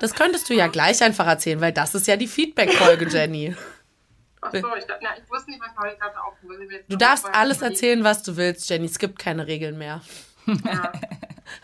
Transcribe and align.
Das 0.00 0.14
könntest 0.14 0.48
du 0.48 0.54
ja 0.54 0.66
gleich 0.68 1.02
einfach 1.02 1.26
erzählen, 1.26 1.60
weil 1.60 1.72
das 1.72 1.94
ist 1.94 2.06
ja 2.06 2.16
die 2.16 2.28
Feedback-Folge, 2.28 3.08
Jenny. 3.10 3.56
Ach 4.40 4.52
so, 4.52 4.58
ich, 4.58 4.84
na, 5.00 5.10
ich 5.16 5.28
wusste 5.30 5.50
nicht, 5.50 5.60
was 5.60 5.92
ich 5.92 5.98
gerade 5.98 6.22
aufhören 6.22 6.68
Du 6.88 6.96
darfst 6.96 7.26
alles 7.32 7.60
erzählen, 7.60 8.04
was 8.04 8.22
du 8.22 8.36
willst, 8.36 8.70
Jenny. 8.70 8.86
Es 8.86 8.98
gibt 8.98 9.18
keine 9.18 9.46
Regeln 9.46 9.76
mehr. 9.78 10.00
Ja. 10.46 10.92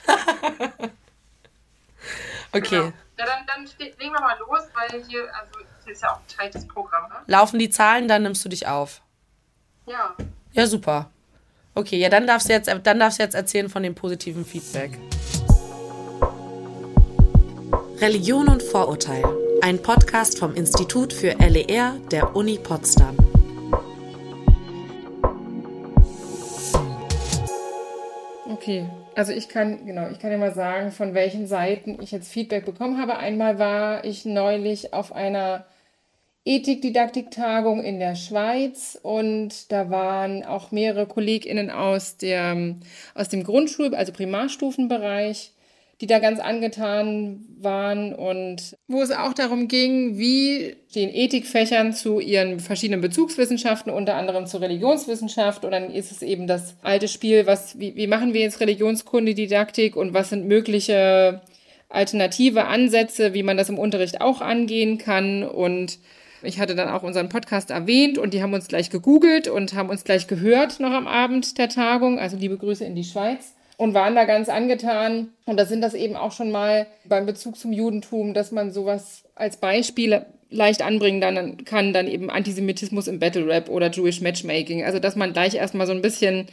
okay. 2.52 2.68
Genau. 2.68 2.92
Ja, 3.16 3.26
dann, 3.26 3.46
dann 3.46 3.64
legen 3.78 4.12
wir 4.12 4.20
mal 4.20 4.36
los, 4.38 4.62
weil 4.74 5.04
hier, 5.04 5.32
also 5.34 5.58
hier 5.84 5.92
ist 5.92 6.02
ja 6.02 6.12
auch 6.12 6.18
ein 6.18 6.26
tightes 6.26 6.66
Programm. 6.66 7.08
Ne? 7.08 7.14
Laufen 7.26 7.58
die 7.58 7.70
Zahlen, 7.70 8.08
dann 8.08 8.24
nimmst 8.24 8.44
du 8.44 8.48
dich 8.48 8.66
auf. 8.66 9.02
Ja. 9.86 10.16
Ja, 10.52 10.66
super. 10.66 11.10
Okay, 11.74 11.98
ja, 11.98 12.08
dann 12.08 12.26
darfst 12.26 12.48
du 12.48 12.52
jetzt, 12.52 12.68
dann 12.68 12.98
darfst 12.98 13.18
du 13.18 13.22
jetzt 13.22 13.34
erzählen 13.34 13.68
von 13.68 13.82
dem 13.82 13.94
positiven 13.94 14.44
Feedback. 14.44 14.98
Religion 18.04 18.48
und 18.48 18.62
Vorurteil. 18.62 19.24
Ein 19.62 19.80
Podcast 19.80 20.38
vom 20.38 20.54
Institut 20.54 21.10
für 21.10 21.38
LER 21.38 21.98
der 22.10 22.36
Uni 22.36 22.58
Potsdam. 22.58 23.16
Okay, 28.44 28.84
also 29.14 29.32
ich 29.32 29.48
kann, 29.48 29.86
genau, 29.86 30.10
ich 30.10 30.18
kann 30.18 30.30
ja 30.30 30.36
mal 30.36 30.52
sagen, 30.52 30.92
von 30.92 31.14
welchen 31.14 31.46
Seiten 31.46 31.96
ich 32.02 32.10
jetzt 32.10 32.30
Feedback 32.30 32.66
bekommen 32.66 33.00
habe. 33.00 33.16
Einmal 33.16 33.58
war 33.58 34.04
ich 34.04 34.26
neulich 34.26 34.92
auf 34.92 35.10
einer 35.14 35.64
Ethikdidaktiktagung 36.44 37.82
in 37.82 38.00
der 38.00 38.16
Schweiz 38.16 38.98
und 39.02 39.72
da 39.72 39.88
waren 39.88 40.44
auch 40.44 40.72
mehrere 40.72 41.06
KollegInnen 41.06 41.70
aus, 41.70 42.18
der, 42.18 42.74
aus 43.14 43.30
dem 43.30 43.44
Grundschul-, 43.44 43.94
also 43.94 44.12
Primarstufenbereich, 44.12 45.53
die 46.00 46.06
da 46.06 46.18
ganz 46.18 46.40
angetan 46.40 47.44
waren 47.60 48.14
und 48.14 48.76
wo 48.88 49.02
es 49.02 49.10
auch 49.10 49.32
darum 49.32 49.68
ging, 49.68 50.18
wie 50.18 50.76
stehen 50.90 51.10
Ethikfächern 51.12 51.92
zu 51.92 52.20
ihren 52.20 52.60
verschiedenen 52.60 53.00
Bezugswissenschaften, 53.00 53.92
unter 53.92 54.16
anderem 54.16 54.46
zur 54.46 54.60
Religionswissenschaft. 54.60 55.64
Und 55.64 55.70
dann 55.70 55.90
ist 55.90 56.10
es 56.10 56.22
eben 56.22 56.46
das 56.46 56.76
alte 56.82 57.08
Spiel, 57.08 57.46
was, 57.46 57.78
wie, 57.78 57.94
wie 57.96 58.06
machen 58.06 58.34
wir 58.34 58.40
jetzt 58.40 58.60
Religionskunde, 58.60 59.34
Didaktik 59.34 59.96
und 59.96 60.14
was 60.14 60.30
sind 60.30 60.46
mögliche 60.46 61.42
alternative 61.88 62.64
Ansätze, 62.64 63.34
wie 63.34 63.42
man 63.44 63.56
das 63.56 63.68
im 63.68 63.78
Unterricht 63.78 64.20
auch 64.20 64.40
angehen 64.40 64.98
kann 64.98 65.44
und 65.44 65.98
ich 66.42 66.60
hatte 66.60 66.74
dann 66.74 66.88
auch 66.88 67.02
unseren 67.02 67.30
Podcast 67.30 67.70
erwähnt 67.70 68.18
und 68.18 68.34
die 68.34 68.42
haben 68.42 68.52
uns 68.52 68.68
gleich 68.68 68.90
gegoogelt 68.90 69.48
und 69.48 69.72
haben 69.72 69.88
uns 69.88 70.04
gleich 70.04 70.26
gehört 70.26 70.78
noch 70.78 70.92
am 70.92 71.06
Abend 71.06 71.56
der 71.56 71.70
Tagung. 71.70 72.18
Also 72.18 72.36
liebe 72.36 72.58
Grüße 72.58 72.84
in 72.84 72.94
die 72.94 73.04
Schweiz 73.04 73.54
und 73.76 73.94
waren 73.94 74.14
da 74.14 74.24
ganz 74.24 74.48
angetan. 74.48 75.28
Und 75.44 75.58
da 75.58 75.66
sind 75.66 75.80
das 75.80 75.94
eben 75.94 76.16
auch 76.16 76.32
schon 76.32 76.50
mal 76.50 76.86
beim 77.04 77.26
Bezug 77.26 77.56
zum 77.56 77.72
Judentum, 77.72 78.34
dass 78.34 78.52
man 78.52 78.70
sowas 78.72 79.24
als 79.34 79.56
Beispiel 79.56 80.24
leicht 80.50 80.82
anbringen 80.82 81.20
dann 81.20 81.64
kann, 81.64 81.92
dann 81.92 82.06
eben 82.06 82.30
Antisemitismus 82.30 83.08
im 83.08 83.18
Battle 83.18 83.46
Rap 83.46 83.68
oder 83.68 83.90
Jewish 83.90 84.20
Matchmaking. 84.20 84.84
Also 84.84 84.98
dass 84.98 85.16
man 85.16 85.32
gleich 85.32 85.54
erstmal 85.54 85.86
so 85.86 85.92
ein 85.92 86.02
bisschen 86.02 86.46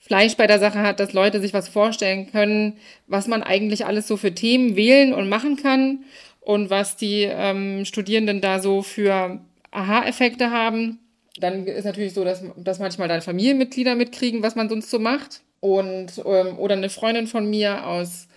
Fleisch 0.00 0.36
bei 0.36 0.46
der 0.46 0.58
Sache 0.58 0.80
hat, 0.80 1.00
dass 1.00 1.12
Leute 1.12 1.40
sich 1.40 1.52
was 1.52 1.68
vorstellen 1.68 2.30
können, 2.30 2.78
was 3.06 3.26
man 3.26 3.42
eigentlich 3.42 3.86
alles 3.86 4.06
so 4.06 4.16
für 4.16 4.34
Themen 4.34 4.76
wählen 4.76 5.12
und 5.12 5.28
machen 5.28 5.56
kann 5.56 6.04
und 6.40 6.70
was 6.70 6.96
die 6.96 7.22
ähm, 7.22 7.84
Studierenden 7.84 8.40
da 8.40 8.60
so 8.60 8.82
für 8.82 9.40
Aha-Effekte 9.70 10.50
haben. 10.50 10.98
Dann 11.38 11.66
ist 11.66 11.84
natürlich 11.84 12.14
so, 12.14 12.24
dass, 12.24 12.42
dass 12.56 12.78
manchmal 12.78 13.08
dann 13.08 13.22
Familienmitglieder 13.22 13.94
mitkriegen, 13.94 14.42
was 14.42 14.56
man 14.56 14.68
sonst 14.68 14.90
so 14.90 14.98
macht. 14.98 15.42
Und, 15.60 16.18
ähm, 16.24 16.58
oder 16.58 16.74
eine 16.74 16.90
Freundin 16.90 17.26
von 17.26 17.48
mir 17.48 17.86
aus, 17.86 18.28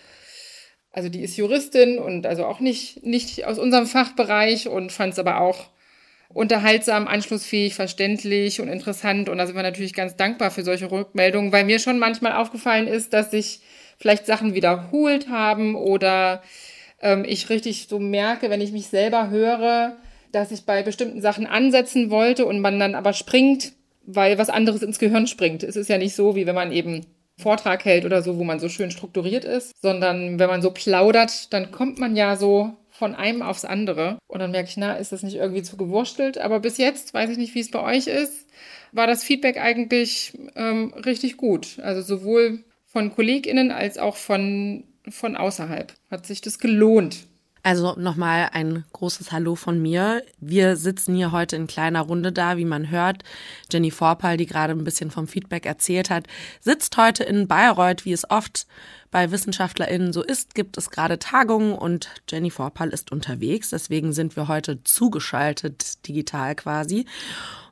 also 0.91 1.09
die 1.09 1.21
ist 1.21 1.37
Juristin 1.37 1.99
und 1.99 2.25
also 2.25 2.45
auch 2.45 2.59
nicht, 2.59 3.05
nicht 3.05 3.45
aus 3.45 3.59
unserem 3.59 3.85
Fachbereich 3.85 4.67
und 4.67 4.91
fand 4.91 5.13
es 5.13 5.19
aber 5.19 5.39
auch 5.39 5.69
unterhaltsam, 6.33 7.07
anschlussfähig, 7.07 7.75
verständlich 7.75 8.61
und 8.61 8.67
interessant. 8.67 9.29
Und 9.29 9.37
da 9.37 9.45
sind 9.45 9.55
wir 9.55 9.63
natürlich 9.63 9.93
ganz 9.93 10.15
dankbar 10.15 10.51
für 10.51 10.63
solche 10.63 10.89
Rückmeldungen, 10.89 11.51
weil 11.51 11.65
mir 11.65 11.79
schon 11.79 11.99
manchmal 11.99 12.33
aufgefallen 12.33 12.87
ist, 12.87 13.13
dass 13.13 13.31
sich 13.31 13.61
vielleicht 13.97 14.25
Sachen 14.25 14.53
wiederholt 14.53 15.29
haben 15.29 15.75
oder 15.75 16.41
ähm, 17.01 17.25
ich 17.27 17.49
richtig 17.49 17.87
so 17.87 17.99
merke, 17.99 18.49
wenn 18.49 18.61
ich 18.61 18.71
mich 18.71 18.87
selber 18.87 19.29
höre, 19.29 19.97
dass 20.31 20.51
ich 20.51 20.65
bei 20.65 20.81
bestimmten 20.81 21.21
Sachen 21.21 21.45
ansetzen 21.45 22.09
wollte 22.09 22.45
und 22.45 22.61
man 22.61 22.79
dann 22.79 22.95
aber 22.95 23.13
springt, 23.13 23.73
weil 24.05 24.37
was 24.37 24.49
anderes 24.49 24.81
ins 24.81 24.99
Gehirn 24.99 25.27
springt. 25.27 25.63
Es 25.63 25.75
ist 25.75 25.89
ja 25.89 25.97
nicht 25.97 26.15
so, 26.15 26.35
wie 26.35 26.45
wenn 26.45 26.55
man 26.55 26.71
eben 26.71 27.05
Vortrag 27.37 27.85
hält 27.85 28.05
oder 28.05 28.21
so, 28.21 28.37
wo 28.37 28.43
man 28.43 28.59
so 28.59 28.69
schön 28.69 28.91
strukturiert 28.91 29.45
ist, 29.45 29.71
sondern 29.81 30.37
wenn 30.39 30.49
man 30.49 30.61
so 30.61 30.71
plaudert, 30.71 31.51
dann 31.53 31.71
kommt 31.71 31.97
man 31.99 32.15
ja 32.15 32.35
so 32.35 32.73
von 32.89 33.15
einem 33.15 33.41
aufs 33.41 33.65
andere. 33.65 34.19
Und 34.27 34.39
dann 34.39 34.51
merke 34.51 34.69
ich, 34.69 34.77
na, 34.77 34.95
ist 34.95 35.11
das 35.11 35.23
nicht 35.23 35.35
irgendwie 35.35 35.63
zu 35.63 35.77
gewurstelt? 35.77 36.37
Aber 36.37 36.59
bis 36.59 36.77
jetzt, 36.77 37.13
weiß 37.13 37.31
ich 37.31 37.37
nicht, 37.37 37.55
wie 37.55 37.61
es 37.61 37.71
bei 37.71 37.81
euch 37.81 38.07
ist, 38.07 38.47
war 38.91 39.07
das 39.07 39.23
Feedback 39.23 39.57
eigentlich 39.57 40.37
ähm, 40.55 40.93
richtig 40.93 41.37
gut. 41.37 41.79
Also 41.79 42.01
sowohl 42.01 42.63
von 42.85 43.11
KollegInnen 43.11 43.71
als 43.71 43.97
auch 43.97 44.17
von 44.17 44.83
von 45.09 45.35
außerhalb. 45.35 45.93
Hat 46.09 46.25
sich 46.25 46.41
das 46.41 46.59
gelohnt? 46.59 47.27
Also 47.63 47.93
nochmal 47.95 48.49
ein 48.53 48.85
großes 48.91 49.31
Hallo 49.31 49.53
von 49.55 49.79
mir. 49.79 50.23
Wir 50.39 50.75
sitzen 50.77 51.15
hier 51.15 51.31
heute 51.31 51.55
in 51.55 51.67
kleiner 51.67 52.01
Runde 52.01 52.31
da, 52.31 52.57
wie 52.57 52.65
man 52.65 52.89
hört. 52.89 53.23
Jenny 53.71 53.91
Vorpal, 53.91 54.37
die 54.37 54.47
gerade 54.47 54.73
ein 54.73 54.83
bisschen 54.83 55.11
vom 55.11 55.27
Feedback 55.27 55.67
erzählt 55.67 56.09
hat, 56.09 56.25
sitzt 56.59 56.97
heute 56.97 57.23
in 57.23 57.47
Bayreuth, 57.47 58.03
wie 58.03 58.13
es 58.13 58.29
oft 58.29 58.65
bei 59.11 59.29
WissenschaftlerInnen 59.29 60.11
so 60.11 60.23
ist, 60.23 60.55
gibt 60.55 60.77
es 60.77 60.89
gerade 60.89 61.19
Tagungen 61.19 61.73
und 61.73 62.09
Jenny 62.27 62.49
Vorpal 62.49 62.89
ist 62.89 63.11
unterwegs. 63.11 63.69
Deswegen 63.69 64.11
sind 64.11 64.35
wir 64.35 64.47
heute 64.47 64.83
zugeschaltet, 64.83 66.07
digital 66.07 66.55
quasi. 66.55 67.05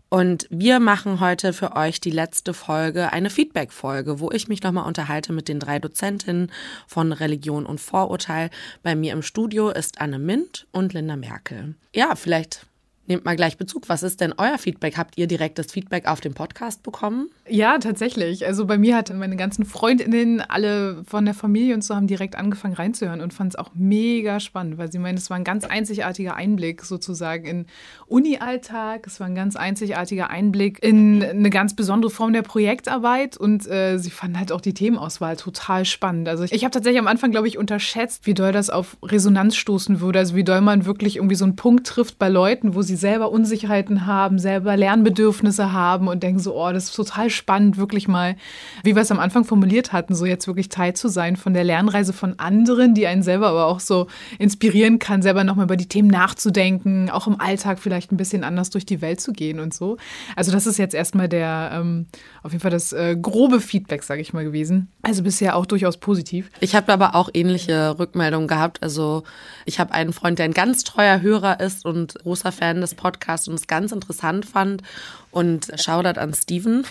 Und 0.10 0.48
wir 0.50 0.80
machen 0.80 1.20
heute 1.20 1.54
für 1.54 1.76
euch 1.76 2.02
die 2.02 2.10
letzte 2.10 2.56
Folge, 2.56 3.14
eine 3.14 3.30
Feedback-Folge, 3.30 4.20
wo 4.20 4.32
ich 4.32 4.48
mich 4.48 4.64
nochmal 4.64 4.88
unterhalte 4.88 5.34
mit 5.34 5.48
den 5.48 5.60
drei 5.60 5.78
Dozentinnen 5.78 6.52
von 6.88 7.12
Religion 7.12 7.68
und 7.68 7.80
Vorurteil. 7.80 8.50
Bei 8.82 8.96
mir 8.96 9.14
im 9.14 9.22
Studio 9.22 9.70
ist 9.70 10.02
Anne 10.02 10.18
Mint 10.18 10.66
und 10.72 10.94
Linda 10.94 11.16
Merkel. 11.16 11.76
Ja, 11.94 12.16
vielleicht 12.16 12.66
Nehmt 13.10 13.26
mal 13.26 13.36
gleich 13.36 13.58
Bezug. 13.58 13.90
Was 13.90 14.04
ist 14.04 14.22
denn 14.22 14.36
euer 14.38 14.60
Feedback? 14.60 14.96
Habt 14.96 15.18
ihr 15.18 15.26
direkt 15.26 15.58
das 15.58 15.72
Feedback 15.72 16.08
auf 16.08 16.22
dem 16.22 16.36
Podcast 16.36 16.84
bekommen? 16.84 17.32
Ja, 17.48 17.80
tatsächlich. 17.80 18.46
Also 18.46 18.68
bei 18.68 18.78
mir 18.78 18.96
hatten 18.96 19.18
meine 19.18 19.36
ganzen 19.36 19.66
Freundinnen, 19.66 20.42
alle 20.42 21.04
von 21.06 21.26
der 21.26 21.34
Familie 21.34 21.74
und 21.74 21.84
so, 21.84 21.96
haben 21.96 22.06
direkt 22.06 22.36
angefangen 22.36 22.76
reinzuhören 22.76 23.22
und 23.22 23.34
fanden 23.34 23.50
es 23.50 23.56
auch 23.56 23.72
mega 23.74 24.40
spannend, 24.40 24.78
weil 24.78 24.92
sie 24.92 25.00
meinen, 25.00 25.18
es 25.18 25.32
war 25.32 25.38
ein 25.38 25.44
ganz 25.44 25.66
einzigartiger 25.66 26.36
Einblick 26.36 26.84
sozusagen 26.84 27.46
in 27.48 27.66
Uni-Alltag. 28.06 29.08
Es 29.08 29.20
war 29.20 29.26
ein 29.26 29.34
ganz 29.34 29.56
einzigartiger 29.56 30.30
Einblick 30.30 30.78
in 30.84 31.24
eine 31.24 31.50
ganz 31.50 31.76
besondere 31.76 32.12
Form 32.12 32.32
der 32.32 32.44
Projektarbeit 32.44 33.38
und 33.38 33.68
äh, 33.68 33.98
sie 33.98 34.12
fanden 34.12 34.38
halt 34.38 34.52
auch 34.52 34.62
die 34.62 34.76
Themenauswahl 34.76 35.36
total 35.36 35.84
spannend. 35.86 36.30
Also 36.30 36.44
ich, 36.44 36.52
ich 36.52 36.64
habe 36.64 36.72
tatsächlich 36.72 37.00
am 37.00 37.08
Anfang, 37.08 37.32
glaube 37.32 37.48
ich, 37.48 37.58
unterschätzt, 37.58 38.28
wie 38.28 38.36
doll 38.36 38.52
das 38.52 38.70
auf 38.70 38.98
Resonanz 39.02 39.56
stoßen 39.56 40.00
würde. 40.00 40.20
Also 40.20 40.36
wie 40.36 40.44
doll 40.44 40.62
man 40.62 40.86
wirklich 40.86 41.16
irgendwie 41.16 41.34
so 41.34 41.46
einen 41.46 41.56
Punkt 41.56 41.88
trifft 41.88 42.20
bei 42.20 42.30
Leuten, 42.30 42.76
wo 42.76 42.84
sie 42.84 42.99
selber 43.00 43.32
Unsicherheiten 43.32 44.06
haben, 44.06 44.40
selber 44.40 44.78
Lernbedürfnisse 44.78 45.74
haben 45.74 46.08
und 46.08 46.22
denken 46.22 46.40
so, 46.40 46.56
oh, 46.56 46.72
das 46.72 46.86
ist 46.86 46.96
total 46.96 47.30
spannend, 47.30 47.78
wirklich 47.78 48.08
mal, 48.08 48.36
wie 48.84 48.96
wir 48.96 49.02
es 49.02 49.12
am 49.12 49.20
Anfang 49.20 49.46
formuliert 49.46 49.94
hatten, 49.94 50.14
so 50.16 50.26
jetzt 50.26 50.48
wirklich 50.48 50.70
Teil 50.70 50.94
zu 50.94 51.08
sein 51.08 51.36
von 51.36 51.54
der 51.54 51.64
Lernreise 51.64 52.14
von 52.14 52.38
anderen, 52.38 52.94
die 52.94 53.08
einen 53.08 53.24
selber 53.24 53.48
aber 53.48 53.66
auch 53.66 53.80
so 53.80 54.08
inspirieren 54.38 55.00
kann, 55.00 55.22
selber 55.22 55.44
nochmal 55.44 55.66
über 55.66 55.78
die 55.78 55.88
Themen 55.88 56.10
nachzudenken, 56.10 57.10
auch 57.10 57.28
im 57.28 57.40
Alltag 57.40 57.80
vielleicht 57.80 58.12
ein 58.12 58.18
bisschen 58.18 58.44
anders 58.44 58.70
durch 58.70 58.86
die 58.86 59.02
Welt 59.02 59.22
zu 59.22 59.34
gehen 59.34 59.60
und 59.60 59.74
so. 59.74 59.98
Also 60.36 60.52
das 60.52 60.68
ist 60.68 60.78
jetzt 60.78 60.94
erstmal 60.94 61.30
der, 61.30 61.72
ähm, 61.74 62.08
auf 62.44 62.52
jeden 62.52 62.62
Fall 62.62 62.72
das 62.72 62.94
äh, 62.94 63.16
grobe 63.20 63.62
Feedback, 63.62 64.04
sage 64.04 64.22
ich 64.22 64.34
mal, 64.34 64.44
gewesen. 64.44 64.90
Also 65.02 65.24
bisher 65.24 65.56
auch 65.56 65.66
durchaus 65.66 65.98
positiv. 65.98 66.50
Ich 66.60 66.76
habe 66.76 66.92
aber 66.92 67.16
auch 67.16 67.30
ähnliche 67.34 67.98
Rückmeldungen 67.98 68.48
gehabt. 68.48 68.84
Also 68.84 69.24
ich 69.66 69.80
habe 69.80 69.94
einen 69.94 70.14
Freund, 70.14 70.40
der 70.40 70.46
ein 70.46 70.54
ganz 70.54 70.84
treuer 70.84 71.22
Hörer 71.22 71.60
ist 71.60 71.86
und 71.86 72.16
großer 72.16 72.52
Fan 72.52 72.82
des 72.82 72.89
des 72.90 72.96
Podcasts 72.96 73.48
und 73.48 73.56
es 73.56 73.68
ganz 73.68 73.92
interessant 73.92 74.46
fand. 74.46 74.84
Und 75.32 75.68
Shoutout 75.76 76.20
an 76.20 76.34
Steven. 76.34 76.86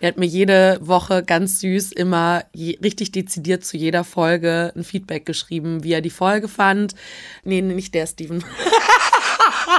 Der 0.00 0.08
hat 0.08 0.18
mir 0.18 0.26
jede 0.26 0.78
Woche 0.82 1.22
ganz 1.22 1.60
süß 1.60 1.92
immer 1.92 2.44
je, 2.52 2.78
richtig 2.82 3.12
dezidiert 3.12 3.64
zu 3.64 3.76
jeder 3.76 4.04
Folge 4.04 4.72
ein 4.76 4.84
Feedback 4.84 5.24
geschrieben, 5.24 5.82
wie 5.82 5.92
er 5.92 6.02
die 6.02 6.10
Folge 6.10 6.48
fand. 6.48 6.94
Nee, 7.44 7.62
nicht 7.62 7.94
der 7.94 8.06
Steven. 8.06 8.44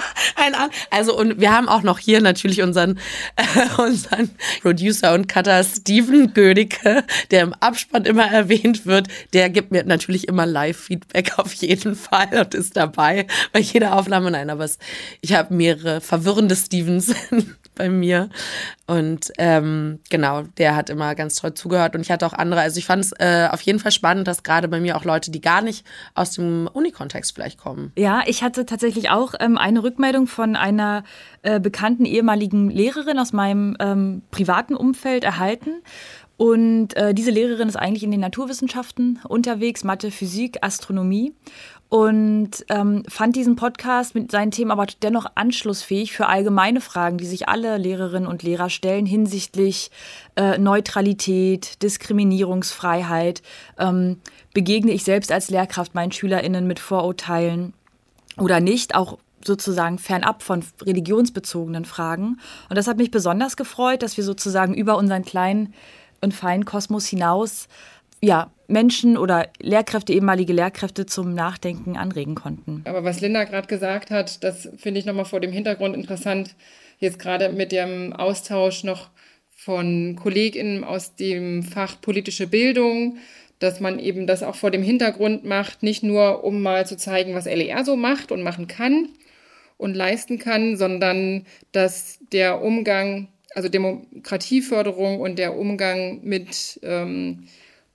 Ein 0.36 0.54
also 0.90 1.18
und 1.18 1.40
wir 1.40 1.52
haben 1.52 1.70
auch 1.70 1.84
noch 1.84 2.00
hier 2.00 2.22
natürlich 2.22 2.62
unseren, 2.62 3.00
äh, 3.36 3.82
unseren 3.82 4.30
Producer 4.62 5.14
und 5.14 5.28
Cutter 5.28 5.64
Steven 5.64 6.34
Gödicke, 6.34 7.04
der 7.32 7.42
im 7.42 7.54
Abspann 7.54 8.06
immer 8.06 8.26
erwähnt 8.26 8.86
wird. 8.86 9.08
Der 9.34 9.50
gibt 9.50 9.72
mir 9.72 9.84
natürlich 9.84 10.28
immer 10.28 10.46
Live-Feedback 10.46 11.38
auf 11.38 11.54
jeden 11.54 11.96
Fall 11.96 12.30
und 12.40 12.54
ist 12.54 12.78
dabei 12.78 13.28
bei 13.52 13.60
jeder 13.60 13.96
Aufnahme. 13.96 14.32
Nein, 14.32 14.50
aber 14.50 14.66
es, 14.66 14.78
ich 15.22 15.34
habe 15.34 15.54
mehrere 15.54 16.02
verwirrende 16.02 16.56
Stevens 16.56 17.14
bei 17.76 17.90
mir. 17.90 18.30
Und 18.86 19.32
ähm, 19.38 20.00
genau, 20.10 20.44
der 20.58 20.76
hat 20.76 20.90
immer 20.90 21.16
ganz 21.16 21.36
toll 21.36 21.54
zugehört. 21.54 21.96
Und 21.96 22.02
ich 22.02 22.12
hatte 22.12 22.26
auch 22.26 22.34
andere. 22.34 22.62
Also 22.62 22.78
ich 22.78 22.86
fand 22.86 23.06
es 23.06 23.12
äh, 23.14 23.48
auf 23.52 23.62
jeden 23.62 23.80
Fall 23.80 23.92
spannend, 23.92 24.28
dass 24.28 24.44
gerade 24.44 24.68
bei 24.68 24.80
mir 24.80 24.98
auch 24.98 25.06
Leute, 25.06 25.32
die 25.32 25.42
gar 25.42 25.62
nicht 25.62 25.86
aus 26.16 26.32
dem 26.32 26.70
Unikontext 26.72 27.34
vielleicht 27.34 27.58
kommen. 27.58 27.92
Ja, 27.98 28.24
ich 28.26 28.44
hatte 28.44 28.66
tatsächlich 28.66 29.10
auch 29.10 29.34
ähm, 29.40 29.58
eine 29.58 29.84
Rückmeldung 29.84 30.28
von 30.28 30.56
einer 30.56 31.04
äh, 31.42 31.60
bekannten 31.60 32.06
ehemaligen 32.06 32.70
Lehrerin 32.70 33.20
aus 33.20 33.34
meinem 33.34 33.76
ähm, 33.80 34.22
privaten 34.32 34.76
Umfeld 34.76 35.24
erhalten. 35.24 35.82
Und 36.36 36.96
äh, 36.98 37.14
diese 37.14 37.32
Lehrerin 37.32 37.70
ist 37.70 37.76
eigentlich 37.76 38.04
in 38.04 38.12
den 38.12 38.20
Naturwissenschaften 38.20 39.20
unterwegs, 39.28 39.84
Mathe, 39.84 40.12
Physik, 40.12 40.58
Astronomie 40.62 41.34
und 41.94 42.66
ähm, 42.70 43.04
fand 43.08 43.36
diesen 43.36 43.56
Podcast 43.56 44.16
mit 44.16 44.32
seinen 44.32 44.50
Themen 44.50 44.72
aber 44.72 44.88
dennoch 45.04 45.28
anschlussfähig 45.36 46.12
für 46.12 46.26
allgemeine 46.26 46.82
Fragen, 46.82 47.20
die 47.20 47.28
sich 47.28 47.48
alle 47.48 47.78
Lehrerinnen 47.78 48.28
und 48.28 48.42
Lehrer 48.42 48.72
stellen 48.72 49.06
hinsichtlich 49.06 49.92
äh, 50.36 50.58
Neutralität, 50.58 51.84
Diskriminierungsfreiheit. 51.84 53.44
Ähm, 53.78 54.20
begegne 54.56 54.92
ich 54.92 55.04
selbst 55.04 55.32
als 55.32 55.52
Lehrkraft 55.52 55.94
meinen 55.94 56.12
SchülerInnen 56.12 56.66
mit 56.66 56.80
Vorurteilen 56.80 57.74
oder 58.40 58.60
nicht? 58.60 58.96
Auch 58.96 59.20
sozusagen 59.46 60.00
fernab 60.00 60.42
von 60.42 60.66
religionsbezogenen 60.82 61.86
Fragen. 61.86 62.40
Und 62.70 62.76
das 62.76 62.88
hat 62.88 62.98
mich 62.98 63.12
besonders 63.12 63.56
gefreut, 63.56 64.02
dass 64.02 64.18
wir 64.18 64.24
sozusagen 64.24 64.74
über 64.74 64.98
unseren 64.98 65.24
kleinen 65.24 65.76
und 66.22 66.34
feinen 66.34 66.66
Kosmos 66.66 67.06
hinaus 67.06 67.68
ja, 68.24 68.50
Menschen 68.68 69.18
oder 69.18 69.50
Lehrkräfte, 69.60 70.14
ehemalige 70.14 70.54
Lehrkräfte 70.54 71.06
zum 71.06 71.34
Nachdenken 71.34 71.98
anregen 71.98 72.36
konnten. 72.36 72.82
Aber 72.86 73.04
was 73.04 73.22
Linda 73.22 73.44
gerade 73.44 73.68
gesagt 73.68 74.12
hat, 74.12 74.44
das 74.44 74.70
finde 74.78 75.00
ich 75.00 75.06
nochmal 75.06 75.26
vor 75.26 75.40
dem 75.40 75.52
Hintergrund 75.52 75.96
interessant, 75.96 76.56
jetzt 77.00 77.20
gerade 77.20 77.50
mit 77.50 77.72
dem 77.72 78.14
Austausch 78.14 78.84
noch 78.84 79.10
von 79.50 80.18
KollegInnen 80.22 80.84
aus 80.84 81.16
dem 81.16 81.64
Fach 81.64 82.00
politische 82.02 82.48
Bildung, 82.48 83.18
dass 83.60 83.80
man 83.80 84.00
eben 84.00 84.28
das 84.28 84.44
auch 84.44 84.56
vor 84.56 84.72
dem 84.72 84.84
Hintergrund 84.84 85.46
macht, 85.46 85.84
nicht 85.84 86.04
nur 86.04 86.44
um 86.44 86.62
mal 86.62 86.86
zu 86.86 86.98
zeigen, 86.98 87.34
was 87.34 87.46
LER 87.46 87.86
so 87.86 87.96
macht 87.96 88.32
und 88.32 88.44
machen 88.44 88.68
kann 88.68 89.10
und 89.78 89.94
leisten 89.96 90.38
kann, 90.38 90.76
sondern 90.76 91.46
dass 91.72 92.20
der 92.32 92.62
Umgang, 92.62 93.30
also 93.56 93.70
Demokratieförderung 93.70 95.22
und 95.22 95.40
der 95.40 95.56
Umgang 95.58 96.22
mit 96.24 96.80
ähm, 96.84 97.48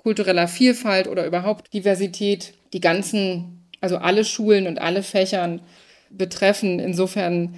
kultureller 0.08 0.48
Vielfalt 0.48 1.06
oder 1.06 1.26
überhaupt 1.26 1.74
Diversität 1.74 2.54
die 2.72 2.80
ganzen, 2.80 3.68
also 3.82 3.98
alle 3.98 4.24
Schulen 4.24 4.66
und 4.66 4.80
alle 4.80 5.02
Fächern 5.02 5.60
betreffen. 6.08 6.78
Insofern 6.78 7.56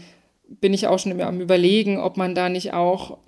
bin 0.49 0.75
ich 0.75 0.89
auch 0.89 0.99
schon 0.99 1.21
am 1.21 1.41
Überlegen, 1.41 1.99
ob 1.99 2.17
man 2.17 2.35
da 2.35 2.49
nicht 2.49 2.73
auch 2.73 3.19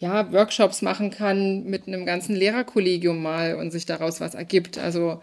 ja, 0.00 0.32
Workshops 0.32 0.80
machen 0.80 1.10
kann 1.10 1.64
mit 1.64 1.88
einem 1.88 2.06
ganzen 2.06 2.34
Lehrerkollegium 2.34 3.20
mal 3.20 3.56
und 3.56 3.70
sich 3.70 3.84
daraus 3.84 4.18
was 4.18 4.34
ergibt. 4.34 4.78
Also 4.78 5.20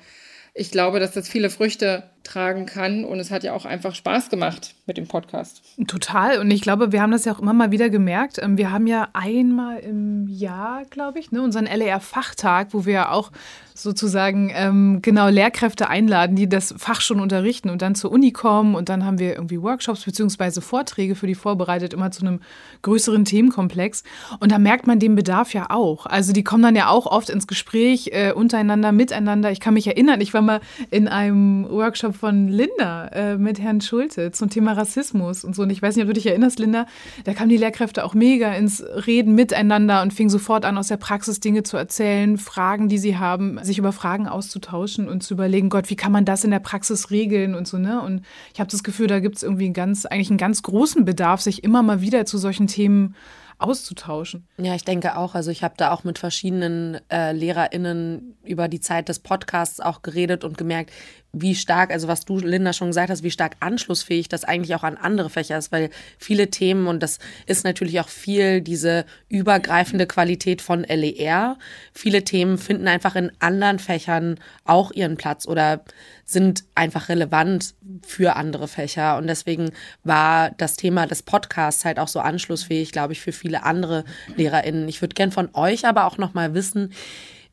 ich 0.53 0.69
glaube, 0.69 0.99
dass 0.99 1.13
das 1.13 1.27
viele 1.27 1.49
Früchte 1.49 2.03
tragen 2.27 2.65
kann 2.65 3.03
und 3.03 3.19
es 3.19 3.31
hat 3.31 3.43
ja 3.43 3.53
auch 3.53 3.65
einfach 3.65 3.95
Spaß 3.95 4.29
gemacht 4.29 4.75
mit 4.85 4.97
dem 4.97 5.07
Podcast. 5.07 5.61
Total 5.87 6.39
und 6.39 6.51
ich 6.51 6.61
glaube, 6.61 6.91
wir 6.91 7.01
haben 7.01 7.11
das 7.11 7.25
ja 7.25 7.33
auch 7.33 7.39
immer 7.39 7.53
mal 7.53 7.71
wieder 7.71 7.89
gemerkt. 7.89 8.39
Ähm, 8.41 8.57
wir 8.57 8.71
haben 8.71 8.87
ja 8.87 9.07
einmal 9.13 9.79
im 9.79 10.27
Jahr, 10.27 10.83
glaube 10.89 11.19
ich, 11.19 11.31
ne, 11.31 11.41
unseren 11.41 11.65
LER-Fachtag, 11.65 12.69
wo 12.71 12.85
wir 12.85 12.93
ja 12.93 13.11
auch 13.11 13.31
sozusagen 13.73 14.51
ähm, 14.55 14.99
genau 15.01 15.27
Lehrkräfte 15.27 15.87
einladen, 15.87 16.35
die 16.35 16.49
das 16.49 16.73
Fach 16.77 16.99
schon 17.01 17.19
unterrichten 17.19 17.69
und 17.69 17.81
dann 17.81 17.95
zur 17.95 18.11
Uni 18.11 18.31
kommen 18.31 18.75
und 18.75 18.89
dann 18.89 19.05
haben 19.05 19.19
wir 19.19 19.35
irgendwie 19.35 19.61
Workshops 19.61 20.03
beziehungsweise 20.03 20.61
Vorträge 20.61 21.15
für 21.15 21.27
die 21.27 21.35
vorbereitet, 21.35 21.93
immer 21.93 22.09
zu 22.11 22.25
einem 22.25 22.39
größeren 22.81 23.23
Themenkomplex 23.23 24.03
und 24.39 24.51
da 24.51 24.57
merkt 24.57 24.87
man 24.87 24.99
den 24.99 25.15
Bedarf 25.15 25.53
ja 25.53 25.69
auch. 25.69 26.07
Also 26.07 26.33
die 26.33 26.43
kommen 26.43 26.63
dann 26.63 26.75
ja 26.75 26.89
auch 26.89 27.05
oft 27.05 27.29
ins 27.29 27.45
Gespräch 27.45 28.09
äh, 28.13 28.31
untereinander, 28.31 28.91
miteinander. 28.91 29.51
Ich 29.51 29.59
kann 29.59 29.75
mich 29.75 29.87
erinnern, 29.87 30.21
ich 30.21 30.33
war 30.33 30.41
mal 30.41 30.59
in 30.89 31.07
einem 31.07 31.69
Workshop 31.69 32.15
von 32.17 32.47
Linda 32.47 33.07
äh, 33.07 33.37
mit 33.37 33.59
Herrn 33.59 33.81
Schulte 33.81 34.31
zum 34.31 34.49
Thema 34.49 34.73
Rassismus 34.73 35.43
und 35.43 35.55
so. 35.55 35.63
Und 35.63 35.69
ich 35.69 35.81
weiß 35.81 35.95
nicht, 35.95 36.03
ob 36.03 36.09
du 36.09 36.13
dich 36.13 36.25
erinnerst, 36.25 36.59
Linda, 36.59 36.85
da 37.23 37.33
kamen 37.33 37.49
die 37.49 37.57
Lehrkräfte 37.57 38.03
auch 38.03 38.13
mega 38.13 38.51
ins 38.53 38.83
Reden 38.83 39.35
miteinander 39.35 40.01
und 40.01 40.13
fingen 40.13 40.29
sofort 40.29 40.65
an, 40.65 40.77
aus 40.77 40.87
der 40.87 40.97
Praxis 40.97 41.39
Dinge 41.39 41.63
zu 41.63 41.77
erzählen, 41.77 42.37
Fragen, 42.37 42.89
die 42.89 42.97
sie 42.97 43.17
haben, 43.17 43.59
sich 43.63 43.77
über 43.77 43.91
Fragen 43.91 44.27
auszutauschen 44.27 45.07
und 45.07 45.23
zu 45.23 45.33
überlegen, 45.33 45.69
Gott, 45.69 45.89
wie 45.89 45.95
kann 45.95 46.11
man 46.11 46.25
das 46.25 46.43
in 46.43 46.51
der 46.51 46.59
Praxis 46.59 47.11
regeln 47.11 47.55
und 47.55 47.67
so, 47.67 47.77
ne? 47.77 48.01
Und 48.01 48.21
ich 48.53 48.59
habe 48.59 48.69
das 48.69 48.83
Gefühl, 48.83 49.07
da 49.07 49.19
gibt 49.19 49.37
es 49.37 49.43
irgendwie 49.43 49.65
einen 49.65 49.73
ganz, 49.73 50.05
eigentlich 50.05 50.29
einen 50.29 50.37
ganz 50.37 50.63
großen 50.63 51.05
Bedarf, 51.05 51.41
sich 51.41 51.63
immer 51.63 51.83
mal 51.83 52.01
wieder 52.01 52.25
zu 52.25 52.37
solchen 52.37 52.67
Themen 52.67 53.15
auszutauschen. 53.59 54.47
Ja, 54.57 54.75
ich 54.75 54.83
denke 54.83 55.17
auch. 55.17 55.35
Also 55.35 55.51
ich 55.51 55.63
habe 55.63 55.73
da 55.77 55.91
auch 55.91 56.03
mit 56.03 56.19
verschiedenen 56.19 56.99
äh, 57.09 57.31
LehrerInnen 57.31 58.37
über 58.43 58.67
die 58.67 58.79
Zeit 58.79 59.09
des 59.09 59.19
Podcasts 59.19 59.79
auch 59.79 60.01
geredet 60.01 60.43
und 60.43 60.57
gemerkt, 60.57 60.91
wie 61.33 61.55
stark, 61.55 61.91
also 61.91 62.07
was 62.07 62.25
du, 62.25 62.39
Linda, 62.39 62.73
schon 62.73 62.87
gesagt 62.89 63.09
hast, 63.09 63.23
wie 63.23 63.31
stark 63.31 63.55
anschlussfähig 63.59 64.29
das 64.29 64.43
eigentlich 64.43 64.75
auch 64.75 64.83
an 64.83 64.97
andere 64.97 65.29
Fächer 65.29 65.57
ist, 65.57 65.71
weil 65.71 65.89
viele 66.17 66.49
Themen, 66.49 66.87
und 66.87 67.03
das 67.03 67.19
ist 67.45 67.63
natürlich 67.63 67.99
auch 67.99 68.09
viel 68.09 68.61
diese 68.61 69.05
übergreifende 69.29 70.07
Qualität 70.07 70.61
von 70.61 70.83
LER, 70.83 71.57
viele 71.93 72.23
Themen 72.23 72.57
finden 72.57 72.87
einfach 72.87 73.15
in 73.15 73.31
anderen 73.39 73.79
Fächern 73.79 74.39
auch 74.65 74.91
ihren 74.91 75.17
Platz 75.17 75.47
oder 75.47 75.83
sind 76.25 76.65
einfach 76.75 77.09
relevant 77.09 77.73
für 78.05 78.35
andere 78.35 78.67
Fächer. 78.67 79.17
Und 79.17 79.27
deswegen 79.27 79.71
war 80.03 80.51
das 80.51 80.75
Thema 80.75 81.07
des 81.07 81.23
Podcasts 81.23 81.85
halt 81.85 81.99
auch 81.99 82.09
so 82.09 82.19
anschlussfähig, 82.19 82.91
glaube 82.91 83.13
ich, 83.13 83.21
für 83.21 83.31
viele 83.31 83.63
andere 83.63 84.03
LehrerInnen. 84.35 84.87
Ich 84.89 85.01
würde 85.01 85.13
gern 85.13 85.31
von 85.31 85.49
euch 85.53 85.85
aber 85.85 86.05
auch 86.05 86.17
nochmal 86.17 86.53
wissen, 86.53 86.93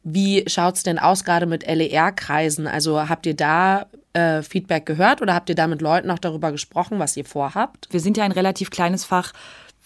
wie 0.05 0.45
schaut 0.47 0.77
es 0.77 0.83
denn 0.83 0.99
aus 0.99 1.25
gerade 1.25 1.47
mit 1.47 1.67
LER-Kreisen? 1.67 2.67
Also 2.67 3.09
habt 3.09 3.27
ihr 3.27 3.35
da 3.35 3.87
äh, 4.13 4.43
Feedback 4.43 4.87
gehört 4.87 5.23
oder 5.23 5.35
habt 5.35 5.49
ihr 5.49 5.55
da 5.55 5.67
mit 5.67 5.81
Leuten 5.81 6.11
auch 6.11 6.19
darüber 6.19 6.53
gesprochen, 6.53 6.99
was 6.99 7.17
ihr 7.17 7.25
vorhabt? 7.25 7.89
Wir 7.91 8.01
sind 8.01 8.17
ja 8.17 8.25
ein 8.25 8.33
relativ 8.33 8.71
kleines 8.71 9.05
Fach. 9.05 9.33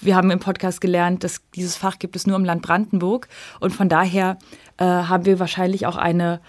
Wir 0.01 0.15
haben 0.15 0.31
im 0.31 0.39
Podcast 0.39 0.81
gelernt, 0.81 1.25
dass 1.25 1.41
dieses 1.55 1.77
Fach 1.77 1.99
gibt 1.99 2.15
es 2.15 2.27
nur 2.27 2.37
im 2.37 2.45
Land 2.45 2.63
Brandenburg. 2.63 3.29
Und 3.59 3.75
von 3.75 3.89
daher 3.89 4.39
äh, 4.77 4.85
haben 4.85 5.25
wir 5.25 5.41
wahrscheinlich 5.41 5.87
auch 5.87 5.97
eine 5.97 6.41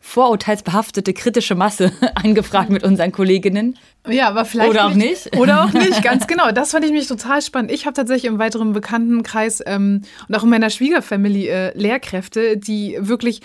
vorurteilsbehaftete 0.00 1.12
kritische 1.12 1.54
Masse 1.54 1.92
angefragt 2.14 2.70
mit 2.70 2.84
unseren 2.84 3.12
Kolleginnen. 3.12 3.78
Ja, 4.06 4.28
aber 4.28 4.46
vielleicht. 4.46 4.70
Oder 4.70 4.86
auch 4.86 4.94
nicht. 4.94 5.36
Oder 5.36 5.64
auch 5.64 5.72
nicht, 5.72 6.02
ganz 6.02 6.26
genau. 6.26 6.50
Das 6.50 6.70
fand 6.70 6.86
ich 6.86 6.92
mich 6.92 7.06
total 7.06 7.42
spannend. 7.42 7.70
Ich 7.72 7.84
habe 7.84 7.94
tatsächlich 7.94 8.24
im 8.24 8.38
weiteren 8.38 8.72
Bekanntenkreis 8.72 9.62
ähm, 9.66 10.02
und 10.26 10.34
auch 10.34 10.44
in 10.44 10.48
meiner 10.48 10.70
Schwiegerfamilie 10.70 11.72
äh, 11.72 11.78
Lehrkräfte, 11.78 12.56
die 12.56 12.96
wirklich 13.00 13.42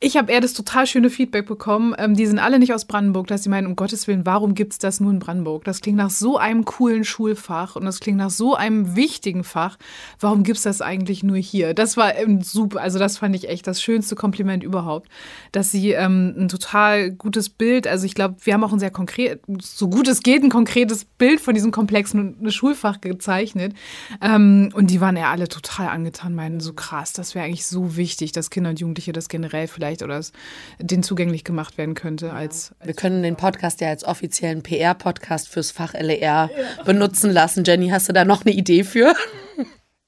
ich 0.00 0.16
habe 0.16 0.30
eher 0.30 0.40
das 0.40 0.52
total 0.52 0.86
schöne 0.86 1.10
Feedback 1.10 1.46
bekommen. 1.46 1.92
Ähm, 1.98 2.14
die 2.14 2.26
sind 2.26 2.38
alle 2.38 2.60
nicht 2.60 2.72
aus 2.72 2.84
Brandenburg, 2.84 3.26
dass 3.26 3.42
sie 3.42 3.48
meinen, 3.48 3.66
um 3.66 3.74
Gottes 3.74 4.06
Willen, 4.06 4.24
warum 4.24 4.54
gibt 4.54 4.72
es 4.72 4.78
das 4.78 5.00
nur 5.00 5.10
in 5.10 5.18
Brandenburg? 5.18 5.64
Das 5.64 5.80
klingt 5.80 5.98
nach 5.98 6.10
so 6.10 6.38
einem 6.38 6.64
coolen 6.64 7.02
Schulfach 7.02 7.74
und 7.74 7.84
das 7.84 7.98
klingt 7.98 8.18
nach 8.18 8.30
so 8.30 8.54
einem 8.54 8.94
wichtigen 8.94 9.42
Fach. 9.42 9.76
Warum 10.20 10.44
gibt 10.44 10.58
es 10.58 10.62
das 10.62 10.82
eigentlich 10.82 11.24
nur 11.24 11.36
hier? 11.36 11.74
Das 11.74 11.96
war 11.96 12.14
ähm, 12.14 12.42
super, 12.42 12.80
also 12.80 13.00
das 13.00 13.18
fand 13.18 13.34
ich 13.34 13.48
echt 13.48 13.66
das 13.66 13.82
schönste 13.82 14.14
Kompliment 14.14 14.62
überhaupt, 14.62 15.08
dass 15.50 15.72
sie 15.72 15.90
ähm, 15.92 16.32
ein 16.38 16.48
total 16.48 17.10
gutes 17.10 17.48
Bild, 17.48 17.88
also 17.88 18.06
ich 18.06 18.14
glaube, 18.14 18.36
wir 18.44 18.54
haben 18.54 18.62
auch 18.62 18.72
ein 18.72 18.78
sehr 18.78 18.92
konkret, 18.92 19.40
so 19.60 19.88
gut 19.88 20.06
es 20.06 20.22
geht, 20.22 20.44
ein 20.44 20.50
konkretes 20.50 21.06
Bild 21.06 21.40
von 21.40 21.54
diesem 21.54 21.72
komplexen 21.72 22.52
Schulfach 22.52 23.00
gezeichnet. 23.00 23.74
Ähm, 24.20 24.70
und 24.74 24.92
die 24.92 25.00
waren 25.00 25.16
ja 25.16 25.32
alle 25.32 25.48
total 25.48 25.88
angetan, 25.88 26.36
meinen 26.36 26.60
so 26.60 26.72
krass, 26.72 27.12
das 27.12 27.34
wäre 27.34 27.46
eigentlich 27.46 27.66
so 27.66 27.96
wichtig, 27.96 28.30
dass 28.30 28.50
Kinder 28.50 28.70
und 28.70 28.78
Jugendliche 28.78 29.12
das 29.12 29.28
generell 29.28 29.66
vielleicht 29.66 29.87
vielleicht 29.88 30.02
oder 30.02 30.18
es 30.18 30.32
denen 30.80 31.02
zugänglich 31.02 31.44
gemacht 31.44 31.78
werden 31.78 31.94
könnte. 31.94 32.32
Als, 32.32 32.72
als 32.78 32.86
Wir 32.86 32.94
können 32.94 33.22
den 33.22 33.36
Podcast 33.36 33.80
ja 33.80 33.88
als 33.88 34.04
offiziellen 34.04 34.62
PR-Podcast 34.62 35.48
fürs 35.48 35.70
Fach 35.70 35.94
LER 35.94 36.18
ja. 36.20 36.48
benutzen 36.84 37.30
lassen. 37.30 37.64
Jenny, 37.64 37.88
hast 37.88 38.08
du 38.08 38.12
da 38.12 38.24
noch 38.24 38.44
eine 38.44 38.54
Idee 38.54 38.84
für? 38.84 39.14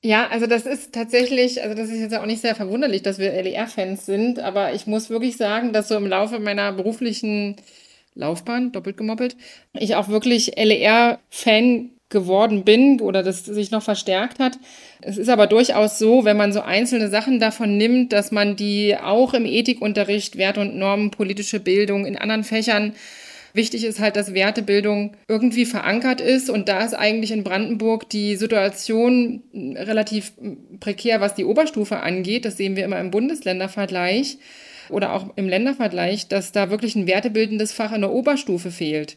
Ja, 0.03 0.29
also 0.29 0.47
das 0.47 0.65
ist 0.65 0.95
tatsächlich, 0.95 1.63
also 1.63 1.77
das 1.77 1.91
ist 1.91 2.01
jetzt 2.01 2.15
auch 2.15 2.25
nicht 2.25 2.41
sehr 2.41 2.55
verwunderlich, 2.55 3.03
dass 3.03 3.19
wir 3.19 3.33
LER-Fans 3.33 4.07
sind, 4.07 4.39
aber 4.39 4.73
ich 4.73 4.87
muss 4.87 5.11
wirklich 5.11 5.37
sagen, 5.37 5.75
dass 5.75 5.89
so 5.89 5.97
im 5.97 6.07
Laufe 6.07 6.39
meiner 6.39 6.73
beruflichen 6.73 7.57
Laufbahn, 8.15 8.73
doppelt 8.73 8.97
gemoppelt, 8.97 9.37
ich 9.75 9.97
auch 9.97 10.09
wirklich 10.09 10.57
LER-Fan 10.57 11.91
geworden 12.11 12.65
bin 12.65 13.01
oder 13.01 13.23
das 13.23 13.45
sich 13.45 13.71
noch 13.71 13.83
verstärkt 13.83 14.39
hat. 14.39 14.59
Es 15.01 15.17
ist 15.17 15.29
aber 15.29 15.47
durchaus 15.47 15.99
so, 15.99 16.25
wenn 16.25 16.37
man 16.37 16.53
so 16.53 16.61
einzelne 16.61 17.09
Sachen 17.09 17.41
davon 17.41 17.77
nimmt, 17.77 18.13
dass 18.13 18.33
man 18.33 18.57
die 18.57 18.97
auch 18.97 19.33
im 19.33 19.47
Ethikunterricht, 19.47 20.37
Werte 20.37 20.61
und 20.61 20.77
Normen, 20.77 21.11
politische 21.11 21.61
Bildung 21.61 22.05
in 22.05 22.17
anderen 22.17 22.45
Fächern 22.45 22.93
Wichtig 23.53 23.85
ist 23.85 23.99
halt, 23.99 24.17
dass 24.17 24.35
Wertebildung 24.35 25.17
irgendwie 25.27 25.67
verankert 25.67 26.21
ist. 26.21 26.51
Und 26.51 26.69
da 26.69 26.85
ist 26.85 26.95
eigentlich 26.95 27.33
in 27.33 27.43
Brandenburg 27.43 28.09
die 28.09 28.37
Situation 28.37 29.43
relativ 29.53 30.33
prekär, 30.79 31.21
was 31.21 31.35
die 31.35 31.45
Oberstufe 31.45 32.01
angeht. 32.01 32.45
Das 32.45 32.57
sehen 32.57 32.77
wir 32.77 32.85
immer 32.85 33.01
im 33.01 33.11
Bundesländervergleich 33.11 34.39
oder 34.89 35.15
auch 35.15 35.37
im 35.37 35.49
Ländervergleich, 35.49 36.29
dass 36.29 36.53
da 36.53 36.71
wirklich 36.71 36.95
ein 36.95 37.07
wertebildendes 37.07 37.73
Fach 37.73 37.93
in 37.93 38.03
der 38.03 38.13
Oberstufe 38.13 38.71
fehlt. 38.71 39.17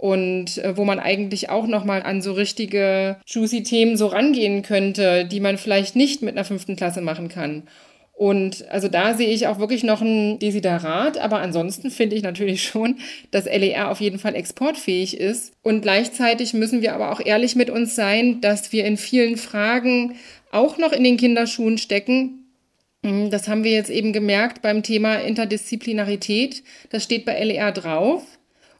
Und 0.00 0.56
äh, 0.56 0.78
wo 0.78 0.86
man 0.86 0.98
eigentlich 0.98 1.50
auch 1.50 1.66
noch 1.66 1.84
mal 1.84 2.02
an 2.02 2.22
so 2.22 2.32
richtige 2.32 3.18
juicy 3.26 3.62
Themen 3.62 3.98
so 3.98 4.06
rangehen 4.06 4.62
könnte, 4.62 5.26
die 5.26 5.40
man 5.40 5.58
vielleicht 5.58 5.94
nicht 5.94 6.22
mit 6.22 6.34
einer 6.34 6.46
fünften 6.46 6.74
Klasse 6.74 7.02
machen 7.02 7.28
kann. 7.28 7.64
Und 8.14 8.66
also 8.70 8.88
da 8.88 9.12
sehe 9.12 9.28
ich 9.28 9.46
auch 9.46 9.58
wirklich 9.58 9.84
noch 9.84 10.00
ein 10.00 10.38
Desiderat, 10.38 11.18
aber 11.18 11.40
ansonsten 11.40 11.90
finde 11.90 12.16
ich 12.16 12.22
natürlich 12.22 12.62
schon, 12.66 12.96
dass 13.30 13.44
LER 13.44 13.90
auf 13.90 14.00
jeden 14.00 14.18
Fall 14.18 14.34
exportfähig 14.34 15.20
ist. 15.20 15.52
Und 15.62 15.82
gleichzeitig 15.82 16.54
müssen 16.54 16.80
wir 16.80 16.94
aber 16.94 17.12
auch 17.12 17.20
ehrlich 17.20 17.54
mit 17.54 17.68
uns 17.68 17.94
sein, 17.94 18.40
dass 18.40 18.72
wir 18.72 18.86
in 18.86 18.96
vielen 18.96 19.36
Fragen 19.36 20.16
auch 20.50 20.78
noch 20.78 20.92
in 20.92 21.04
den 21.04 21.18
Kinderschuhen 21.18 21.76
stecken. 21.76 22.46
Hm, 23.04 23.28
das 23.28 23.48
haben 23.48 23.64
wir 23.64 23.72
jetzt 23.72 23.90
eben 23.90 24.14
gemerkt 24.14 24.62
beim 24.62 24.82
Thema 24.82 25.16
Interdisziplinarität. 25.16 26.62
Das 26.88 27.04
steht 27.04 27.26
bei 27.26 27.38
LER 27.44 27.72
drauf 27.72 28.22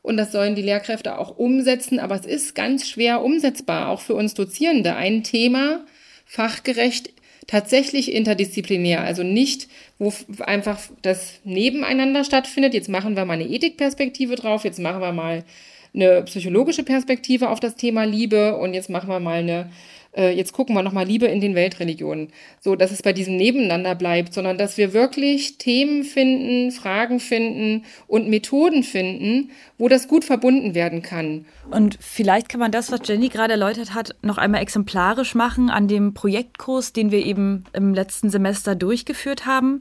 und 0.03 0.17
das 0.17 0.33
sollen 0.33 0.55
die 0.55 0.63
Lehrkräfte 0.63 1.19
auch 1.19 1.37
umsetzen, 1.37 1.99
aber 1.99 2.15
es 2.15 2.27
ist 2.27 2.55
ganz 2.55 2.89
schwer 2.89 3.23
umsetzbar, 3.23 3.89
auch 3.89 4.01
für 4.01 4.15
uns 4.15 4.35
Dozierende. 4.35 4.97
Ein 4.97 5.23
Thema 5.23 5.85
fachgerecht 6.25 7.11
tatsächlich 7.47 8.13
interdisziplinär, 8.13 9.01
also 9.01 9.25
nicht, 9.25 9.69
wo 9.99 10.13
einfach 10.41 10.79
das 11.03 11.41
nebeneinander 11.45 12.23
stattfindet. 12.23 12.75
Jetzt 12.75 12.89
machen 12.89 13.17
wir 13.17 13.25
mal 13.25 13.35
eine 13.35 13.49
Ethikperspektive 13.49 14.37
drauf, 14.37 14.65
jetzt 14.65 14.79
machen 14.79 15.01
wir 15.01 15.13
mal 15.13 15.45
eine 15.93 16.23
psychologische 16.23 16.85
Perspektive 16.85 17.49
auf 17.49 17.59
das 17.59 17.75
Thema 17.75 18.05
Liebe 18.05 18.57
und 18.57 18.75
jetzt 18.75 18.89
machen 18.89 19.09
wir 19.09 19.19
mal 19.19 19.41
eine 19.41 19.71
äh, 20.17 20.35
jetzt 20.35 20.53
gucken 20.53 20.75
wir 20.75 20.83
nochmal 20.83 21.07
Liebe 21.07 21.27
in 21.27 21.41
den 21.41 21.55
Weltreligionen. 21.55 22.29
So, 22.61 22.75
dass 22.77 22.91
es 22.91 23.03
bei 23.03 23.13
diesem 23.13 23.37
Nebeneinander 23.37 23.95
bleibt, 23.95 24.35
sondern 24.35 24.59
dass 24.59 24.77
wir 24.77 24.93
wirklich 24.93 25.59
Themen 25.59 26.05
finden, 26.05 26.73
Fragen 26.73 27.21
finden 27.21 27.85
und 28.07 28.29
Methoden 28.29 28.83
finden, 28.83 29.51
wo 29.79 29.89
das 29.89 30.09
gut 30.09 30.25
verbunden 30.25 30.75
werden 30.75 31.03
kann. 31.03 31.47
Und 31.71 31.97
vielleicht 32.01 32.49
kann 32.49 32.61
man 32.61 32.73
das, 32.73 32.91
was 32.91 33.01
Jenny 33.05 33.29
gerade 33.29 33.53
erläutert 33.53 33.95
hat, 33.95 34.17
noch 34.23 34.39
einmal 34.39 34.63
exemplarisch 34.63 35.35
machen 35.35 35.71
an 35.71 35.87
dem 35.87 36.15
Projektkurs, 36.15 36.93
den 36.93 37.11
wir 37.11 37.25
eben 37.25 37.65
im 37.73 37.95
letzten 37.95 38.31
Semester 38.31 38.75
durchgeführt 38.75 39.47
haben. 39.47 39.81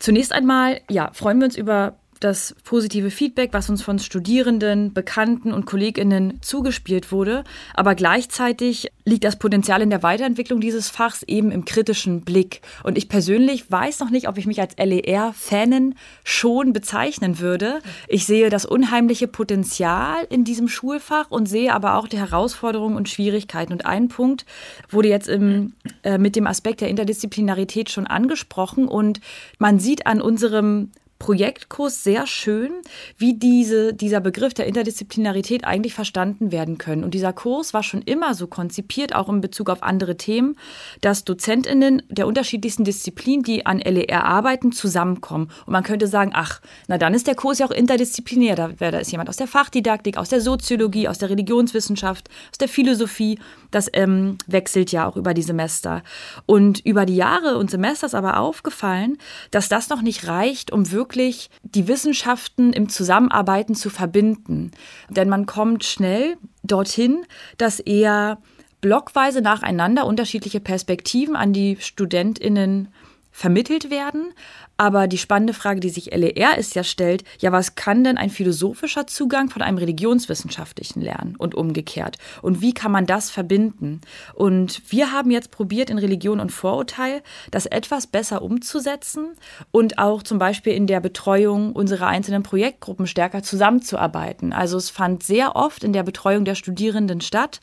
Zunächst 0.00 0.32
einmal, 0.32 0.80
ja, 0.88 1.10
freuen 1.12 1.38
wir 1.38 1.44
uns 1.44 1.56
über 1.56 1.94
das 2.20 2.54
positive 2.64 3.10
Feedback, 3.10 3.50
was 3.52 3.70
uns 3.70 3.82
von 3.82 3.98
Studierenden, 3.98 4.92
Bekannten 4.92 5.52
und 5.52 5.64
Kolleginnen 5.64 6.38
zugespielt 6.42 7.10
wurde. 7.10 7.44
Aber 7.74 7.94
gleichzeitig 7.94 8.92
liegt 9.06 9.24
das 9.24 9.38
Potenzial 9.38 9.80
in 9.80 9.90
der 9.90 10.02
Weiterentwicklung 10.02 10.60
dieses 10.60 10.90
Fachs 10.90 11.22
eben 11.22 11.50
im 11.50 11.64
kritischen 11.64 12.20
Blick. 12.20 12.60
Und 12.84 12.98
ich 12.98 13.08
persönlich 13.08 13.70
weiß 13.70 14.00
noch 14.00 14.10
nicht, 14.10 14.28
ob 14.28 14.36
ich 14.36 14.46
mich 14.46 14.60
als 14.60 14.76
LER-Fanin 14.76 15.94
schon 16.22 16.74
bezeichnen 16.74 17.38
würde. 17.38 17.80
Ich 18.06 18.26
sehe 18.26 18.50
das 18.50 18.66
unheimliche 18.66 19.26
Potenzial 19.26 20.26
in 20.28 20.44
diesem 20.44 20.68
Schulfach 20.68 21.30
und 21.30 21.46
sehe 21.46 21.72
aber 21.72 21.96
auch 21.96 22.06
die 22.06 22.18
Herausforderungen 22.18 22.96
und 22.96 23.08
Schwierigkeiten. 23.08 23.72
Und 23.72 23.86
ein 23.86 24.08
Punkt 24.08 24.44
wurde 24.90 25.08
jetzt 25.08 25.28
im, 25.28 25.72
äh, 26.02 26.18
mit 26.18 26.36
dem 26.36 26.46
Aspekt 26.46 26.82
der 26.82 26.88
Interdisziplinarität 26.88 27.88
schon 27.88 28.06
angesprochen. 28.06 28.86
Und 28.88 29.20
man 29.58 29.78
sieht 29.78 30.06
an 30.06 30.20
unserem 30.20 30.90
Projektkurs 31.20 32.02
sehr 32.02 32.26
schön, 32.26 32.72
wie 33.18 33.34
diese, 33.34 33.92
dieser 33.92 34.20
Begriff 34.20 34.54
der 34.54 34.66
Interdisziplinarität 34.66 35.64
eigentlich 35.64 35.92
verstanden 35.92 36.50
werden 36.50 36.78
können. 36.78 37.04
Und 37.04 37.12
dieser 37.12 37.34
Kurs 37.34 37.74
war 37.74 37.82
schon 37.82 38.00
immer 38.00 38.34
so 38.34 38.46
konzipiert, 38.46 39.14
auch 39.14 39.28
in 39.28 39.42
Bezug 39.42 39.68
auf 39.68 39.82
andere 39.82 40.16
Themen, 40.16 40.56
dass 41.02 41.24
DozentInnen 41.24 42.02
der 42.08 42.26
unterschiedlichsten 42.26 42.84
Disziplinen, 42.84 43.44
die 43.44 43.66
an 43.66 43.80
LER 43.80 44.24
arbeiten, 44.24 44.72
zusammenkommen. 44.72 45.50
Und 45.66 45.74
man 45.74 45.84
könnte 45.84 46.06
sagen, 46.06 46.32
ach, 46.34 46.62
na 46.88 46.96
dann 46.96 47.12
ist 47.12 47.26
der 47.26 47.34
Kurs 47.34 47.58
ja 47.58 47.66
auch 47.66 47.70
interdisziplinär. 47.70 48.56
Da, 48.56 48.68
da 48.68 48.98
ist 48.98 49.12
jemand 49.12 49.28
aus 49.28 49.36
der 49.36 49.46
Fachdidaktik, 49.46 50.16
aus 50.16 50.30
der 50.30 50.40
Soziologie, 50.40 51.06
aus 51.06 51.18
der 51.18 51.28
Religionswissenschaft, 51.28 52.30
aus 52.50 52.56
der 52.56 52.68
Philosophie. 52.68 53.38
Das 53.70 53.90
ähm, 53.92 54.38
wechselt 54.46 54.90
ja 54.90 55.06
auch 55.06 55.16
über 55.16 55.34
die 55.34 55.42
Semester. 55.42 56.02
Und 56.46 56.80
über 56.86 57.04
die 57.04 57.16
Jahre 57.16 57.58
und 57.58 57.70
Semester 57.70 58.06
ist 58.06 58.14
aber 58.14 58.40
aufgefallen, 58.40 59.18
dass 59.50 59.68
das 59.68 59.90
noch 59.90 60.00
nicht 60.00 60.26
reicht, 60.26 60.72
um 60.72 60.90
wirklich 60.90 61.09
wirklich 61.10 61.50
die 61.62 61.88
Wissenschaften 61.88 62.72
im 62.72 62.88
Zusammenarbeiten 62.88 63.74
zu 63.74 63.90
verbinden. 63.90 64.70
Denn 65.08 65.28
man 65.28 65.44
kommt 65.44 65.82
schnell 65.84 66.36
dorthin, 66.62 67.26
dass 67.58 67.80
eher 67.80 68.38
blockweise 68.80 69.40
nacheinander 69.42 70.06
unterschiedliche 70.06 70.60
Perspektiven 70.60 71.34
an 71.34 71.52
die 71.52 71.76
Studentinnen 71.80 72.88
vermittelt 73.32 73.90
werden, 73.90 74.32
aber 74.80 75.08
die 75.08 75.18
spannende 75.18 75.52
Frage, 75.52 75.78
die 75.78 75.90
sich 75.90 76.06
LER 76.06 76.56
ist 76.56 76.74
ja 76.74 76.84
stellt, 76.84 77.22
ja, 77.38 77.52
was 77.52 77.74
kann 77.74 78.02
denn 78.02 78.16
ein 78.16 78.30
philosophischer 78.30 79.06
Zugang 79.06 79.50
von 79.50 79.60
einem 79.60 79.76
religionswissenschaftlichen 79.76 81.02
lernen 81.02 81.36
und 81.36 81.54
umgekehrt? 81.54 82.16
Und 82.40 82.62
wie 82.62 82.72
kann 82.72 82.90
man 82.90 83.04
das 83.04 83.28
verbinden? 83.28 84.00
Und 84.32 84.80
wir 84.88 85.12
haben 85.12 85.30
jetzt 85.30 85.50
probiert, 85.50 85.90
in 85.90 85.98
Religion 85.98 86.40
und 86.40 86.50
Vorurteil 86.50 87.20
das 87.50 87.66
etwas 87.66 88.06
besser 88.06 88.40
umzusetzen 88.40 89.32
und 89.70 89.98
auch 89.98 90.22
zum 90.22 90.38
Beispiel 90.38 90.72
in 90.72 90.86
der 90.86 91.00
Betreuung 91.00 91.74
unserer 91.74 92.06
einzelnen 92.06 92.42
Projektgruppen 92.42 93.06
stärker 93.06 93.42
zusammenzuarbeiten. 93.42 94.54
Also 94.54 94.78
es 94.78 94.88
fand 94.88 95.22
sehr 95.22 95.56
oft 95.56 95.84
in 95.84 95.92
der 95.92 96.04
Betreuung 96.04 96.46
der 96.46 96.54
Studierenden 96.54 97.20
statt, 97.20 97.60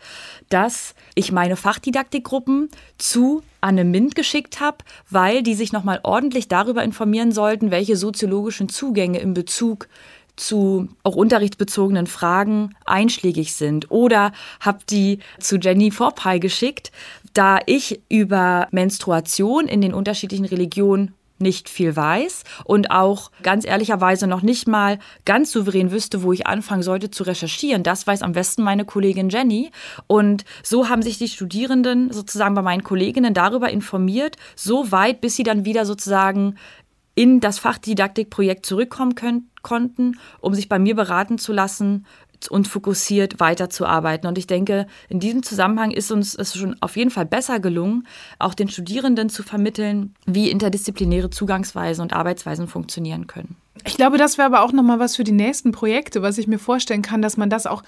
dass 0.49 0.93
ich 1.15 1.31
meine 1.31 1.55
Fachdidaktikgruppen 1.55 2.69
zu 2.99 3.41
Anne 3.59 3.85
Mint 3.85 4.13
geschickt 4.13 4.59
habe, 4.59 4.77
weil 5.09 5.41
die 5.41 5.55
sich 5.55 5.73
nochmal 5.73 5.99
ordentlich 6.03 6.47
darüber 6.47 6.83
informieren 6.83 7.06
sollten, 7.31 7.71
welche 7.71 7.95
soziologischen 7.95 8.69
Zugänge 8.69 9.19
in 9.19 9.33
Bezug 9.33 9.87
zu 10.35 10.87
auch 11.03 11.15
unterrichtsbezogenen 11.15 12.07
Fragen 12.07 12.75
einschlägig 12.85 13.53
sind. 13.53 13.91
Oder 13.91 14.31
habe 14.59 14.79
die 14.89 15.19
zu 15.39 15.57
Jenny 15.57 15.91
Vorpal 15.91 16.39
geschickt, 16.39 16.91
da 17.33 17.59
ich 17.65 18.01
über 18.07 18.67
Menstruation 18.71 19.67
in 19.67 19.81
den 19.81 19.93
unterschiedlichen 19.93 20.45
Religionen 20.45 21.13
nicht 21.39 21.69
viel 21.69 21.95
weiß 21.95 22.43
und 22.65 22.91
auch 22.91 23.31
ganz 23.43 23.65
ehrlicherweise 23.65 24.27
noch 24.27 24.41
nicht 24.41 24.67
mal 24.67 24.97
ganz 25.25 25.51
souverän 25.51 25.91
wüsste, 25.91 26.23
wo 26.23 26.33
ich 26.33 26.47
anfangen 26.47 26.83
sollte 26.83 27.11
zu 27.11 27.23
recherchieren. 27.23 27.83
Das 27.83 28.07
weiß 28.07 28.21
am 28.21 28.31
besten 28.31 28.63
meine 28.63 28.85
Kollegin 28.85 29.29
Jenny. 29.29 29.71
Und 30.07 30.45
so 30.63 30.89
haben 30.89 31.01
sich 31.01 31.17
die 31.17 31.27
Studierenden 31.27 32.11
sozusagen 32.11 32.55
bei 32.55 32.61
meinen 32.61 32.83
Kolleginnen 32.83 33.33
darüber 33.33 33.69
informiert, 33.69 34.35
so 34.55 34.91
weit, 34.91 35.21
bis 35.21 35.35
sie 35.35 35.43
dann 35.43 35.65
wieder 35.65 35.85
sozusagen 35.85 36.55
in 37.17 37.39
das 37.39 37.57
Fachdidaktikprojekt 37.57 38.63
zurückkommen 38.63 39.15
können, 39.15 39.49
konnten, 39.63 40.19
um 40.39 40.53
sich 40.53 40.69
bei 40.69 40.77
mir 40.77 40.95
beraten 40.95 41.39
zu 41.39 41.51
lassen 41.51 42.05
und 42.51 42.67
fokussiert 42.67 43.39
weiterzuarbeiten. 43.39 44.27
Und 44.27 44.37
ich 44.37 44.45
denke, 44.45 44.85
in 45.09 45.19
diesem 45.19 45.41
Zusammenhang 45.41 45.89
ist 45.89 46.11
uns 46.11 46.35
es 46.35 46.55
schon 46.55 46.79
auf 46.79 46.95
jeden 46.95 47.09
Fall 47.09 47.25
besser 47.25 47.59
gelungen, 47.59 48.07
auch 48.37 48.53
den 48.53 48.69
Studierenden 48.69 49.29
zu 49.29 49.41
vermitteln, 49.41 50.13
wie 50.27 50.51
interdisziplinäre 50.51 51.31
Zugangsweisen 51.31 52.03
und 52.03 52.13
Arbeitsweisen 52.13 52.67
funktionieren 52.67 53.25
können. 53.25 53.55
Ich 53.83 53.95
glaube, 53.95 54.19
das 54.19 54.37
wäre 54.37 54.45
aber 54.45 54.61
auch 54.61 54.71
nochmal 54.71 54.99
was 54.99 55.15
für 55.15 55.23
die 55.23 55.31
nächsten 55.31 55.71
Projekte, 55.71 56.21
was 56.21 56.37
ich 56.37 56.47
mir 56.47 56.59
vorstellen 56.59 57.01
kann, 57.01 57.23
dass 57.23 57.35
man 57.35 57.49
das 57.49 57.65
auch 57.65 57.81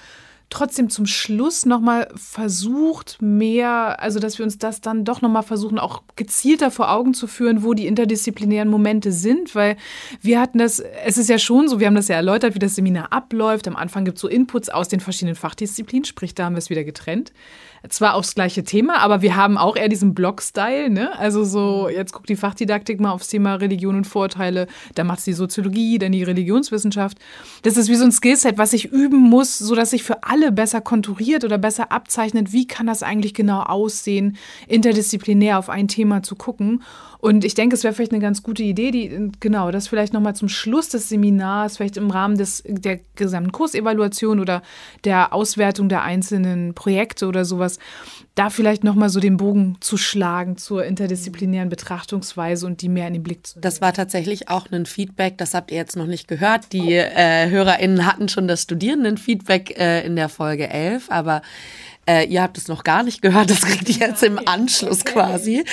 trotzdem 0.49 0.89
zum 0.89 1.05
Schluss 1.05 1.65
nochmal 1.65 2.09
versucht, 2.15 3.17
mehr, 3.21 4.01
also 4.01 4.19
dass 4.19 4.37
wir 4.37 4.45
uns 4.45 4.57
das 4.57 4.81
dann 4.81 5.05
doch 5.05 5.21
nochmal 5.21 5.43
versuchen, 5.43 5.79
auch 5.79 6.03
gezielter 6.15 6.71
vor 6.71 6.91
Augen 6.91 7.13
zu 7.13 7.27
führen, 7.27 7.63
wo 7.63 7.73
die 7.73 7.87
interdisziplinären 7.87 8.69
Momente 8.69 9.11
sind, 9.11 9.53
weil 9.55 9.77
wir 10.21 10.39
hatten 10.39 10.57
das, 10.57 10.79
es 10.79 11.17
ist 11.17 11.29
ja 11.29 11.37
schon 11.37 11.67
so, 11.67 11.79
wir 11.79 11.87
haben 11.87 11.95
das 11.95 12.07
ja 12.07 12.15
erläutert, 12.15 12.55
wie 12.55 12.59
das 12.59 12.75
Seminar 12.75 13.13
abläuft. 13.13 13.67
Am 13.67 13.75
Anfang 13.75 14.05
gibt 14.05 14.17
es 14.17 14.21
so 14.21 14.27
Inputs 14.27 14.69
aus 14.69 14.87
den 14.87 14.99
verschiedenen 14.99 15.35
Fachdisziplinen, 15.35 16.05
sprich, 16.05 16.33
da 16.33 16.45
haben 16.45 16.53
wir 16.53 16.59
es 16.59 16.69
wieder 16.69 16.83
getrennt 16.83 17.31
zwar 17.87 18.15
aufs 18.15 18.35
gleiche 18.35 18.63
Thema, 18.63 18.99
aber 18.99 19.21
wir 19.21 19.35
haben 19.35 19.57
auch 19.57 19.75
eher 19.75 19.87
diesen 19.87 20.13
Blog-Style, 20.13 20.89
ne? 20.89 21.17
Also 21.17 21.43
so, 21.43 21.87
jetzt 21.87 22.11
guckt 22.11 22.29
die 22.29 22.35
Fachdidaktik 22.35 22.99
mal 22.99 23.11
aufs 23.11 23.29
Thema 23.29 23.55
Religion 23.55 23.95
und 23.95 24.05
Vorteile, 24.05 24.67
dann 24.95 25.07
macht 25.07 25.25
die 25.25 25.33
Soziologie, 25.33 25.97
dann 25.97 26.11
die 26.11 26.23
Religionswissenschaft. 26.23 27.17
Das 27.63 27.77
ist 27.77 27.89
wie 27.89 27.95
so 27.95 28.03
ein 28.03 28.11
Skillset, 28.11 28.57
was 28.57 28.73
ich 28.73 28.91
üben 28.91 29.19
muss, 29.19 29.57
sodass 29.57 29.91
sich 29.91 30.03
für 30.03 30.23
alle 30.23 30.51
besser 30.51 30.81
konturiert 30.81 31.43
oder 31.45 31.57
besser 31.57 31.91
abzeichnet, 31.91 32.51
wie 32.51 32.67
kann 32.67 32.87
das 32.87 33.03
eigentlich 33.03 33.33
genau 33.33 33.61
aussehen, 33.61 34.37
interdisziplinär 34.67 35.59
auf 35.59 35.69
ein 35.69 35.87
Thema 35.87 36.23
zu 36.23 36.35
gucken. 36.35 36.83
Und 37.21 37.43
ich 37.43 37.53
denke, 37.53 37.75
es 37.75 37.83
wäre 37.83 37.93
vielleicht 37.93 38.13
eine 38.13 38.21
ganz 38.21 38.43
gute 38.43 38.63
Idee, 38.63 38.91
die, 38.91 39.31
genau, 39.41 39.71
das 39.71 39.89
vielleicht 39.89 40.13
nochmal 40.13 40.35
zum 40.35 40.47
Schluss 40.47 40.87
des 40.87 41.09
Seminars, 41.09 41.75
vielleicht 41.75 41.97
im 41.97 42.11
Rahmen 42.11 42.37
des, 42.37 42.63
der 42.65 43.01
gesamten 43.15 43.51
Kursevaluation 43.51 44.39
oder 44.39 44.61
der 45.03 45.33
Auswertung 45.33 45.89
der 45.89 46.03
einzelnen 46.03 46.73
Projekte 46.73 47.27
oder 47.27 47.43
sowas, 47.43 47.77
da 48.35 48.49
vielleicht 48.49 48.85
nochmal 48.85 49.09
so 49.09 49.19
den 49.19 49.35
Bogen 49.35 49.75
zu 49.81 49.97
schlagen 49.97 50.55
zur 50.55 50.85
interdisziplinären 50.85 51.67
Betrachtungsweise 51.67 52.65
und 52.65 52.81
die 52.81 52.87
mehr 52.87 53.07
in 53.07 53.15
den 53.15 53.23
Blick 53.23 53.45
zu 53.45 53.57
nehmen. 53.57 53.63
Das 53.63 53.81
war 53.81 53.91
tatsächlich 53.91 54.47
auch 54.47 54.71
ein 54.71 54.85
Feedback, 54.85 55.37
das 55.37 55.53
habt 55.53 55.71
ihr 55.71 55.77
jetzt 55.77 55.97
noch 55.97 56.07
nicht 56.07 56.29
gehört. 56.29 56.71
Die 56.71 56.93
äh, 56.93 57.49
HörerInnen 57.49 58.05
hatten 58.05 58.29
schon 58.29 58.47
das 58.47 58.61
Studierendenfeedback 58.61 59.77
äh, 59.77 60.05
in 60.05 60.15
der 60.15 60.29
Folge 60.29 60.69
11, 60.69 61.11
aber 61.11 61.41
Äh, 62.09 62.25
ihr 62.25 62.41
habt 62.41 62.57
es 62.57 62.67
noch 62.67 62.83
gar 62.83 63.03
nicht 63.03 63.21
gehört, 63.21 63.51
das 63.51 63.61
kriegt 63.61 63.87
ihr 63.87 64.07
jetzt 64.07 64.23
im 64.23 64.39
Anschluss 64.43 65.05
quasi. 65.05 65.63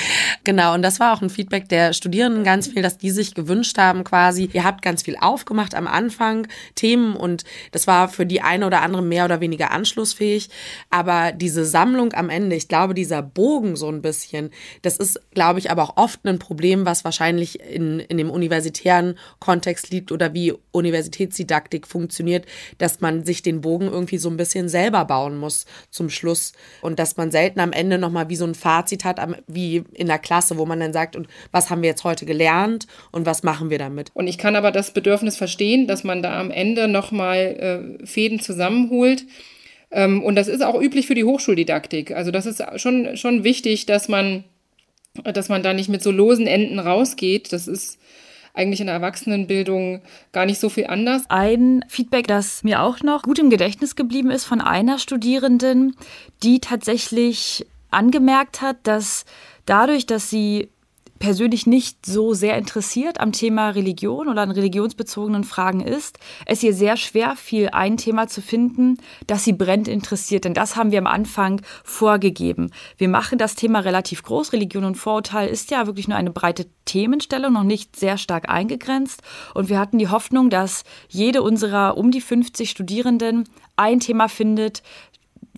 Genau, 0.45 0.75
und 0.75 0.83
das 0.83 1.01
war 1.01 1.15
auch 1.15 1.23
ein 1.23 1.31
Feedback 1.31 1.67
der 1.71 1.95
Studierenden 1.95 2.45
ganz 2.45 2.69
viel, 2.69 2.83
dass 2.83 2.99
die 2.99 3.11
sich 3.11 3.35
gewünscht 3.35 3.79
haben 3.79 4.05
quasi, 4.05 4.51
ihr 4.53 4.63
habt 4.63 4.83
ganz 4.83 5.03
viel 5.03 5.17
aufgemacht 5.19 5.75
am 5.75 5.87
Anfang, 5.87 6.47
Themen 6.75 7.17
und 7.17 7.45
das 7.73 7.87
war 7.87 8.11
für 8.11 8.27
die 8.27 8.43
eine 8.43 8.67
oder 8.67 8.83
andere 8.83 9.03
mehr 9.03 9.25
oder 9.25 9.41
weniger 9.41 9.71
anschlussfähig. 9.71 10.51
Aber 10.91 11.33
diese 11.33 11.65
Sammlung 11.65 12.13
am 12.13 12.29
Ende, 12.29 12.55
ich 12.55 12.69
glaube, 12.69 12.93
dieser 12.93 13.23
Bogen 13.23 13.75
so 13.75 13.89
ein 13.89 14.03
bisschen, 14.03 14.51
das 14.83 14.99
ist, 14.99 15.19
glaube 15.33 15.59
ich, 15.59 15.71
aber 15.71 15.85
auch 15.85 15.97
oft 15.97 16.27
ein 16.27 16.39
Problem, 16.39 16.85
was 16.85 17.03
wahrscheinlich 17.03 17.61
in, 17.61 17.99
in 17.99 18.19
dem 18.19 18.29
universitären 18.29 19.17
Kontext 19.39 19.91
liegt 19.91 20.13
oder 20.13 20.35
wie 20.35 20.53
Universitätsdidaktik 20.73 21.87
funktioniert, 21.87 22.45
dass 22.77 23.01
man 23.01 23.25
sich 23.25 23.41
den 23.41 23.63
Bogen 23.63 23.87
irgendwie 23.87 24.19
so 24.19 24.29
ein 24.29 24.37
bisschen 24.37 24.69
selber 24.69 25.07
bauen 25.07 25.39
muss 25.39 25.65
zum 25.91 26.11
Schluss 26.11 26.26
und 26.83 26.99
dass 26.99 27.17
man 27.17 27.31
selten 27.31 27.61
am 27.61 27.73
Ende 27.73 27.99
nochmal 27.99 28.29
wie 28.29 28.37
so 28.37 28.45
ein 28.45 28.55
Fazit 28.55 29.05
hat, 29.05 29.21
wie 29.47 29.85
in 29.93 30.07
der 30.07 30.19
Klasse, 30.19 30.59
wo 30.59 30.67
man 30.67 30.81
dann 30.81 30.93
sagt, 30.93 31.17
und 31.17 31.29
was 31.53 31.71
haben 31.71 31.83
wir 31.83 31.91
jetzt 31.91 32.05
heute 32.05 32.27
gelernt 32.27 32.87
und 33.13 33.27
was 33.27 33.43
machen 33.43 33.71
wir 33.71 33.79
damit. 33.79 34.11
Und 34.15 34.27
ich 34.27 34.39
kann 34.39 34.57
aber 34.57 34.73
das 34.73 34.93
Bedürfnis 34.93 35.37
verstehen, 35.37 35.87
dass 35.87 36.05
man 36.05 36.23
da 36.23 36.39
am 36.41 36.51
Ende 36.51 36.89
nochmal 36.89 37.99
äh, 38.01 38.07
Fäden 38.07 38.41
zusammenholt. 38.41 39.25
Ähm, 39.91 40.23
und 40.23 40.35
das 40.35 40.49
ist 40.49 40.63
auch 40.63 40.81
üblich 40.81 41.07
für 41.07 41.15
die 41.15 41.25
Hochschuldidaktik. 41.25 42.13
Also 42.13 42.31
das 42.31 42.47
ist 42.47 42.63
schon, 42.77 43.17
schon 43.17 43.45
wichtig, 43.45 43.87
dass 43.87 44.09
man, 44.09 44.45
dass 45.25 45.49
man 45.49 45.63
da 45.63 45.73
nicht 45.73 45.89
mit 45.89 46.03
so 46.03 46.11
losen 46.11 46.47
Enden 46.47 46.79
rausgeht. 46.79 47.53
Das 47.53 47.69
ist 47.69 47.99
eigentlich 48.57 48.81
in 48.81 48.87
der 48.87 48.97
Erwachsenenbildung 48.97 50.01
gar 50.33 50.47
nicht 50.47 50.59
so 50.59 50.69
viel 50.69 50.87
anders. 50.87 51.25
Ein 51.29 51.85
Feedback, 51.89 52.27
das 52.27 52.65
mir 52.65 52.83
auch 52.83 53.01
noch 53.03 53.23
gut 53.23 53.39
im 53.39 53.51
Gedächtnis 53.51 53.95
geblieben 53.95 54.31
ist 54.31 54.45
von 54.45 54.61
einer 54.61 54.99
Studierenden, 54.99 55.95
die 56.43 56.61
tatsächlich 56.61 57.67
angemerkt 57.91 58.63
hat, 58.63 58.79
dass 58.85 59.25
dadurch, 59.67 60.07
dass 60.07 60.31
sie 60.31 60.71
persönlich 61.19 61.67
nicht 61.67 62.05
so 62.05 62.35
sehr 62.35 62.57
interessiert 62.57 63.21
am 63.21 63.33
Thema 63.33 63.71
Religion 63.71 64.29
oder 64.29 64.43
an 64.43 64.51
religionsbezogenen 64.51 65.45
Fragen 65.45 65.81
ist, 65.81 66.19
es 66.47 66.63
ihr 66.63 66.75
sehr 66.75 66.97
schwer 66.97 67.37
fiel, 67.37 67.71
ein 67.73 67.97
Thema 67.97 68.29
zu 68.29 68.43
finden, 68.43 68.99
das 69.27 69.45
sie 69.45 69.53
brennend 69.53 69.89
interessiert. 69.89 70.45
Denn 70.45 70.55
das 70.55 70.77
haben 70.77 70.91
wir 70.91 70.99
am 70.99 71.07
Anfang 71.07 71.63
vorgegeben. 71.85 72.71
Wir 72.97 73.09
machen 73.09 73.39
das 73.39 73.55
Thema 73.55 73.81
relativ 73.81 74.23
groß. 74.23 74.53
Religion 74.53 74.85
und 74.85 74.97
Vorurteil 74.97 75.49
ist 75.49 75.71
ja 75.71 75.87
wirklich 75.87 76.09
nur 76.09 76.19
eine 76.19 76.31
breite 76.31 76.67
Themenstellung, 76.85 77.53
noch 77.53 77.65
nicht 77.65 77.97
sehr 77.97 78.19
stark 78.19 78.49
eingegrenzt. 78.49 79.23
Und 79.55 79.69
wir 79.69 79.79
hatten 79.79 79.99
die 79.99 80.09
Hoffnung, 80.09 80.51
dass 80.51 80.85
jede 81.09 81.43
unserer 81.43 81.97
um 81.97 82.11
die 82.11 82.21
50 82.21 82.71
Studierenden 82.71 83.45
ein 83.77 84.01
Thema 84.01 84.29
findet, 84.29 84.83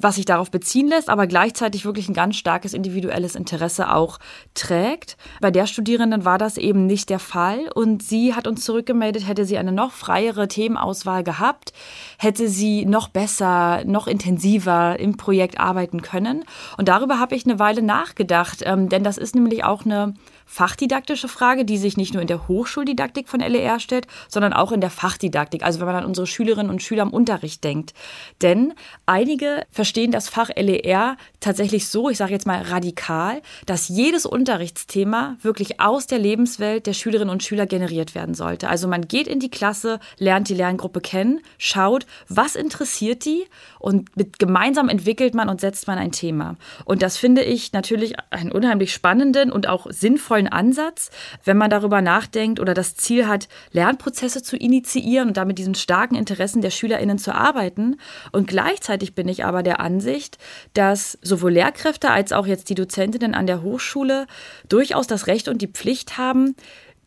was 0.00 0.16
sich 0.16 0.24
darauf 0.24 0.50
beziehen 0.50 0.88
lässt, 0.88 1.08
aber 1.08 1.26
gleichzeitig 1.26 1.84
wirklich 1.84 2.08
ein 2.08 2.14
ganz 2.14 2.36
starkes 2.36 2.74
individuelles 2.74 3.34
Interesse 3.34 3.92
auch 3.92 4.18
trägt. 4.54 5.16
Bei 5.40 5.50
der 5.50 5.66
Studierenden 5.66 6.24
war 6.24 6.38
das 6.38 6.56
eben 6.56 6.86
nicht 6.86 7.10
der 7.10 7.18
Fall 7.18 7.70
und 7.74 8.02
sie 8.02 8.34
hat 8.34 8.46
uns 8.46 8.64
zurückgemeldet, 8.64 9.26
hätte 9.26 9.44
sie 9.44 9.58
eine 9.58 9.72
noch 9.72 9.92
freiere 9.92 10.48
Themenauswahl 10.48 11.24
gehabt, 11.24 11.72
hätte 12.18 12.48
sie 12.48 12.84
noch 12.84 13.08
besser, 13.08 13.84
noch 13.84 14.06
intensiver 14.06 14.98
im 14.98 15.16
Projekt 15.16 15.60
arbeiten 15.60 16.02
können. 16.02 16.44
Und 16.76 16.88
darüber 16.88 17.18
habe 17.18 17.34
ich 17.34 17.44
eine 17.46 17.58
Weile 17.58 17.82
nachgedacht, 17.82 18.62
ähm, 18.64 18.88
denn 18.88 19.04
das 19.04 19.18
ist 19.18 19.34
nämlich 19.34 19.64
auch 19.64 19.84
eine 19.84 20.14
fachdidaktische 20.48 21.28
Frage, 21.28 21.66
die 21.66 21.76
sich 21.76 21.98
nicht 21.98 22.14
nur 22.14 22.22
in 22.22 22.26
der 22.26 22.48
Hochschuldidaktik 22.48 23.28
von 23.28 23.40
LER 23.40 23.78
stellt, 23.80 24.06
sondern 24.28 24.54
auch 24.54 24.72
in 24.72 24.80
der 24.80 24.90
Fachdidaktik, 24.90 25.62
also 25.62 25.78
wenn 25.78 25.86
man 25.86 25.96
an 25.96 26.06
unsere 26.06 26.26
Schülerinnen 26.26 26.70
und 26.70 26.82
Schüler 26.82 27.02
im 27.02 27.10
Unterricht 27.10 27.62
denkt. 27.62 27.92
Denn 28.40 28.72
einige 29.04 29.66
verstehen 29.70 30.10
das 30.10 30.28
Fach 30.30 30.48
LER 30.56 31.16
tatsächlich 31.40 31.88
so, 31.88 32.08
ich 32.08 32.16
sage 32.16 32.32
jetzt 32.32 32.46
mal 32.46 32.62
radikal, 32.62 33.42
dass 33.66 33.88
jedes 33.88 34.24
Unterrichtsthema 34.24 35.36
wirklich 35.42 35.80
aus 35.80 36.06
der 36.06 36.18
Lebenswelt 36.18 36.86
der 36.86 36.94
Schülerinnen 36.94 37.30
und 37.30 37.42
Schüler 37.42 37.66
generiert 37.66 38.14
werden 38.14 38.34
sollte. 38.34 38.68
Also 38.68 38.88
man 38.88 39.06
geht 39.06 39.28
in 39.28 39.40
die 39.40 39.50
Klasse, 39.50 40.00
lernt 40.16 40.48
die 40.48 40.54
Lerngruppe 40.54 41.02
kennen, 41.02 41.40
schaut, 41.58 42.06
was 42.28 42.56
interessiert 42.56 43.26
die 43.26 43.44
und 43.78 44.16
mit, 44.16 44.38
gemeinsam 44.38 44.88
entwickelt 44.88 45.34
man 45.34 45.50
und 45.50 45.60
setzt 45.60 45.86
man 45.86 45.98
ein 45.98 46.12
Thema. 46.12 46.56
Und 46.86 47.02
das 47.02 47.18
finde 47.18 47.42
ich 47.42 47.72
natürlich 47.72 48.14
einen 48.30 48.50
unheimlich 48.50 48.94
spannenden 48.94 49.52
und 49.52 49.68
auch 49.68 49.86
sinnvollen 49.90 50.37
Ansatz, 50.46 51.10
wenn 51.44 51.56
man 51.56 51.70
darüber 51.70 52.00
nachdenkt 52.00 52.60
oder 52.60 52.74
das 52.74 52.94
Ziel 52.94 53.26
hat, 53.26 53.48
Lernprozesse 53.72 54.42
zu 54.42 54.56
initiieren 54.56 55.28
und 55.28 55.36
damit 55.36 55.58
diesen 55.58 55.74
starken 55.74 56.14
Interessen 56.14 56.62
der 56.62 56.70
SchülerInnen 56.70 57.18
zu 57.18 57.34
arbeiten. 57.34 57.96
Und 58.32 58.46
gleichzeitig 58.46 59.14
bin 59.14 59.28
ich 59.28 59.44
aber 59.44 59.62
der 59.62 59.80
Ansicht, 59.80 60.38
dass 60.74 61.18
sowohl 61.22 61.52
Lehrkräfte 61.52 62.10
als 62.10 62.32
auch 62.32 62.46
jetzt 62.46 62.70
die 62.70 62.74
Dozentinnen 62.74 63.34
an 63.34 63.46
der 63.46 63.62
Hochschule 63.62 64.26
durchaus 64.68 65.06
das 65.06 65.26
Recht 65.26 65.48
und 65.48 65.62
die 65.62 65.68
Pflicht 65.68 66.18
haben, 66.18 66.54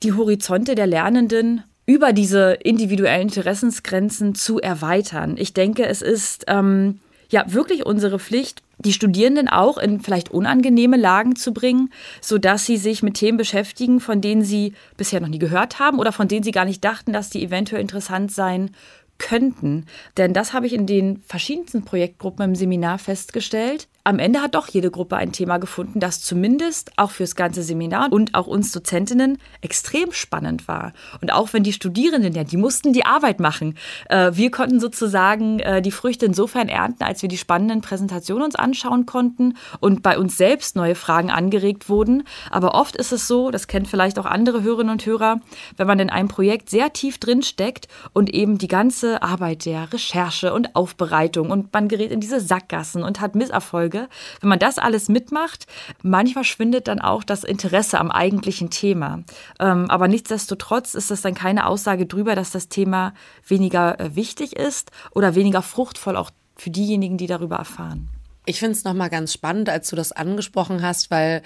die 0.04 0.14
Horizonte 0.14 0.76
der 0.76 0.88
Lernenden 0.88 1.64
über 1.86 2.14
diese 2.14 2.54
individuellen 2.54 3.24
Interessensgrenzen 3.24 4.36
zu 4.36 4.60
erweitern. 4.60 5.36
Ich 5.38 5.54
denke, 5.54 5.86
es 5.86 6.02
ist 6.02 6.46
ähm, 6.48 7.00
ja 7.32 7.52
wirklich 7.52 7.86
unsere 7.86 8.20
Pflicht, 8.20 8.62
die 8.78 8.94
Studierenden 8.94 9.48
auch 9.48 9.78
in 9.78 10.02
vielleicht 10.02 10.30
unangenehme 10.30 10.98
Lagen 10.98 11.36
zu 11.36 11.54
bringen, 11.54 11.92
sodass 12.20 12.66
sie 12.66 12.78
sich 12.78 13.04
mit 13.04 13.16
Themen 13.16 13.38
beschäftigen, 13.38 14.00
von 14.00 14.22
denen 14.22 14.44
sie 14.44 14.74
bisher 14.98 15.22
noch 15.22 15.28
nie 15.28 15.40
gehört 15.40 15.80
haben 15.80 16.00
oder 16.00 16.12
von 16.12 16.28
denen 16.28 16.44
sie 16.44 16.52
gar 16.52 16.66
nicht 16.66 16.84
dachten, 16.84 17.14
dass 17.14 17.30
die 17.30 17.44
eventuell 17.44 17.82
interessant 17.82 18.32
sein 18.32 18.72
könnten. 19.18 19.86
Denn 20.18 20.34
das 20.34 20.54
habe 20.54 20.66
ich 20.66 20.74
in 20.74 20.88
den 20.88 21.22
verschiedensten 21.26 21.84
Projektgruppen 21.84 22.44
im 22.44 22.56
Seminar 22.56 22.98
festgestellt 22.98 23.88
am 24.04 24.18
Ende 24.18 24.42
hat 24.42 24.56
doch 24.56 24.68
jede 24.68 24.90
Gruppe 24.90 25.16
ein 25.18 25.32
Thema 25.32 25.60
gefunden, 25.60 26.00
das 26.00 26.22
zumindest 26.22 26.92
auch 26.98 27.12
fürs 27.12 27.36
ganze 27.36 27.62
Seminar 27.62 28.12
und 28.12 28.34
auch 28.34 28.48
uns 28.48 28.72
Dozentinnen 28.72 29.38
extrem 29.62 30.12
spannend 30.12 30.68
war. 30.68 30.94
Und 31.22 31.32
auch 31.32 31.54
wenn 31.54 31.64
die 31.64 31.74
Studierenden, 31.74 32.34
ja, 32.34 32.44
die 32.44 32.58
mussten 32.58 32.94
die 32.94 33.06
Arbeit 33.06 33.40
machen. 33.40 33.78
Äh, 34.10 34.32
wir 34.34 34.50
konnten 34.50 34.80
sozusagen 34.80 35.60
äh, 35.60 35.82
die 35.82 35.92
Früchte 35.92 36.26
insofern 36.26 36.68
ernten, 36.68 37.04
als 37.04 37.22
wir 37.22 37.30
die 37.30 37.38
spannenden 37.38 37.82
Präsentationen 37.82 38.44
uns 38.44 38.56
anschauen 38.56 39.06
konnten 39.06 39.56
und 39.80 40.02
bei 40.02 40.18
uns 40.18 40.36
selbst 40.36 40.76
neue 40.76 40.96
Fragen 40.96 41.30
angeregt 41.30 41.88
wurden. 41.88 42.24
Aber 42.50 42.74
oft 42.74 42.96
ist 42.96 43.12
es 43.12 43.28
so, 43.28 43.52
das 43.52 43.68
kennen 43.68 43.86
vielleicht 43.86 44.18
auch 44.18 44.26
andere 44.26 44.64
Hörerinnen 44.64 44.92
und 44.92 45.06
Hörer, 45.06 45.42
wenn 45.78 45.88
man 45.88 46.00
in 46.00 46.10
einem 46.10 46.28
Projekt 46.28 46.70
sehr 46.70 46.92
tief 46.92 47.20
drin 47.20 47.44
steckt 47.44 47.88
und 48.14 48.34
eben 48.34 48.58
die 48.58 48.68
ganze 48.68 49.22
Arbeit 49.22 49.66
der 49.66 49.94
Recherche 49.94 50.54
und 50.54 50.76
Aufbereitung 50.76 51.52
und 51.52 51.72
man 51.72 51.88
gerät 51.88 52.12
in 52.12 52.20
diese 52.20 52.40
Sackgassen 52.40 53.04
und 53.04 53.22
hat 53.22 53.36
Misserfolge 53.36 53.91
Folge. 53.92 54.10
Wenn 54.40 54.50
man 54.50 54.60
das 54.60 54.80
alles 54.80 55.10
mitmacht, 55.10 55.66
manchmal 56.02 56.44
schwindet 56.44 56.88
dann 56.88 57.00
auch 57.00 57.24
das 57.24 57.44
Interesse 57.44 58.00
am 58.00 58.12
eigentlichen 58.12 58.70
Thema. 58.70 59.24
Ähm, 59.60 59.90
aber 59.90 60.08
nichtsdestotrotz 60.08 60.94
ist 60.94 61.12
das 61.12 61.22
dann 61.22 61.34
keine 61.34 61.66
Aussage 61.68 62.06
darüber, 62.06 62.36
dass 62.36 62.52
das 62.52 62.70
Thema 62.70 63.14
weniger 63.48 64.00
äh, 64.00 64.16
wichtig 64.16 64.56
ist 64.56 64.92
oder 65.12 65.36
weniger 65.36 65.62
fruchtvoll 65.62 66.16
auch 66.16 66.32
für 66.56 66.70
diejenigen, 66.70 67.18
die 67.18 67.28
darüber 67.28 67.58
erfahren. 67.58 68.10
Ich 68.46 68.60
finde 68.60 68.74
es 68.74 68.84
nochmal 68.84 69.10
ganz 69.10 69.34
spannend, 69.34 69.70
als 69.70 69.90
du 69.90 69.96
das 69.96 70.12
angesprochen 70.12 70.82
hast, 70.82 71.12
weil 71.12 71.44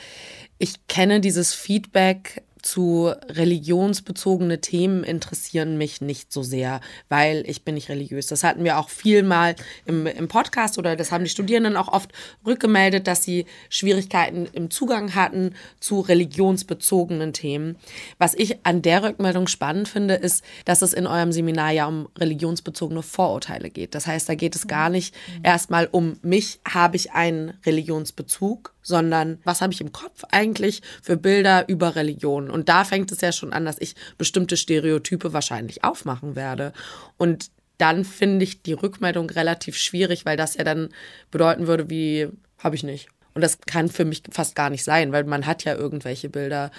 ich 0.58 0.88
kenne 0.88 1.20
dieses 1.20 1.54
Feedback 1.54 2.44
zu 2.66 3.12
religionsbezogene 3.30 4.60
Themen 4.60 5.04
interessieren 5.04 5.78
mich 5.78 6.02
nicht 6.02 6.34
so 6.34 6.42
sehr, 6.42 6.82
weil 7.10 7.44
ich 7.46 7.64
bin 7.64 7.76
nicht 7.76 7.90
religiös. 7.90 8.26
Das 8.26 8.44
hatten 8.44 8.64
wir 8.64 8.80
auch 8.80 8.90
viel 8.90 9.22
mal 9.22 9.56
im, 9.86 10.08
im 10.08 10.28
Podcast 10.28 10.80
oder 10.80 10.96
das 10.96 11.12
haben 11.12 11.24
die 11.24 11.30
Studierenden 11.30 11.78
auch 11.78 11.88
oft 11.88 12.12
rückgemeldet, 12.44 13.06
dass 13.06 13.24
sie 13.24 13.46
Schwierigkeiten 13.70 14.48
im 14.52 14.72
Zugang 14.72 15.14
hatten 15.14 15.54
zu 15.80 16.00
religionsbezogenen 16.00 17.34
Themen. 17.34 17.78
Was 18.18 18.34
ich 18.34 18.66
an 18.66 18.82
der 18.82 19.04
Rückmeldung 19.04 19.48
spannend 19.48 19.88
finde, 19.88 20.16
ist, 20.16 20.44
dass 20.66 20.82
es 20.82 20.94
in 20.94 21.06
eurem 21.06 21.32
Seminar 21.32 21.72
ja 21.72 21.86
um 21.86 22.10
religionsbezogene 22.18 23.04
Vorurteile 23.04 23.70
geht. 23.70 23.94
Das 23.94 24.08
heißt, 24.08 24.28
da 24.28 24.34
geht 24.34 24.56
es 24.56 24.68
gar 24.68 24.90
nicht 24.90 25.14
erstmal 25.44 25.88
um 25.92 26.18
mich, 26.24 26.60
habe 26.68 26.96
ich 26.96 27.12
einen 27.12 27.54
Religionsbezug, 27.64 28.75
sondern 28.86 29.40
was 29.44 29.62
habe 29.62 29.74
ich 29.74 29.82
im 29.82 29.92
Kopf 29.92 30.24
eigentlich 30.32 30.82
für 31.02 31.18
Bilder 31.18 31.68
über 31.68 31.96
Religion? 31.96 32.52
Und 32.52 32.70
da 32.70 32.86
fängt 32.86 33.12
es 33.12 33.20
ja 33.20 33.32
schon 33.32 33.52
an, 33.52 33.66
dass 33.66 33.82
ich 33.82 33.96
bestimmte 34.18 34.58
Stereotype 34.58 35.34
wahrscheinlich 35.34 35.84
aufmachen 35.84 36.36
werde. 36.36 36.72
Und 37.18 37.50
dann 37.80 38.06
finde 38.06 38.44
ich 38.44 38.62
die 38.62 38.74
Rückmeldung 38.74 39.30
relativ 39.30 39.76
schwierig, 39.76 40.26
weil 40.26 40.38
das 40.38 40.56
ja 40.56 40.64
dann 40.64 40.90
bedeuten 41.32 41.68
würde, 41.68 41.90
wie 41.90 42.30
habe 42.60 42.76
ich 42.76 42.84
nicht. 42.84 43.10
Und 43.34 43.42
das 43.42 43.60
kann 43.60 43.90
für 43.90 44.06
mich 44.06 44.24
fast 44.32 44.56
gar 44.56 44.70
nicht 44.70 44.86
sein, 44.86 45.12
weil 45.12 45.26
man 45.26 45.46
hat 45.46 45.66
ja 45.66 45.76
irgendwelche 45.76 46.30
Bilder. 46.30 46.72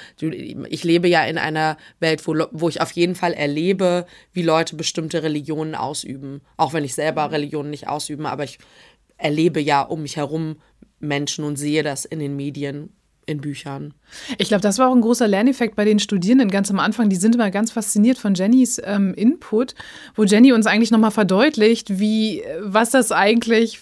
Ich 0.71 0.85
lebe 0.85 1.07
ja 1.07 1.23
in 1.25 1.37
einer 1.37 1.77
Welt, 2.01 2.27
wo, 2.27 2.35
wo 2.51 2.71
ich 2.71 2.81
auf 2.81 2.93
jeden 2.93 3.15
Fall 3.15 3.35
erlebe, 3.35 4.07
wie 4.33 4.43
Leute 4.43 4.75
bestimmte 4.75 5.23
Religionen 5.23 5.75
ausüben. 5.75 6.41
Auch 6.57 6.73
wenn 6.73 6.85
ich 6.85 6.95
selber 6.95 7.31
Religionen 7.31 7.69
nicht 7.69 7.89
ausübe, 7.89 8.27
aber 8.27 8.45
ich 8.45 8.59
erlebe 9.17 9.61
ja 9.61 9.83
um 9.83 10.03
mich 10.03 10.17
herum 10.17 10.57
Menschen 10.99 11.45
und 11.45 11.57
sehe 11.57 11.83
das 11.83 12.05
in 12.05 12.19
den 12.19 12.37
Medien 12.37 12.91
in 13.27 13.41
Büchern. 13.41 13.93
Ich 14.39 14.49
glaube, 14.49 14.63
das 14.63 14.79
war 14.79 14.89
auch 14.89 14.95
ein 14.95 15.01
großer 15.01 15.27
Lerneffekt 15.27 15.75
bei 15.75 15.85
den 15.85 15.99
Studierenden 15.99 16.49
ganz 16.49 16.71
am 16.71 16.79
Anfang. 16.79 17.09
Die 17.09 17.17
sind 17.17 17.35
immer 17.35 17.51
ganz 17.51 17.73
fasziniert 17.73 18.19
von 18.19 18.35
Jennys 18.35 18.81
ähm, 18.85 19.15
Input, 19.15 19.75
wo 20.15 20.23
Jenny 20.25 20.53
uns 20.53 20.67
eigentlich 20.67 20.93
nochmal 20.93 21.11
verdeutlicht, 21.11 21.99
wie, 21.99 22.45
was 22.61 22.91
das 22.91 23.11
eigentlich 23.11 23.81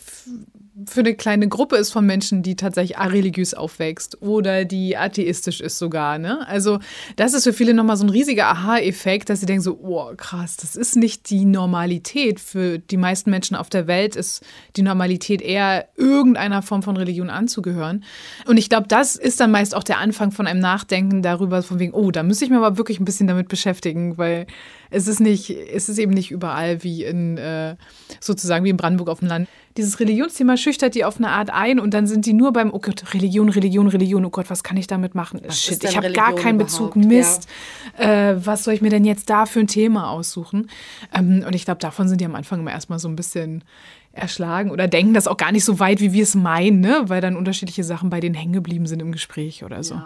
für 0.87 1.01
eine 1.01 1.15
kleine 1.15 1.49
Gruppe 1.49 1.77
ist 1.77 1.93
von 1.93 2.05
Menschen, 2.05 2.43
die 2.43 2.57
tatsächlich 2.57 2.99
areligiös 2.99 3.55
aufwächst 3.55 4.21
oder 4.23 4.65
die 4.65 4.97
atheistisch 4.97 5.61
ist 5.61 5.79
sogar. 5.79 6.19
Ne? 6.19 6.47
Also 6.49 6.81
das 7.15 7.33
ist 7.33 7.45
für 7.45 7.53
viele 7.53 7.75
nochmal 7.75 7.97
so 7.97 8.05
ein 8.05 8.11
riesiger 8.11 8.49
Aha-Effekt, 8.49 9.31
dass 9.31 9.39
sie 9.39 9.47
denken 9.47 9.63
so, 9.63 9.79
oh 9.81 10.13
krass, 10.17 10.57
das 10.57 10.75
ist 10.75 10.97
nicht 10.97 11.31
die 11.31 11.45
Normalität. 11.45 12.41
Für 12.41 12.79
die 12.79 12.97
meisten 12.97 13.31
Menschen 13.31 13.55
auf 13.57 13.71
der 13.71 13.87
Welt 13.87 14.17
ist 14.17 14.45
die 14.75 14.83
Normalität 14.83 15.43
eher 15.43 15.89
irgendeiner 15.97 16.61
Form 16.61 16.83
von 16.83 16.97
Religion 16.97 17.31
anzugehören. 17.31 18.03
Und 18.47 18.57
ich 18.57 18.69
glaube, 18.69 18.89
das 18.89 19.15
ist 19.15 19.39
dann 19.39 19.53
meist 19.53 19.77
auch 19.77 19.85
der 19.85 19.99
Anfang 19.99 20.33
von 20.33 20.49
einem 20.49 20.61
Nachdenken 20.61 21.23
darüber, 21.23 21.63
von 21.63 21.79
wegen, 21.79 21.93
oh, 21.93 22.11
da 22.11 22.25
müsste 22.25 22.45
ich 22.45 22.51
mir 22.51 22.57
aber 22.57 22.79
wirklich 22.79 22.99
ein 22.99 23.05
bisschen 23.05 23.29
damit 23.29 23.47
beschäftigen, 23.47 24.19
weil 24.19 24.47
es 24.95 25.09
ist 25.09 25.21
nicht, 25.21 25.51
es 25.51 25.89
ist 25.89 25.99
eben 25.99 26.13
nicht 26.13 26.31
überall 26.31 26.83
wie 26.85 27.05
in 27.05 27.37
äh, 27.37 27.77
sozusagen 28.21 28.65
wie 28.65 28.71
in 28.71 28.77
Brandenburg 28.77 29.09
auf 29.09 29.19
dem 29.19 29.29
Land. 29.29 29.49
Dieses 29.77 29.99
Religionsthema 29.99 30.57
schüchtert 30.57 30.95
die 30.95 31.05
auf 31.05 31.17
eine 31.17 31.31
Art 31.31 31.51
ein 31.51 31.81
und 31.81 31.93
dann 31.95 32.07
sind 32.07 32.27
die 32.27 32.33
nur 32.33 32.53
beim, 32.53 32.73
oh 32.73 32.79
Gott, 32.79 33.13
Religion, 33.13 33.49
Religion, 33.49 33.89
Religion, 33.89 34.25
oh 34.25 34.31
Gott, 34.31 34.49
was 34.49 34.63
kann 34.63 34.77
ich 34.77 34.87
damit 34.87 35.17
machen? 35.17 35.41
Was 35.45 35.61
Shit, 35.61 35.83
ich 35.83 35.97
habe 35.97 36.13
gar 36.13 36.35
keinen? 36.35 36.59
Bezug, 36.59 36.95
Mist. 36.95 37.49
Äh, 37.99 38.37
was 38.37 38.63
soll 38.63 38.75
ich 38.75 38.81
mir 38.81 38.91
denn 38.91 39.05
jetzt 39.05 39.29
da 39.29 39.47
für 39.47 39.59
ein 39.59 39.67
Thema 39.67 40.11
aussuchen? 40.11 40.71
Ähm, 41.13 41.45
und 41.45 41.55
ich 41.55 41.65
glaube, 41.65 41.81
davon 41.81 42.09
sind 42.09 42.21
die 42.21 42.25
am 42.25 42.37
Anfang 42.37 42.61
immer 42.61 42.71
erstmal 42.71 43.01
so 43.01 43.09
ein 43.09 43.17
bisschen 43.17 43.65
erschlagen 44.15 44.71
oder 44.71 44.89
denken 44.89 45.15
das 45.15 45.27
auch 45.27 45.37
gar 45.37 45.53
nicht 45.53 45.65
so 45.65 45.79
weit, 45.79 46.01
wie 46.01 46.13
wir 46.13 46.23
es 46.23 46.35
meinen, 46.35 46.81
ne? 46.81 47.05
weil 47.07 47.21
dann 47.21 47.37
unterschiedliche 47.37 47.85
Sachen 47.85 48.11
bei 48.11 48.21
denen 48.21 48.35
hängen 48.35 48.53
geblieben 48.53 48.87
sind 48.87 49.01
im 49.01 49.13
Gespräch 49.13 49.65
oder 49.65 49.83
so. 49.83 50.01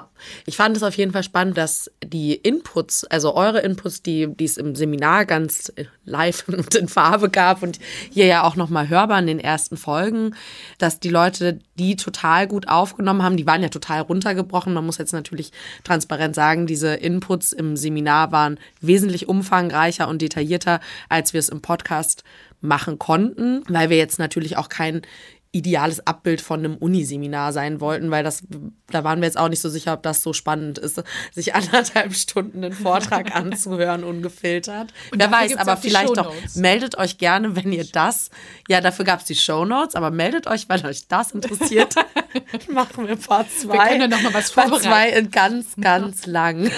Ich 0.46 0.56
fand 0.56 0.76
es 0.76 0.82
auf 0.82 0.96
jeden 0.96 1.12
Fall 1.12 1.22
spannend, 1.22 1.56
dass 1.56 1.90
die 2.04 2.34
Inputs, 2.34 3.04
also 3.04 3.34
eure 3.34 3.60
Inputs, 3.60 4.02
die, 4.02 4.26
die 4.26 4.44
es 4.44 4.56
im 4.56 4.74
Seminar 4.74 5.26
ganz 5.26 5.72
live 6.04 6.44
und 6.48 6.74
in 6.74 6.88
Farbe 6.88 7.30
gab 7.30 7.62
und 7.62 7.78
hier 8.10 8.26
ja 8.26 8.42
auch 8.42 8.56
nochmal 8.56 8.88
hörbar 8.88 9.18
in 9.18 9.26
den 9.26 9.40
ersten 9.40 9.76
Folgen, 9.76 10.34
dass 10.78 11.00
die 11.00 11.10
Leute 11.10 11.58
die 11.78 11.96
total 11.96 12.46
gut 12.46 12.68
aufgenommen 12.68 13.22
haben. 13.22 13.36
Die 13.36 13.46
waren 13.46 13.62
ja 13.62 13.68
total 13.68 14.00
runtergebrochen. 14.00 14.72
Man 14.72 14.86
muss 14.86 14.98
jetzt 14.98 15.12
natürlich 15.12 15.52
transparent 15.84 16.34
sagen, 16.34 16.66
diese 16.66 16.94
Inputs 16.94 17.52
im 17.52 17.76
Seminar 17.76 18.32
waren 18.32 18.58
wesentlich 18.80 19.28
umfangreicher 19.28 20.08
und 20.08 20.22
detaillierter, 20.22 20.80
als 21.08 21.32
wir 21.32 21.38
es 21.38 21.48
im 21.48 21.62
Podcast 21.62 22.24
machen 22.60 22.98
konnten, 22.98 23.62
weil 23.68 23.90
wir 23.90 23.96
jetzt 23.96 24.18
natürlich 24.18 24.56
auch 24.56 24.68
kein 24.68 25.02
ideales 25.50 26.06
Abbild 26.06 26.42
von 26.42 26.60
einem 26.60 26.76
Uniseminar 26.76 27.54
sein 27.54 27.80
wollten, 27.80 28.10
weil 28.10 28.22
das, 28.22 28.42
da 28.90 29.02
waren 29.02 29.20
wir 29.20 29.26
jetzt 29.26 29.38
auch 29.38 29.48
nicht 29.48 29.60
so 29.60 29.70
sicher, 29.70 29.94
ob 29.94 30.02
das 30.02 30.22
so 30.22 30.34
spannend 30.34 30.76
ist, 30.76 31.02
sich 31.32 31.54
anderthalb 31.54 32.14
Stunden 32.14 32.62
einen 32.62 32.74
Vortrag 32.74 33.34
anzuhören, 33.34 34.04
ungefiltert. 34.04 34.92
Und 35.10 35.18
Wer 35.18 35.30
weiß, 35.30 35.56
aber 35.56 35.78
vielleicht 35.78 36.16
doch, 36.16 36.34
meldet 36.54 36.98
euch 36.98 37.16
gerne, 37.16 37.56
wenn 37.56 37.72
ihr 37.72 37.84
das, 37.84 38.30
ja, 38.68 38.80
dafür 38.82 39.06
gab 39.06 39.20
es 39.20 39.26
die 39.26 39.34
Shownotes, 39.34 39.94
aber 39.94 40.10
meldet 40.10 40.46
euch, 40.46 40.68
wenn 40.68 40.84
euch 40.84 41.08
das 41.08 41.32
interessiert. 41.32 41.94
Machen 42.70 43.08
wir 43.08 43.16
Part 43.16 43.50
zwei. 43.50 43.72
Wir 43.72 43.80
können 43.80 44.00
ja 44.02 44.08
noch 44.08 44.22
mal 44.22 44.34
was 44.34 44.52
Part 44.52 44.68
vorbereiten. 44.68 44.84
zwei 44.84 45.18
in 45.18 45.30
ganz, 45.30 45.76
ganz 45.80 46.26
lang. 46.26 46.70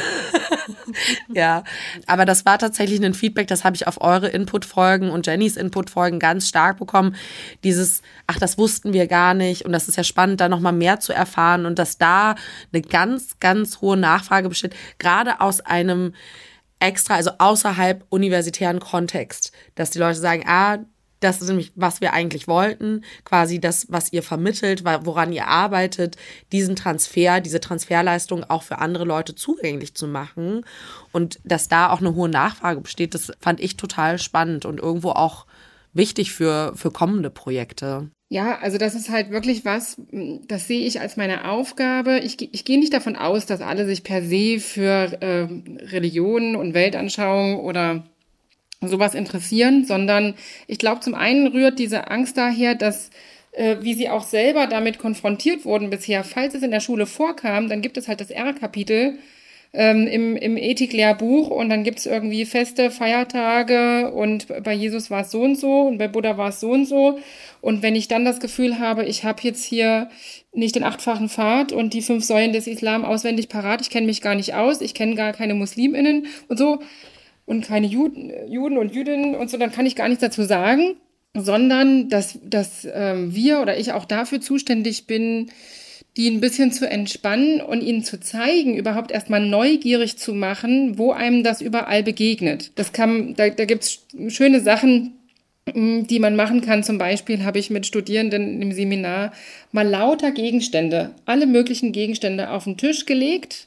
ja, 1.28 1.64
aber 2.06 2.24
das 2.24 2.44
war 2.44 2.58
tatsächlich 2.58 3.04
ein 3.04 3.14
Feedback, 3.14 3.48
das 3.48 3.64
habe 3.64 3.76
ich 3.76 3.86
auf 3.86 4.00
eure 4.00 4.28
Input-Folgen 4.28 5.10
und 5.10 5.26
Jennys 5.26 5.56
Input-Folgen 5.56 6.18
ganz 6.18 6.48
stark 6.48 6.78
bekommen. 6.78 7.16
Dieses, 7.64 8.02
ach, 8.26 8.38
das 8.38 8.58
wussten 8.58 8.92
wir 8.92 9.06
gar 9.06 9.34
nicht 9.34 9.64
und 9.64 9.72
das 9.72 9.88
ist 9.88 9.96
ja 9.96 10.04
spannend, 10.04 10.40
da 10.40 10.48
nochmal 10.48 10.72
mehr 10.72 11.00
zu 11.00 11.12
erfahren 11.12 11.66
und 11.66 11.78
dass 11.78 11.98
da 11.98 12.34
eine 12.72 12.82
ganz, 12.82 13.38
ganz 13.40 13.80
hohe 13.80 13.96
Nachfrage 13.96 14.48
besteht, 14.48 14.74
gerade 14.98 15.40
aus 15.40 15.60
einem 15.60 16.14
extra, 16.80 17.14
also 17.14 17.30
außerhalb 17.38 18.04
universitären 18.08 18.80
Kontext, 18.80 19.52
dass 19.74 19.90
die 19.90 19.98
Leute 19.98 20.18
sagen, 20.18 20.44
ah, 20.46 20.78
das 21.20 21.40
ist 21.40 21.48
nämlich, 21.48 21.72
was 21.76 22.00
wir 22.00 22.12
eigentlich 22.12 22.48
wollten, 22.48 23.04
quasi 23.24 23.60
das, 23.60 23.86
was 23.90 24.12
ihr 24.12 24.22
vermittelt, 24.22 24.84
woran 24.84 25.32
ihr 25.32 25.46
arbeitet, 25.46 26.16
diesen 26.50 26.76
Transfer, 26.76 27.40
diese 27.40 27.60
Transferleistung 27.60 28.44
auch 28.44 28.62
für 28.62 28.78
andere 28.78 29.04
Leute 29.04 29.34
zugänglich 29.34 29.94
zu 29.94 30.08
machen. 30.08 30.64
Und 31.12 31.38
dass 31.44 31.68
da 31.68 31.90
auch 31.90 32.00
eine 32.00 32.14
hohe 32.14 32.28
Nachfrage 32.28 32.80
besteht, 32.80 33.14
das 33.14 33.32
fand 33.40 33.60
ich 33.60 33.76
total 33.76 34.18
spannend 34.18 34.64
und 34.64 34.80
irgendwo 34.80 35.10
auch 35.10 35.46
wichtig 35.92 36.32
für, 36.32 36.72
für 36.74 36.90
kommende 36.90 37.30
Projekte. 37.30 38.10
Ja, 38.32 38.58
also 38.58 38.78
das 38.78 38.94
ist 38.94 39.10
halt 39.10 39.30
wirklich 39.30 39.64
was, 39.64 40.00
das 40.46 40.68
sehe 40.68 40.86
ich 40.86 41.00
als 41.00 41.16
meine 41.16 41.50
Aufgabe. 41.50 42.20
Ich, 42.20 42.40
ich 42.40 42.64
gehe 42.64 42.78
nicht 42.78 42.92
davon 42.92 43.16
aus, 43.16 43.44
dass 43.44 43.60
alle 43.60 43.86
sich 43.86 44.04
per 44.04 44.22
se 44.22 44.60
für 44.60 45.18
ähm, 45.20 45.78
Religionen 45.82 46.54
und 46.54 46.72
Weltanschauung 46.72 47.58
oder 47.58 48.04
sowas 48.88 49.14
interessieren, 49.14 49.84
sondern 49.84 50.34
ich 50.66 50.78
glaube, 50.78 51.00
zum 51.00 51.14
einen 51.14 51.48
rührt 51.48 51.78
diese 51.78 52.10
Angst 52.10 52.36
daher, 52.36 52.74
dass 52.74 53.10
äh, 53.52 53.76
wie 53.80 53.94
sie 53.94 54.08
auch 54.08 54.24
selber 54.24 54.66
damit 54.66 54.98
konfrontiert 54.98 55.64
wurden 55.64 55.90
bisher, 55.90 56.24
falls 56.24 56.54
es 56.54 56.62
in 56.62 56.70
der 56.70 56.80
Schule 56.80 57.06
vorkam, 57.06 57.68
dann 57.68 57.82
gibt 57.82 57.96
es 57.96 58.08
halt 58.08 58.20
das 58.20 58.30
R-Kapitel 58.30 59.18
ähm, 59.72 60.06
im, 60.06 60.36
im 60.36 60.56
Ethiklehrbuch 60.56 61.48
und 61.48 61.68
dann 61.68 61.84
gibt's 61.84 62.06
irgendwie 62.06 62.44
Feste, 62.44 62.90
Feiertage 62.90 64.10
und 64.10 64.46
bei 64.64 64.72
Jesus 64.72 65.10
war 65.10 65.22
es 65.22 65.30
so 65.30 65.42
und 65.42 65.56
so 65.56 65.82
und 65.82 65.98
bei 65.98 66.08
Buddha 66.08 66.36
war 66.38 66.48
es 66.48 66.60
so 66.60 66.70
und 66.70 66.86
so. 66.86 67.18
Und 67.60 67.82
wenn 67.82 67.94
ich 67.94 68.08
dann 68.08 68.24
das 68.24 68.40
Gefühl 68.40 68.78
habe, 68.78 69.04
ich 69.04 69.24
habe 69.24 69.42
jetzt 69.42 69.64
hier 69.64 70.08
nicht 70.52 70.74
den 70.74 70.82
achtfachen 70.82 71.28
Pfad 71.28 71.72
und 71.72 71.92
die 71.92 72.02
fünf 72.02 72.24
Säulen 72.24 72.52
des 72.52 72.66
Islam 72.66 73.04
auswendig 73.04 73.48
parat, 73.48 73.82
ich 73.82 73.90
kenne 73.90 74.06
mich 74.06 74.22
gar 74.22 74.34
nicht 74.34 74.54
aus, 74.54 74.80
ich 74.80 74.94
kenne 74.94 75.14
gar 75.14 75.32
keine 75.32 75.54
Musliminnen 75.54 76.26
und 76.48 76.58
so 76.58 76.80
und 77.50 77.66
keine 77.66 77.88
Juden, 77.88 78.30
Juden 78.46 78.78
und 78.78 78.94
Jüdinnen 78.94 79.34
und 79.34 79.50
so, 79.50 79.58
dann 79.58 79.72
kann 79.72 79.84
ich 79.84 79.96
gar 79.96 80.08
nichts 80.08 80.22
dazu 80.22 80.44
sagen, 80.44 80.94
sondern 81.34 82.08
dass, 82.08 82.38
dass 82.44 82.86
ähm, 82.94 83.34
wir 83.34 83.60
oder 83.60 83.76
ich 83.76 83.90
auch 83.90 84.04
dafür 84.04 84.40
zuständig 84.40 85.08
bin, 85.08 85.50
die 86.16 86.28
ein 86.30 86.40
bisschen 86.40 86.70
zu 86.70 86.88
entspannen 86.88 87.60
und 87.60 87.82
ihnen 87.82 88.04
zu 88.04 88.20
zeigen, 88.20 88.76
überhaupt 88.76 89.10
erstmal 89.10 89.44
neugierig 89.44 90.16
zu 90.16 90.32
machen, 90.32 90.96
wo 90.96 91.10
einem 91.10 91.42
das 91.42 91.60
überall 91.60 92.04
begegnet. 92.04 92.70
Das 92.76 92.92
kann, 92.92 93.34
da, 93.34 93.48
da 93.50 93.64
gibt's 93.64 94.06
schöne 94.28 94.60
Sachen, 94.60 95.14
mh, 95.74 96.02
die 96.02 96.20
man 96.20 96.36
machen 96.36 96.60
kann. 96.60 96.84
Zum 96.84 96.98
Beispiel 96.98 97.42
habe 97.42 97.58
ich 97.58 97.68
mit 97.68 97.84
Studierenden 97.84 98.62
im 98.62 98.70
Seminar 98.70 99.32
mal 99.72 99.88
lauter 99.88 100.30
Gegenstände, 100.30 101.16
alle 101.24 101.48
möglichen 101.48 101.90
Gegenstände 101.90 102.50
auf 102.50 102.62
den 102.62 102.76
Tisch 102.76 103.06
gelegt. 103.06 103.66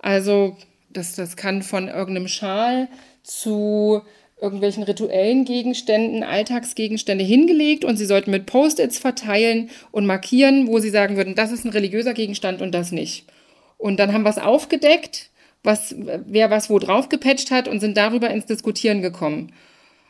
Also 0.00 0.56
das, 0.92 1.14
das 1.14 1.36
kann 1.36 1.62
von 1.62 1.86
irgendeinem 1.86 2.26
Schal 2.26 2.88
zu 3.22 4.02
irgendwelchen 4.40 4.82
rituellen 4.82 5.44
Gegenständen, 5.44 6.24
Alltagsgegenstände 6.24 7.22
hingelegt 7.24 7.84
und 7.84 7.96
sie 7.96 8.06
sollten 8.06 8.32
mit 8.32 8.46
Post-its 8.46 8.98
verteilen 8.98 9.70
und 9.92 10.04
markieren, 10.04 10.66
wo 10.66 10.80
sie 10.80 10.90
sagen 10.90 11.16
würden, 11.16 11.36
das 11.36 11.52
ist 11.52 11.64
ein 11.64 11.70
religiöser 11.70 12.12
Gegenstand 12.12 12.60
und 12.60 12.72
das 12.72 12.90
nicht. 12.90 13.26
Und 13.78 13.98
dann 13.98 14.12
haben 14.12 14.24
wir 14.24 14.30
es 14.30 14.38
aufgedeckt, 14.38 15.30
was, 15.62 15.94
wer 15.96 16.50
was 16.50 16.70
wo 16.70 16.80
drauf 16.80 17.08
gepatcht 17.08 17.52
hat 17.52 17.68
und 17.68 17.80
sind 17.80 17.96
darüber 17.96 18.30
ins 18.30 18.46
Diskutieren 18.46 19.00
gekommen. 19.00 19.52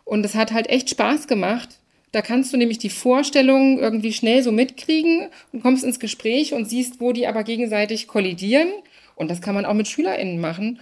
Und 0.04 0.24
es 0.24 0.34
hat 0.34 0.52
halt 0.52 0.68
echt 0.68 0.90
Spaß 0.90 1.26
gemacht. 1.26 1.68
Da 2.10 2.22
kannst 2.22 2.52
du 2.52 2.56
nämlich 2.56 2.78
die 2.78 2.90
Vorstellungen 2.90 3.78
irgendwie 3.78 4.12
schnell 4.12 4.42
so 4.42 4.52
mitkriegen 4.52 5.28
und 5.52 5.62
kommst 5.62 5.84
ins 5.84 6.00
Gespräch 6.00 6.52
und 6.52 6.68
siehst, 6.68 7.00
wo 7.00 7.12
die 7.12 7.26
aber 7.26 7.44
gegenseitig 7.44 8.06
kollidieren. 8.06 8.68
Und 9.14 9.30
das 9.30 9.40
kann 9.40 9.54
man 9.54 9.64
auch 9.64 9.74
mit 9.74 9.88
SchülerInnen 9.88 10.40
machen. 10.40 10.80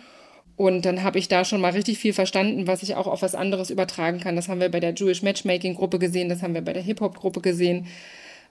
Und 0.60 0.84
dann 0.84 1.02
habe 1.02 1.18
ich 1.18 1.26
da 1.28 1.46
schon 1.46 1.62
mal 1.62 1.72
richtig 1.72 1.98
viel 1.98 2.12
verstanden, 2.12 2.66
was 2.66 2.82
ich 2.82 2.94
auch 2.94 3.06
auf 3.06 3.22
was 3.22 3.34
anderes 3.34 3.70
übertragen 3.70 4.20
kann. 4.20 4.36
Das 4.36 4.50
haben 4.50 4.60
wir 4.60 4.68
bei 4.68 4.78
der 4.78 4.92
Jewish 4.92 5.22
Matchmaking 5.22 5.74
Gruppe 5.74 5.98
gesehen, 5.98 6.28
das 6.28 6.42
haben 6.42 6.52
wir 6.52 6.60
bei 6.60 6.74
der 6.74 6.82
Hip-Hop 6.82 7.16
Gruppe 7.16 7.40
gesehen 7.40 7.86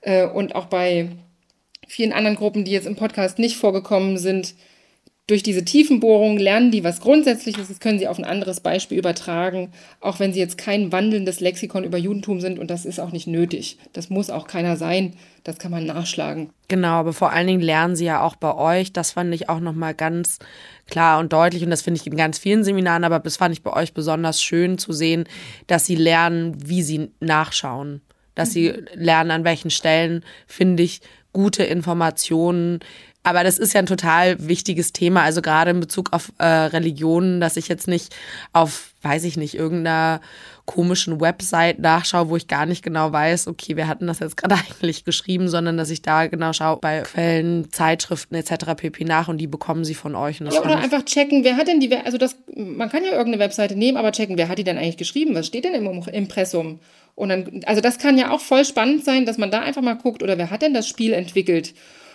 äh, 0.02 0.26
und 0.26 0.56
auch 0.56 0.66
bei 0.66 1.10
vielen 1.88 2.12
anderen 2.12 2.36
Gruppen, 2.36 2.66
die 2.66 2.72
jetzt 2.72 2.88
im 2.88 2.96
Podcast 2.96 3.38
nicht 3.38 3.58
vorgekommen 3.58 4.18
sind. 4.18 4.56
Durch 5.30 5.44
diese 5.44 5.64
Tiefenbohrung 5.64 6.40
lernen 6.40 6.72
die 6.72 6.84
was 6.84 7.02
Grundsätzliches, 7.02 7.68
das 7.68 7.80
können 7.80 8.00
sie 8.00 8.08
auf 8.08 8.18
ein 8.18 8.26
anderes 8.26 8.62
Beispiel 8.62 8.98
übertragen, 8.98 9.72
auch 10.02 10.20
wenn 10.20 10.34
sie 10.34 10.40
jetzt 10.40 10.58
kein 10.58 10.92
wandelndes 10.92 11.40
Lexikon 11.40 11.84
über 11.84 12.00
Judentum 12.00 12.42
sind 12.42 12.58
und 12.58 12.72
das 12.72 12.84
ist 12.84 13.00
auch 13.00 13.12
nicht 13.12 13.28
nötig. 13.28 13.78
Das 13.94 14.10
muss 14.10 14.32
auch 14.32 14.48
keiner 14.48 14.76
sein, 14.76 15.14
das 15.44 15.60
kann 15.60 15.70
man 15.70 15.86
nachschlagen. 15.86 16.50
Genau, 16.68 16.94
aber 16.94 17.14
vor 17.14 17.32
allen 17.32 17.46
Dingen 17.46 17.62
lernen 17.62 17.96
sie 17.96 18.06
ja 18.06 18.24
auch 18.24 18.38
bei 18.38 18.56
euch. 18.56 18.92
Das 18.92 19.12
fand 19.12 19.32
ich 19.36 19.50
auch 19.50 19.60
nochmal 19.60 19.94
ganz 19.94 20.40
klar 20.88 21.20
und 21.20 21.32
deutlich. 21.32 21.64
Und 21.64 21.70
das 21.70 21.84
finde 21.84 22.02
ich 22.02 22.08
in 22.08 22.18
ganz 22.18 22.40
vielen 22.40 22.64
Seminaren, 22.64 23.04
aber 23.04 23.20
das 23.20 23.38
fand 23.38 23.54
ich 23.54 23.62
bei 23.62 23.72
euch 23.72 23.94
besonders 23.94 24.42
schön 24.42 24.80
zu 24.80 24.94
sehen, 24.94 25.26
dass 25.68 25.86
sie 25.86 25.96
lernen, 25.96 26.58
wie 26.58 26.82
sie 26.82 27.12
nachschauen. 27.20 28.02
Dass 28.34 28.52
sie 28.52 28.74
lernen, 28.96 29.30
an 29.30 29.44
welchen 29.44 29.70
Stellen 29.70 30.24
finde 30.48 30.82
ich 30.82 31.02
gute 31.34 31.64
Informationen. 31.64 32.80
Aber 33.22 33.44
das 33.44 33.58
ist 33.58 33.74
ja 33.74 33.80
ein 33.80 33.86
total 33.86 34.48
wichtiges 34.48 34.94
Thema, 34.94 35.24
also 35.24 35.42
gerade 35.42 35.72
in 35.72 35.82
Bezug 35.82 36.14
auf 36.14 36.32
äh, 36.38 36.46
Religionen, 36.46 37.42
dass 37.42 37.58
ich 37.58 37.68
jetzt 37.68 37.88
nicht 37.88 38.16
auf, 38.54 38.92
weiß 39.02 39.26
ich 39.26 39.36
nicht, 39.36 39.56
irgendeiner 39.56 40.22
komischen 40.66 41.20
Website 41.20 41.80
nachschaue, 41.80 42.30
wo 42.30 42.38
ich 42.38 42.48
gar 42.48 42.66
nicht 42.66 42.82
genau 42.82 43.12
weiß, 43.12 43.48
okay, 43.48 43.76
wer 43.76 43.88
hat 43.88 44.00
denn 44.00 44.08
das 44.08 44.20
jetzt 44.20 44.38
gerade 44.38 44.56
eigentlich 44.70 45.04
geschrieben, 45.04 45.50
sondern 45.50 45.76
dass 45.78 45.90
ich 45.90 46.02
da 46.02 46.28
genau 46.28 46.54
schaue 46.54 46.78
bei 46.78 47.02
Quellen, 47.02 47.70
Zeitschriften 47.72 48.36
etc. 48.36 48.74
pp. 48.78 49.04
nach 49.04 49.28
und 49.28 49.38
die 49.38 49.48
bekommen 49.48 49.84
sie 49.84 49.96
von 49.96 50.16
euch. 50.16 50.40
Oder 50.42 50.52
ich- 50.52 50.60
einfach 50.62 51.04
checken, 51.04 51.44
wer 51.44 51.58
hat 51.58 51.68
denn 51.68 51.82
die, 51.82 51.94
also 51.98 52.18
das, 52.18 52.38
man 52.56 52.90
kann 52.90 53.04
ja 53.04 53.12
irgendeine 53.12 53.40
Webseite 53.40 53.76
nehmen, 53.76 53.98
aber 53.98 54.14
checken, 54.14 54.38
wer 54.38 54.48
hat 54.48 54.58
die 54.60 54.64
denn 54.64 54.78
eigentlich 54.78 54.98
geschrieben? 54.98 55.36
Was 55.36 55.48
steht 55.48 55.66
denn 55.66 55.74
im 55.74 56.04
Impressum? 56.08 56.80
Und 57.20 57.28
dann, 57.28 57.64
also 57.66 57.82
das 57.82 57.98
kann 57.98 58.18
ja 58.18 58.32
auch 58.32 58.40
voll 58.40 58.64
spannend 58.64 59.04
sein, 59.04 59.26
dass 59.26 59.38
man 59.38 59.52
da 59.52 59.60
einfach 59.60 59.82
mal 59.82 59.96
guckt, 59.96 60.24
oder 60.24 60.38
wer 60.38 60.52
hat 60.52 60.62
denn 60.62 60.74
das 60.74 60.88
Spiel 60.88 61.12
entwickelt? 61.12 61.74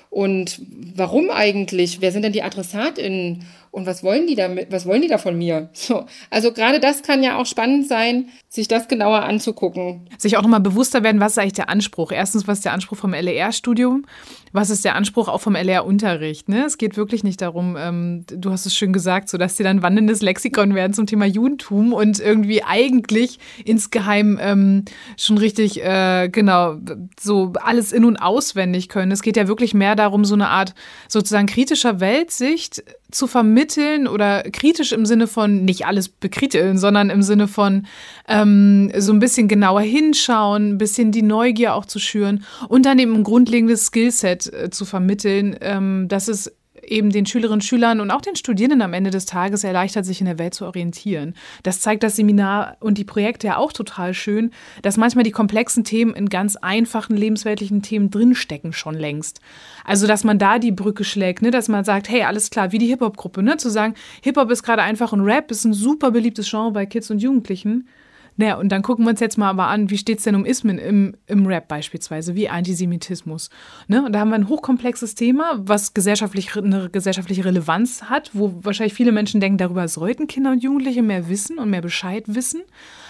Und 0.09 0.63
warum 0.95 1.31
eigentlich? 1.31 2.01
Wer 2.01 2.11
sind 2.11 2.23
denn 2.23 2.33
die 2.33 2.43
AdressatInnen? 2.43 3.45
Und 3.75 3.87
was 3.87 4.05
wollen 4.05 4.29
die 4.29 4.37
damit? 4.37 4.71
Was 4.71 4.87
wollen 4.87 5.03
die 5.03 5.09
da 5.09 5.19
von 5.19 5.37
mir? 5.37 5.69
So. 5.73 6.07
Also 6.31 6.53
gerade 6.53 6.79
das 6.79 7.03
kann 7.03 7.23
ja 7.23 7.37
auch 7.37 7.45
spannend 7.45 7.89
sein, 7.89 8.29
sich 8.49 8.69
das 8.69 8.87
genauer 8.87 9.25
anzugucken. 9.25 10.09
Sich 10.17 10.37
auch 10.37 10.43
nochmal 10.43 10.61
bewusster 10.61 11.03
werden, 11.03 11.21
was 11.21 11.33
ist 11.33 11.39
eigentlich 11.39 11.55
der 11.55 11.69
Anspruch? 11.69 12.13
Erstens, 12.13 12.47
was 12.47 12.59
ist 12.59 12.65
der 12.65 12.73
Anspruch 12.73 12.97
vom 12.97 13.13
LER-Studium? 13.13 14.07
Was 14.53 14.71
ist 14.71 14.85
der 14.85 14.95
Anspruch 14.95 15.29
auch 15.29 15.41
vom 15.41 15.55
LER-Unterricht? 15.55 16.49
Ne? 16.49 16.65
Es 16.65 16.79
geht 16.79 16.97
wirklich 16.97 17.25
nicht 17.25 17.43
darum, 17.43 17.77
ähm, 17.77 18.25
du 18.29 18.53
hast 18.53 18.65
es 18.65 18.77
schön 18.77 18.93
gesagt, 18.93 19.29
so 19.29 19.37
dass 19.37 19.57
die 19.57 19.65
dann 19.65 19.83
wandelndes 19.83 20.23
Lexikon 20.23 20.77
werden 20.77 20.93
zum 20.93 21.07
Thema 21.07 21.27
Judentum 21.27 21.93
und 21.93 22.21
irgendwie 22.21 22.63
eigentlich 22.63 23.41
insgeheim 23.65 24.39
ähm, 24.41 24.85
schon 25.19 25.37
richtig, 25.37 25.83
äh, 25.85 26.29
genau, 26.29 26.77
so 27.21 27.53
alles 27.61 27.91
in- 27.91 28.05
und 28.05 28.19
auswendig 28.19 28.89
können. 28.89 29.11
Es 29.11 29.23
geht 29.23 29.37
ja 29.37 29.49
wirklich 29.49 29.75
mehr 29.75 29.97
darum, 29.97 30.25
so 30.25 30.35
eine 30.35 30.49
Art 30.49 30.75
sozusagen 31.09 31.49
kritischer 31.49 31.99
Weltsicht 31.99 32.85
zu 33.15 33.27
vermitteln 33.27 34.07
oder 34.07 34.43
kritisch 34.43 34.93
im 34.93 35.07
Sinne 35.07 35.27
von 35.27 35.65
nicht 35.65 35.87
alles 35.87 36.09
bekriteln, 36.09 36.79
sondern 36.79 37.11
im 37.11 37.23
Sinne 37.23 37.49
von 37.49 37.87
ähm, 38.29 38.93
so 38.97 39.13
ein 39.13 39.19
bisschen 39.19 39.49
genauer 39.49 39.83
hinschauen, 39.83 40.71
ein 40.71 40.79
bisschen 40.79 41.13
die 41.13 41.23
Neugier 41.23 41.75
auch 41.75 41.87
zu 41.87 41.99
schüren 41.99 42.45
und 42.69 42.87
dann 42.87 42.99
eben 42.99 43.15
ein 43.15 43.25
grundlegendes 43.25 43.87
Skillset 43.87 44.53
äh, 44.53 44.71
zu 44.71 44.85
vermitteln, 44.85 45.57
ähm, 45.61 46.07
dass 46.09 46.29
es 46.29 46.53
eben 46.89 47.11
den 47.11 47.27
Schülerinnen 47.27 47.55
und 47.55 47.65
Schülern 47.65 48.01
und 48.01 48.11
auch 48.11 48.21
den 48.21 48.37
Studierenden 48.37 48.83
am 48.83 48.93
Ende 48.93 49.11
des 49.11 49.27
Tages 49.27 49.65
erleichtert, 49.65 50.05
sich 50.05 50.21
in 50.21 50.27
der 50.27 50.39
Welt 50.39 50.55
zu 50.55 50.65
orientieren. 50.65 51.35
Das 51.63 51.81
zeigt 51.81 52.03
das 52.03 52.17
Seminar 52.17 52.77
und 52.81 52.99
die 52.99 53.05
Projekte 53.05 53.49
ja 53.49 53.57
auch 53.57 53.73
total 53.73 54.15
schön, 54.15 54.51
dass 54.83 54.97
manchmal 54.97 55.25
die 55.25 55.31
komplexen 55.31 55.85
Themen 55.85 56.15
in 56.15 56.29
ganz 56.29 56.57
einfachen 56.57 57.17
lebensweltlichen 57.17 57.83
Themen 57.83 58.11
drinstecken 58.11 58.73
schon 58.73 58.95
längst. 58.95 59.41
Also, 59.85 60.07
dass 60.07 60.25
man 60.25 60.39
da 60.39 60.59
die 60.59 60.73
Brücke 60.73 61.05
schlägt, 61.05 61.43
ne? 61.43 61.51
dass 61.51 61.69
man 61.69 61.85
sagt, 61.85 62.09
hey, 62.09 62.23
alles 62.23 62.51
klar, 62.51 62.73
wie 62.73 62.79
die 62.79 62.87
Hip-Hop-Gruppe, 62.87 63.43
ne? 63.43 63.57
zu 63.57 63.71
sagen, 63.71 63.95
Hip-Hop 64.23 64.51
ist 64.51 64.63
gerade 64.63 64.83
einfach 64.83 65.13
ein 65.13 65.21
Rap, 65.21 65.51
ist 65.51 65.65
ein 65.65 65.75
super 65.75 66.11
beliebtes 66.11 66.51
Genre 66.51 66.73
bei 66.73 66.87
Kids 66.87 67.11
und 67.11 67.23
Jugendlichen. 67.23 67.89
Naja, 68.37 68.57
und 68.57 68.71
dann 68.71 68.83
gucken 68.83 69.05
wir 69.05 69.11
uns 69.11 69.21
jetzt 69.21 69.39
mal 69.39 69.51
aber 69.51 69.69
an, 69.69 69.91
wie 69.91 69.99
steht 69.99 70.19
es 70.19 70.25
denn 70.25 70.35
um 70.35 70.45
Ismen 70.45 70.79
im, 70.79 71.17
im 71.27 71.47
Rap 71.47 71.69
beispielsweise, 71.69 72.35
wie 72.35 72.49
Antisemitismus. 72.49 73.49
Ne? 73.87 74.05
Und 74.05 74.13
da 74.13 74.21
haben 74.21 74.31
wir 74.31 74.35
ein 74.35 74.49
hochkomplexes 74.49 75.15
Thema, 75.15 75.53
was 75.57 75.95
gesellschaftlich, 75.95 76.57
eine 76.57 76.91
gesellschaftliche 76.91 77.45
Relevanz 77.45 78.05
hat, 78.05 78.31
wo 78.33 78.53
wahrscheinlich 78.63 78.95
viele 78.95 79.13
Menschen 79.13 79.41
denken, 79.41 79.59
darüber 79.59 79.87
sollten 79.87 80.27
Kinder 80.27 80.51
und 80.51 80.63
Jugendliche 80.63 81.03
mehr 81.03 81.29
wissen 81.29 81.59
und 81.59 81.71
mehr 81.71 81.83
Bescheid 81.83 82.25
wissen. 82.27 82.63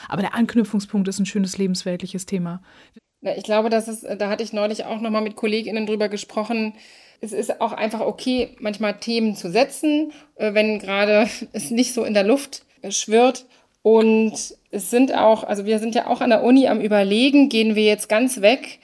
Aber 0.09 0.21
der 0.21 0.35
Anknüpfungspunkt 0.35 1.09
ist 1.09 1.19
ein 1.19 1.27
schönes 1.27 1.57
lebensweltliches 1.57 2.27
Thema. 2.27 2.61
Ich 3.37 3.45
glaube, 3.45 3.71
dass 3.71 3.89
es, 3.89 4.03
da 4.03 4.29
hatte 4.29 4.45
ich 4.45 4.53
neulich 4.53 4.85
auch 4.85 5.01
nochmal 5.01 5.23
mit 5.23 5.37
KollegInnen 5.37 5.87
drüber 5.87 6.11
gesprochen. 6.11 6.75
Es 7.23 7.33
ist 7.33 7.63
auch 7.63 7.73
einfach 7.73 8.01
okay, 8.01 8.55
manchmal 8.61 8.99
Themen 8.99 9.35
zu 9.35 9.51
setzen, 9.51 10.13
äh, 10.35 10.53
wenn 10.53 10.79
gerade 10.79 11.27
es 11.53 11.71
nicht 11.71 11.95
so 11.95 12.05
in 12.05 12.13
der 12.13 12.25
Luft 12.25 12.67
schwirrt 12.91 13.47
und 13.85 14.33
es 14.71 14.91
sind 14.91 15.15
auch, 15.15 15.45
also 15.45 15.67
wir 15.67 15.79
sind 15.79 15.95
ja 15.95 16.07
auch 16.07 16.23
an 16.23 16.31
der 16.31 16.43
Uni 16.43 16.69
am 16.69 16.81
Überlegen, 16.81 17.51
gehen 17.51 17.75
wir 17.75 17.85
jetzt 17.85 18.09
ganz 18.09 18.41
weg 18.41 18.79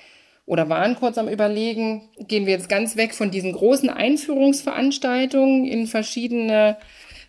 oder 0.44 0.68
waren 0.68 0.94
kurz 0.94 1.16
am 1.16 1.26
Überlegen, 1.26 2.02
gehen 2.28 2.44
wir 2.44 2.52
jetzt 2.52 2.68
ganz 2.68 2.98
weg 2.98 3.14
von 3.14 3.30
diesen 3.30 3.54
großen 3.54 3.88
Einführungsveranstaltungen 3.88 5.64
in 5.64 5.86
verschiedene 5.86 6.76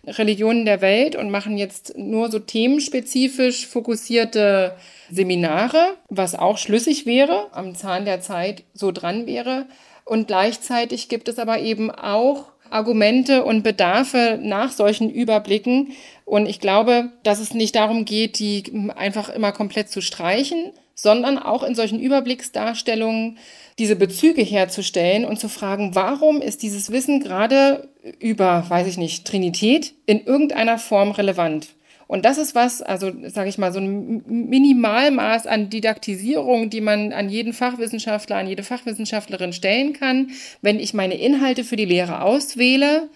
Religionen 0.06 0.66
der 0.66 0.82
Welt 0.82 1.16
und 1.16 1.30
machen 1.30 1.56
jetzt 1.56 1.96
nur 1.96 2.30
so 2.30 2.40
themenspezifisch 2.40 3.66
fokussierte 3.66 4.76
Seminare, 5.10 5.96
was 6.10 6.34
auch 6.34 6.58
schlüssig 6.58 7.06
wäre, 7.06 7.46
am 7.52 7.74
Zahn 7.74 8.04
der 8.04 8.20
Zeit 8.20 8.64
so 8.74 8.92
dran 8.92 9.26
wäre. 9.26 9.64
Und 10.04 10.26
gleichzeitig 10.26 11.08
gibt 11.08 11.28
es 11.28 11.38
aber 11.38 11.60
eben 11.60 11.90
auch 11.90 12.52
Argumente 12.72 13.44
und 13.44 13.62
Bedarfe 13.62 14.38
nach 14.42 14.72
solchen 14.72 15.10
Überblicken. 15.10 15.92
Und 16.32 16.46
ich 16.46 16.60
glaube, 16.60 17.10
dass 17.24 17.40
es 17.40 17.52
nicht 17.52 17.74
darum 17.74 18.06
geht, 18.06 18.38
die 18.38 18.64
einfach 18.96 19.28
immer 19.28 19.52
komplett 19.52 19.90
zu 19.90 20.00
streichen, 20.00 20.72
sondern 20.94 21.36
auch 21.36 21.62
in 21.62 21.74
solchen 21.74 22.00
Überblicksdarstellungen 22.00 23.36
diese 23.78 23.96
Bezüge 23.96 24.40
herzustellen 24.40 25.26
und 25.26 25.38
zu 25.38 25.50
fragen, 25.50 25.94
warum 25.94 26.40
ist 26.40 26.62
dieses 26.62 26.90
Wissen 26.90 27.20
gerade 27.20 27.90
über, 28.18 28.64
weiß 28.66 28.86
ich 28.86 28.96
nicht, 28.96 29.26
Trinität 29.26 29.92
in 30.06 30.24
irgendeiner 30.24 30.78
Form 30.78 31.10
relevant? 31.10 31.74
Und 32.06 32.24
das 32.24 32.38
ist 32.38 32.54
was, 32.54 32.80
also 32.80 33.12
sage 33.26 33.50
ich 33.50 33.58
mal, 33.58 33.74
so 33.74 33.80
ein 33.80 34.22
Minimalmaß 34.26 35.46
an 35.46 35.68
Didaktisierung, 35.68 36.70
die 36.70 36.80
man 36.80 37.12
an 37.12 37.28
jeden 37.28 37.52
Fachwissenschaftler, 37.52 38.36
an 38.36 38.48
jede 38.48 38.62
Fachwissenschaftlerin 38.62 39.52
stellen 39.52 39.92
kann, 39.92 40.30
wenn 40.62 40.80
ich 40.80 40.94
meine 40.94 41.18
Inhalte 41.18 41.62
für 41.62 41.76
die 41.76 41.84
Lehre 41.84 42.22
auswähle. 42.22 43.10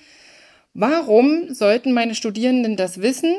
Warum 0.79 1.55
sollten 1.55 1.95
meine 1.95 2.15
Studierenden 2.15 2.77
das 2.77 3.01
wissen? 3.01 3.35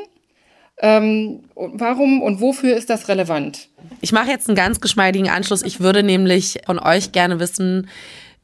Ähm, 0.80 1.44
warum 1.54 2.20
und 2.20 2.40
wofür 2.40 2.76
ist 2.76 2.90
das 2.90 3.06
relevant? 3.06 3.68
Ich 4.00 4.10
mache 4.10 4.30
jetzt 4.30 4.48
einen 4.48 4.56
ganz 4.56 4.80
geschmeidigen 4.80 5.28
Anschluss. 5.28 5.62
Ich 5.62 5.78
würde 5.78 6.02
nämlich 6.02 6.58
von 6.66 6.80
euch 6.80 7.12
gerne 7.12 7.38
wissen, 7.38 7.88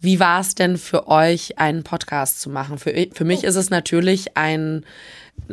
wie 0.04 0.20
war 0.20 0.40
es 0.40 0.54
denn 0.54 0.76
für 0.76 1.08
euch, 1.08 1.58
einen 1.58 1.82
Podcast 1.82 2.40
zu 2.40 2.50
machen? 2.50 2.78
Für, 2.78 2.92
für 3.12 3.24
mich 3.24 3.42
ist 3.42 3.56
es 3.56 3.70
natürlich 3.70 4.36
ein 4.36 4.84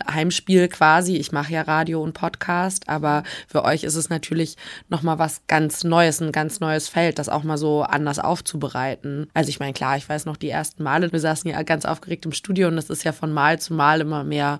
Heimspiel 0.09 0.67
quasi. 0.67 1.15
Ich 1.15 1.31
mache 1.31 1.53
ja 1.53 1.61
Radio 1.61 2.03
und 2.03 2.13
Podcast, 2.13 2.87
aber 2.87 3.23
für 3.47 3.63
euch 3.63 3.83
ist 3.83 3.95
es 3.95 4.09
natürlich 4.09 4.57
nochmal 4.89 5.19
was 5.19 5.41
ganz 5.47 5.83
Neues, 5.83 6.21
ein 6.21 6.31
ganz 6.31 6.59
neues 6.59 6.89
Feld, 6.89 7.17
das 7.17 7.29
auch 7.29 7.43
mal 7.43 7.57
so 7.57 7.83
anders 7.83 8.19
aufzubereiten. 8.19 9.29
Also 9.33 9.49
ich 9.49 9.59
meine, 9.59 9.73
klar, 9.73 9.97
ich 9.97 10.07
weiß 10.07 10.25
noch 10.25 10.37
die 10.37 10.49
ersten 10.49 10.83
Male, 10.83 11.11
wir 11.11 11.19
saßen 11.19 11.49
ja 11.49 11.61
ganz 11.63 11.85
aufgeregt 11.85 12.25
im 12.25 12.31
Studio 12.31 12.67
und 12.67 12.77
es 12.77 12.89
ist 12.89 13.03
ja 13.03 13.11
von 13.11 13.31
Mal 13.31 13.59
zu 13.59 13.73
Mal 13.73 14.01
immer 14.01 14.23
mehr 14.23 14.59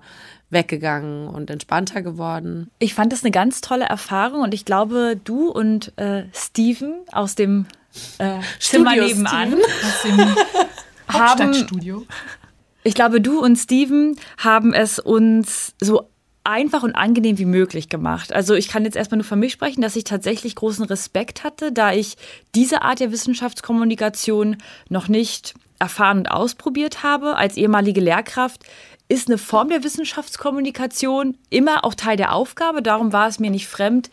weggegangen 0.50 1.28
und 1.28 1.50
entspannter 1.50 2.02
geworden. 2.02 2.70
Ich 2.78 2.94
fand 2.94 3.12
das 3.12 3.22
eine 3.22 3.30
ganz 3.30 3.60
tolle 3.60 3.84
Erfahrung 3.84 4.40
und 4.42 4.54
ich 4.54 4.64
glaube, 4.64 5.18
du 5.22 5.48
und 5.48 5.96
äh, 5.98 6.24
Steven 6.34 6.94
aus 7.12 7.34
dem 7.34 7.66
äh, 8.18 8.40
Zimmer 8.58 8.96
nebenan 8.96 9.56
Hauptstadtstudio. 11.12 12.06
Ich 12.84 12.94
glaube, 12.94 13.20
du 13.20 13.40
und 13.40 13.56
Steven 13.56 14.16
haben 14.38 14.72
es 14.72 14.98
uns 14.98 15.74
so 15.80 16.08
einfach 16.44 16.82
und 16.82 16.94
angenehm 16.94 17.38
wie 17.38 17.44
möglich 17.44 17.88
gemacht. 17.88 18.32
Also 18.32 18.54
ich 18.54 18.68
kann 18.68 18.84
jetzt 18.84 18.96
erstmal 18.96 19.18
nur 19.18 19.24
für 19.24 19.36
mich 19.36 19.52
sprechen, 19.52 19.82
dass 19.82 19.94
ich 19.94 20.04
tatsächlich 20.04 20.56
großen 20.56 20.84
Respekt 20.84 21.44
hatte, 21.44 21.70
da 21.70 21.92
ich 21.92 22.16
diese 22.54 22.82
Art 22.82 23.00
der 23.00 23.12
Wissenschaftskommunikation 23.12 24.56
noch 24.88 25.08
nicht 25.08 25.54
erfahren 25.78 26.18
und 26.18 26.30
ausprobiert 26.30 27.02
habe. 27.02 27.36
Als 27.36 27.56
ehemalige 27.56 28.00
Lehrkraft 28.00 28.64
ist 29.08 29.28
eine 29.28 29.38
Form 29.38 29.68
der 29.68 29.84
Wissenschaftskommunikation 29.84 31.36
immer 31.50 31.84
auch 31.84 31.94
Teil 31.94 32.16
der 32.16 32.32
Aufgabe. 32.32 32.82
Darum 32.82 33.12
war 33.12 33.28
es 33.28 33.38
mir 33.38 33.50
nicht 33.50 33.68
fremd, 33.68 34.10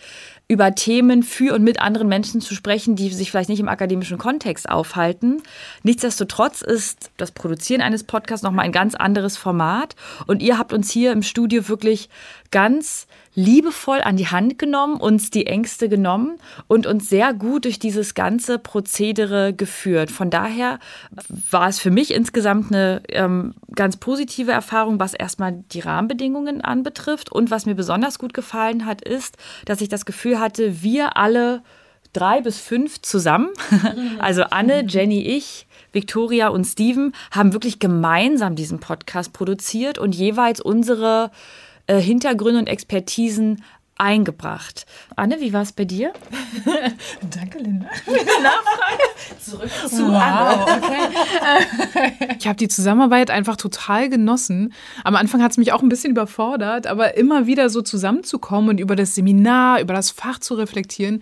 über 0.52 0.74
Themen 0.74 1.22
für 1.22 1.54
und 1.54 1.64
mit 1.64 1.80
anderen 1.80 2.08
Menschen 2.08 2.42
zu 2.42 2.56
sprechen, 2.56 2.96
die 2.96 3.10
sich 3.12 3.30
vielleicht 3.30 3.50
nicht 3.50 3.60
im 3.60 3.70
akademischen 3.70 4.18
Kontext 4.18 4.68
aufhalten. 4.68 5.44
Nichtsdestotrotz 5.84 6.64
ist 6.64 7.12
das 7.18 7.32
Produzieren 7.32 7.82
eines 7.82 8.04
Podcasts 8.04 8.44
nochmal 8.44 8.66
ein 8.66 8.72
ganz 8.72 8.96
anderes 8.96 9.38
Format. 9.38 9.96
Und 10.26 10.42
ihr 10.42 10.58
habt 10.58 10.74
uns 10.74 10.90
hier 10.90 11.12
im 11.12 11.22
Studio 11.22 11.70
wirklich 11.70 12.10
ganz 12.50 13.06
liebevoll 13.39 14.02
an 14.02 14.17
die 14.17 14.28
Hand 14.28 14.60
genommen, 14.60 14.97
uns 14.97 15.30
die 15.30 15.47
Ängste 15.47 15.88
genommen 15.88 16.38
und 16.67 16.86
uns 16.86 17.10
sehr 17.10 17.34
gut 17.34 17.63
durch 17.63 17.80
dieses 17.80 18.13
ganze 18.13 18.60
Prozedere 18.60 19.54
geführt. 19.54 20.12
Von 20.12 20.30
daher 20.30 20.80
war 21.49 21.69
es 21.69 21.80
für 21.80 21.89
mich 21.89 22.13
insgesamt 22.13 22.73
eine 22.73 23.02
ähm, 23.10 23.54
ganz 23.73 23.95
positive 23.95 24.52
Erfahrung, 24.52 24.99
was 24.99 25.13
erstmal 25.13 25.63
die 25.71 25.80
Rahmenbedingungen 25.80 26.62
anbetrifft. 26.62 27.32
Und 27.32 27.49
was 27.49 27.65
mir 27.65 27.75
besonders 27.75 28.19
gut 28.19 28.34
gefallen 28.34 28.86
hat, 28.86 29.02
ist, 29.02 29.38
dass 29.65 29.80
ich 29.80 29.88
das 29.88 30.06
Gefühl 30.06 30.39
hatte, 30.39 30.82
wir 30.82 31.15
alle 31.15 31.63
drei 32.12 32.41
bis 32.41 32.60
fünf 32.60 33.02
zusammen, 33.02 33.49
also 34.19 34.43
Anne, 34.43 34.84
Jenny, 34.86 35.21
ich, 35.21 35.65
Victoria 35.93 36.49
und 36.49 36.65
Steven, 36.65 37.13
haben 37.32 37.54
wirklich 37.54 37.80
gemeinsam 37.80 38.56
diesen 38.56 38.80
Podcast 38.80 39.32
produziert 39.32 39.97
und 39.97 40.13
jeweils 40.13 40.60
unsere 40.60 41.32
äh, 41.89 41.99
Hintergründe 41.99 42.60
und 42.60 42.67
Expertisen 42.67 43.63
eingebracht. 43.97 44.86
Anne, 45.17 45.41
wie 45.41 45.52
war 45.52 45.62
es 45.62 45.73
bei 45.73 45.84
dir? 45.84 46.13
Danke, 47.36 47.58
Linda. 47.58 47.88
Nachfrage. 48.08 49.04
Zurück 49.39 49.69
zu 49.88 50.08
wow, 50.08 50.65
okay. 50.78 52.36
ich 52.39 52.47
habe 52.47 52.56
die 52.56 52.69
Zusammenarbeit 52.69 53.30
einfach 53.30 53.58
total 53.58 54.08
genossen. 54.08 54.73
Am 55.04 55.15
Anfang 55.15 55.43
hat 55.43 55.52
es 55.52 55.58
mich 55.58 55.73
auch 55.73 55.82
ein 55.82 55.89
bisschen 55.89 56.12
überfordert, 56.12 56.88
aber 56.88 57.17
immer 57.17 57.45
wieder 57.45 57.69
so 57.69 57.82
zusammenzukommen 57.82 58.69
und 58.69 58.80
über 58.80 58.95
das 58.95 59.15
Seminar, 59.15 59.82
über 59.82 59.93
das 59.93 60.12
Fach 60.12 60.39
zu 60.39 60.54
reflektieren. 60.54 61.21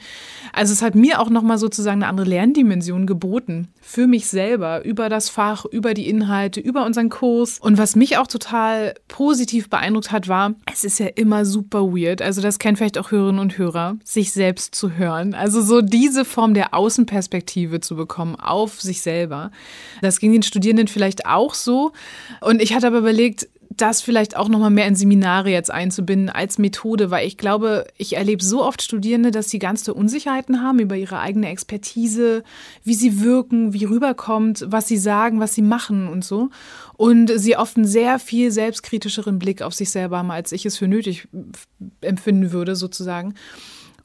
Also 0.53 0.73
es 0.73 0.83
hat 0.83 0.93
mir 0.93 1.19
auch 1.19 1.29
nochmal 1.29 1.57
sozusagen 1.57 2.03
eine 2.03 2.09
andere 2.09 2.27
Lerndimension 2.27 3.07
geboten. 3.07 3.69
Für 3.89 4.05
mich 4.05 4.27
selber, 4.27 4.83
über 4.83 5.07
das 5.07 5.29
Fach, 5.29 5.63
über 5.63 5.93
die 5.93 6.09
Inhalte, 6.09 6.59
über 6.59 6.85
unseren 6.85 7.07
Kurs. 7.07 7.57
Und 7.57 7.77
was 7.77 7.95
mich 7.95 8.17
auch 8.17 8.27
total 8.27 8.95
positiv 9.07 9.69
beeindruckt 9.69 10.11
hat, 10.11 10.27
war, 10.27 10.55
es 10.69 10.83
ist 10.83 10.99
ja 10.99 11.07
immer 11.07 11.45
super 11.45 11.83
weird. 11.93 12.21
Also 12.21 12.41
das 12.41 12.59
kennen 12.59 12.75
vielleicht 12.75 12.97
auch 12.97 13.11
Hörerinnen 13.11 13.39
und 13.39 13.57
Hörer, 13.57 13.95
sich 14.03 14.33
selbst 14.33 14.75
zu 14.75 14.97
hören. 14.97 15.33
Also 15.33 15.61
so 15.61 15.79
diese 15.81 16.25
Form 16.25 16.53
der 16.53 16.73
Außenperspektive 16.73 17.79
zu 17.79 17.95
bekommen 17.95 18.35
auf 18.35 18.81
sich 18.81 19.01
selber. 19.01 19.51
Das 20.01 20.19
ging 20.19 20.33
den 20.33 20.43
Studierenden 20.43 20.89
vielleicht 20.89 21.25
auch 21.25 21.53
so. 21.53 21.93
Und 22.41 22.61
ich 22.61 22.73
hatte 22.73 22.87
aber 22.87 22.97
überlegt, 22.97 23.47
das 23.77 24.01
vielleicht 24.01 24.35
auch 24.35 24.49
noch 24.49 24.59
mal 24.59 24.69
mehr 24.69 24.87
in 24.87 24.95
Seminare 24.95 25.49
jetzt 25.49 25.71
einzubinden 25.71 26.29
als 26.29 26.57
Methode, 26.57 27.11
weil 27.11 27.27
ich 27.27 27.37
glaube, 27.37 27.87
ich 27.97 28.17
erlebe 28.17 28.43
so 28.43 28.63
oft 28.63 28.81
Studierende, 28.81 29.31
dass 29.31 29.49
sie 29.49 29.59
ganz 29.59 29.87
Unsicherheiten 29.87 30.61
haben 30.61 30.79
über 30.79 30.95
ihre 30.95 31.19
eigene 31.19 31.49
Expertise, 31.49 32.43
wie 32.83 32.95
sie 32.95 33.21
wirken, 33.21 33.73
wie 33.73 33.85
rüberkommt, 33.85 34.65
was 34.67 34.87
sie 34.87 34.97
sagen, 34.97 35.39
was 35.39 35.53
sie 35.53 35.61
machen 35.61 36.07
und 36.07 36.25
so. 36.25 36.49
Und 36.95 37.31
sie 37.35 37.55
oft 37.55 37.77
einen 37.77 37.85
sehr 37.85 38.19
viel 38.19 38.51
selbstkritischeren 38.51 39.39
Blick 39.39 39.61
auf 39.61 39.73
sich 39.73 39.89
selber 39.89 40.17
haben, 40.17 40.31
als 40.31 40.51
ich 40.51 40.65
es 40.65 40.77
für 40.77 40.87
nötig 40.87 41.27
empfinden 42.01 42.51
würde, 42.51 42.75
sozusagen. 42.75 43.35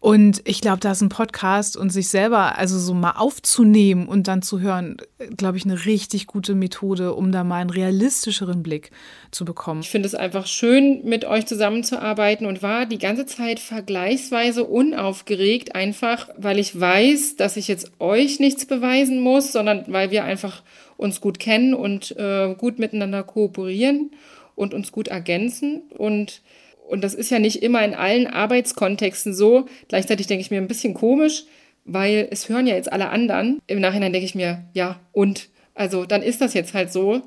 Und 0.03 0.43
ich 0.47 0.61
glaube, 0.61 0.81
da 0.81 0.91
ist 0.91 1.01
ein 1.01 1.11
Podcast 1.11 1.77
und 1.77 1.91
sich 1.91 2.09
selber 2.09 2.59
also 2.59 2.77
so 2.77 2.93
mal 2.93 3.12
aufzunehmen 3.12 4.09
und 4.09 4.27
dann 4.27 4.43
zu 4.43 4.59
hören, 4.59 4.97
glaube 5.37 5.59
ich, 5.59 5.65
eine 5.65 5.85
richtig 5.85 6.27
gute 6.27 6.57
Methode, 6.57 7.15
um 7.15 7.31
da 7.31 7.45
mal 7.45 7.61
einen 7.61 7.71
realistischeren 7.71 8.65
Blick 8.65 8.91
zu 9.31 9.45
bekommen. 9.45 9.83
Ich 9.83 9.91
finde 9.91 10.09
es 10.09 10.17
einfach 10.17 10.49
schön, 10.49 11.05
mit 11.05 11.25
euch 11.25 11.47
zusammenzuarbeiten 11.47 12.49
und 12.49 12.65
war 12.65 12.87
die 12.87 12.99
ganze 12.99 13.27
Zeit 13.27 13.61
vergleichsweise 13.61 14.65
unaufgeregt, 14.65 15.77
einfach 15.77 16.31
weil 16.37 16.59
ich 16.59 16.81
weiß, 16.81 17.37
dass 17.37 17.57
ich 17.57 17.69
jetzt 17.69 17.93
euch 18.01 18.41
nichts 18.41 18.67
beweisen 18.67 19.21
muss, 19.21 19.53
sondern 19.53 19.85
weil 19.87 20.11
wir 20.11 20.25
einfach 20.25 20.65
uns 20.97 21.21
gut 21.21 21.38
kennen 21.38 21.75
und 21.75 22.11
äh, 22.19 22.57
gut 22.59 22.81
miteinander 22.81 23.23
kooperieren 23.23 24.11
und 24.57 24.75
uns 24.75 24.91
gut 24.91 25.07
ergänzen 25.07 25.83
und 25.97 26.43
und 26.88 27.03
das 27.03 27.14
ist 27.14 27.31
ja 27.31 27.38
nicht 27.38 27.62
immer 27.62 27.85
in 27.85 27.95
allen 27.95 28.27
Arbeitskontexten 28.27 29.35
so. 29.35 29.66
Gleichzeitig 29.88 30.27
denke 30.27 30.42
ich 30.42 30.51
mir 30.51 30.59
ein 30.59 30.68
bisschen 30.68 30.95
komisch, 30.95 31.45
weil 31.85 32.29
es 32.31 32.49
hören 32.49 32.66
ja 32.66 32.75
jetzt 32.75 32.92
alle 32.92 33.09
anderen. 33.09 33.61
Im 33.66 33.81
Nachhinein 33.81 34.12
denke 34.12 34.27
ich 34.27 34.35
mir, 34.35 34.64
ja, 34.73 35.01
und? 35.12 35.49
Also 35.75 36.05
dann 36.05 36.23
ist 36.23 36.40
das 36.40 36.55
jetzt 36.55 36.75
halt 36.75 36.92
so. 36.92 37.23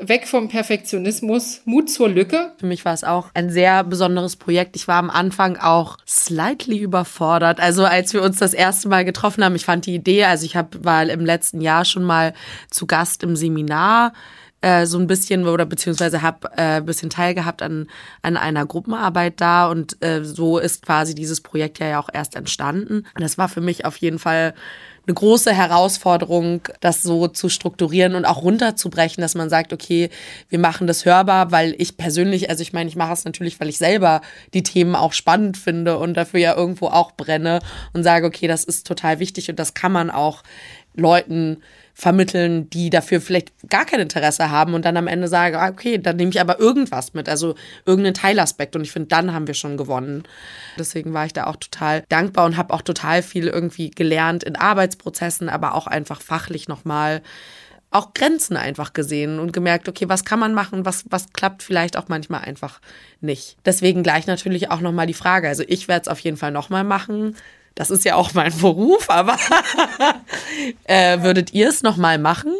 Weg 0.00 0.26
vom 0.26 0.48
Perfektionismus, 0.48 1.60
Mut 1.66 1.88
zur 1.88 2.08
Lücke. 2.08 2.52
Für 2.58 2.66
mich 2.66 2.84
war 2.84 2.94
es 2.94 3.04
auch 3.04 3.30
ein 3.34 3.50
sehr 3.50 3.84
besonderes 3.84 4.34
Projekt. 4.34 4.74
Ich 4.74 4.88
war 4.88 4.96
am 4.96 5.08
Anfang 5.08 5.56
auch 5.56 5.98
slightly 6.04 6.78
überfordert. 6.78 7.60
Also 7.60 7.84
als 7.84 8.12
wir 8.12 8.22
uns 8.22 8.38
das 8.38 8.54
erste 8.54 8.88
Mal 8.88 9.04
getroffen 9.04 9.44
haben, 9.44 9.54
ich 9.54 9.64
fand 9.64 9.86
die 9.86 9.94
Idee, 9.94 10.24
also 10.24 10.46
ich 10.46 10.56
hab, 10.56 10.84
war 10.84 11.08
im 11.08 11.24
letzten 11.24 11.60
Jahr 11.60 11.84
schon 11.84 12.02
mal 12.02 12.34
zu 12.70 12.86
Gast 12.86 13.22
im 13.22 13.36
Seminar 13.36 14.14
äh, 14.64 14.86
so 14.86 14.98
ein 14.98 15.06
bisschen 15.06 15.46
oder 15.46 15.66
beziehungsweise 15.66 16.22
habe 16.22 16.48
äh, 16.56 16.78
ein 16.78 16.86
bisschen 16.86 17.10
teilgehabt 17.10 17.60
an, 17.60 17.86
an 18.22 18.38
einer 18.38 18.64
Gruppenarbeit 18.64 19.38
da 19.38 19.70
und 19.70 20.02
äh, 20.02 20.24
so 20.24 20.58
ist 20.58 20.86
quasi 20.86 21.14
dieses 21.14 21.42
Projekt 21.42 21.80
ja 21.80 22.00
auch 22.00 22.08
erst 22.10 22.34
entstanden. 22.34 23.04
Das 23.14 23.36
war 23.36 23.50
für 23.50 23.60
mich 23.60 23.84
auf 23.84 23.98
jeden 23.98 24.18
Fall 24.18 24.54
eine 25.06 25.14
große 25.14 25.52
Herausforderung, 25.52 26.62
das 26.80 27.02
so 27.02 27.28
zu 27.28 27.50
strukturieren 27.50 28.14
und 28.14 28.24
auch 28.24 28.42
runterzubrechen, 28.42 29.20
dass 29.20 29.34
man 29.34 29.50
sagt, 29.50 29.74
okay, 29.74 30.08
wir 30.48 30.58
machen 30.58 30.86
das 30.86 31.04
hörbar, 31.04 31.52
weil 31.52 31.74
ich 31.76 31.98
persönlich, 31.98 32.48
also 32.48 32.62
ich 32.62 32.72
meine, 32.72 32.88
ich 32.88 32.96
mache 32.96 33.12
es 33.12 33.26
natürlich, 33.26 33.60
weil 33.60 33.68
ich 33.68 33.76
selber 33.76 34.22
die 34.54 34.62
Themen 34.62 34.94
auch 34.94 35.12
spannend 35.12 35.58
finde 35.58 35.98
und 35.98 36.14
dafür 36.14 36.40
ja 36.40 36.56
irgendwo 36.56 36.86
auch 36.86 37.12
brenne 37.12 37.60
und 37.92 38.02
sage, 38.02 38.26
okay, 38.26 38.48
das 38.48 38.64
ist 38.64 38.86
total 38.86 39.18
wichtig 39.18 39.50
und 39.50 39.58
das 39.58 39.74
kann 39.74 39.92
man 39.92 40.10
auch 40.10 40.42
Leuten 40.96 41.62
vermitteln, 41.92 42.68
die 42.70 42.90
dafür 42.90 43.20
vielleicht 43.20 43.52
gar 43.70 43.84
kein 43.84 44.00
Interesse 44.00 44.50
haben 44.50 44.74
und 44.74 44.84
dann 44.84 44.96
am 44.96 45.06
Ende 45.06 45.28
sagen, 45.28 45.56
ah, 45.56 45.68
okay, 45.68 45.98
dann 45.98 46.16
nehme 46.16 46.30
ich 46.30 46.40
aber 46.40 46.58
irgendwas 46.58 47.14
mit, 47.14 47.28
also 47.28 47.54
irgendeinen 47.86 48.14
Teilaspekt 48.14 48.74
und 48.74 48.82
ich 48.82 48.90
finde, 48.90 49.08
dann 49.08 49.32
haben 49.32 49.46
wir 49.46 49.54
schon 49.54 49.76
gewonnen. 49.76 50.24
Deswegen 50.76 51.12
war 51.14 51.26
ich 51.26 51.32
da 51.32 51.46
auch 51.46 51.56
total 51.56 52.02
dankbar 52.08 52.46
und 52.46 52.56
habe 52.56 52.74
auch 52.74 52.82
total 52.82 53.22
viel 53.22 53.46
irgendwie 53.46 53.90
gelernt 53.90 54.42
in 54.42 54.56
Arbeitsprozessen, 54.56 55.48
aber 55.48 55.74
auch 55.74 55.86
einfach 55.86 56.20
fachlich 56.20 56.66
nochmal 56.66 57.22
auch 57.94 58.12
Grenzen 58.12 58.56
einfach 58.56 58.92
gesehen 58.92 59.38
und 59.38 59.52
gemerkt, 59.52 59.88
okay, 59.88 60.08
was 60.08 60.24
kann 60.24 60.40
man 60.40 60.52
machen, 60.52 60.84
was, 60.84 61.04
was 61.10 61.32
klappt 61.32 61.62
vielleicht 61.62 61.96
auch 61.96 62.08
manchmal 62.08 62.40
einfach 62.40 62.80
nicht. 63.20 63.56
Deswegen 63.64 64.02
gleich 64.02 64.26
natürlich 64.26 64.72
auch 64.72 64.80
nochmal 64.80 65.06
die 65.06 65.14
Frage. 65.14 65.46
Also 65.46 65.62
ich 65.68 65.86
werde 65.86 66.02
es 66.02 66.08
auf 66.08 66.18
jeden 66.18 66.36
Fall 66.36 66.50
nochmal 66.50 66.82
machen. 66.82 67.36
Das 67.74 67.90
ist 67.90 68.04
ja 68.04 68.14
auch 68.14 68.34
mein 68.34 68.56
Beruf, 68.58 69.10
aber 69.10 69.36
äh, 70.84 71.22
würdet 71.22 71.52
ihr 71.52 71.68
es 71.68 71.82
nochmal 71.82 72.18
machen? 72.18 72.52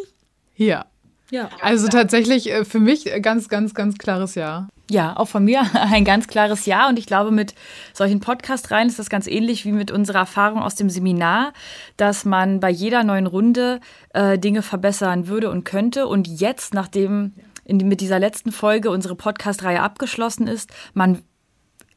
Ja. 0.55 0.85
Ja. 1.31 1.49
Also 1.61 1.87
tatsächlich 1.87 2.51
äh, 2.51 2.65
für 2.65 2.79
mich 2.79 3.09
ganz, 3.21 3.49
ganz, 3.49 3.73
ganz 3.73 3.97
klares 3.97 4.35
Ja. 4.35 4.67
Ja, 4.89 5.17
auch 5.17 5.27
von 5.27 5.43
mir 5.43 5.63
ein 5.73 6.05
ganz 6.05 6.27
klares 6.27 6.65
Ja. 6.65 6.87
Und 6.87 6.99
ich 6.99 7.07
glaube, 7.07 7.31
mit 7.31 7.55
solchen 7.93 8.19
Podcast-Reihen 8.19 8.87
ist 8.87 8.99
das 8.99 9.09
ganz 9.09 9.25
ähnlich 9.27 9.65
wie 9.65 9.71
mit 9.71 9.89
unserer 9.89 10.19
Erfahrung 10.19 10.61
aus 10.61 10.75
dem 10.75 10.89
Seminar, 10.89 11.53
dass 11.97 12.25
man 12.25 12.59
bei 12.59 12.69
jeder 12.69 13.03
neuen 13.03 13.25
Runde 13.25 13.79
äh, 14.13 14.37
Dinge 14.37 14.61
verbessern 14.61 15.27
würde 15.27 15.49
und 15.49 15.63
könnte. 15.63 16.07
Und 16.07 16.27
jetzt, 16.27 16.73
nachdem 16.73 17.33
in, 17.63 17.77
mit 17.77 18.01
dieser 18.01 18.19
letzten 18.19 18.51
Folge 18.51 18.91
unsere 18.91 19.15
Podcast-Reihe 19.15 19.81
abgeschlossen 19.81 20.47
ist, 20.47 20.69
man 20.93 21.23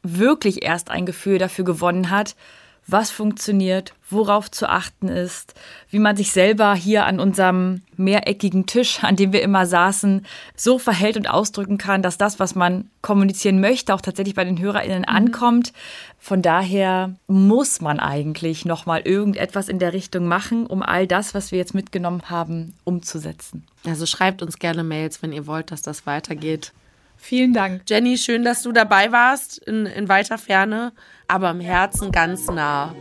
wirklich 0.01 0.63
erst 0.63 0.89
ein 0.89 1.05
Gefühl 1.05 1.37
dafür 1.37 1.65
gewonnen 1.65 2.09
hat, 2.09 2.35
was 2.91 3.11
funktioniert, 3.11 3.93
worauf 4.09 4.49
zu 4.49 4.67
achten 4.67 5.07
ist, 5.07 5.53
wie 5.89 5.99
man 5.99 6.15
sich 6.15 6.31
selber 6.31 6.73
hier 6.73 7.05
an 7.05 7.19
unserem 7.19 7.81
mehreckigen 7.97 8.65
Tisch, 8.65 9.03
an 9.03 9.15
dem 9.15 9.33
wir 9.33 9.41
immer 9.41 9.65
saßen, 9.65 10.25
so 10.55 10.79
verhält 10.79 11.17
und 11.17 11.29
ausdrücken 11.29 11.77
kann, 11.77 12.01
dass 12.01 12.17
das, 12.17 12.39
was 12.39 12.55
man 12.55 12.89
kommunizieren 13.01 13.59
möchte, 13.59 13.93
auch 13.93 14.01
tatsächlich 14.01 14.35
bei 14.35 14.45
den 14.45 14.59
HörerInnen 14.59 15.01
mhm. 15.07 15.15
ankommt. 15.15 15.73
Von 16.17 16.41
daher 16.41 17.15
muss 17.27 17.81
man 17.81 17.99
eigentlich 17.99 18.65
nochmal 18.65 19.01
irgendetwas 19.01 19.69
in 19.69 19.79
der 19.79 19.93
Richtung 19.93 20.27
machen, 20.27 20.65
um 20.65 20.81
all 20.81 21.07
das, 21.07 21.33
was 21.33 21.51
wir 21.51 21.59
jetzt 21.59 21.75
mitgenommen 21.75 22.23
haben, 22.29 22.73
umzusetzen. 22.83 23.65
Also 23.85 24.05
schreibt 24.05 24.41
uns 24.41 24.59
gerne 24.59 24.83
Mails, 24.83 25.21
wenn 25.21 25.31
ihr 25.31 25.47
wollt, 25.47 25.71
dass 25.71 25.81
das 25.81 26.05
weitergeht. 26.05 26.73
Vielen 27.21 27.53
Dank. 27.53 27.83
Jenny, 27.87 28.17
schön, 28.17 28.43
dass 28.43 28.63
du 28.63 28.71
dabei 28.71 29.11
warst 29.11 29.59
in, 29.59 29.85
in 29.85 30.07
weiter 30.07 30.37
Ferne, 30.37 30.93
aber 31.27 31.51
im 31.51 31.59
Herzen 31.59 32.11
ganz 32.11 32.47
nah. 32.47 32.95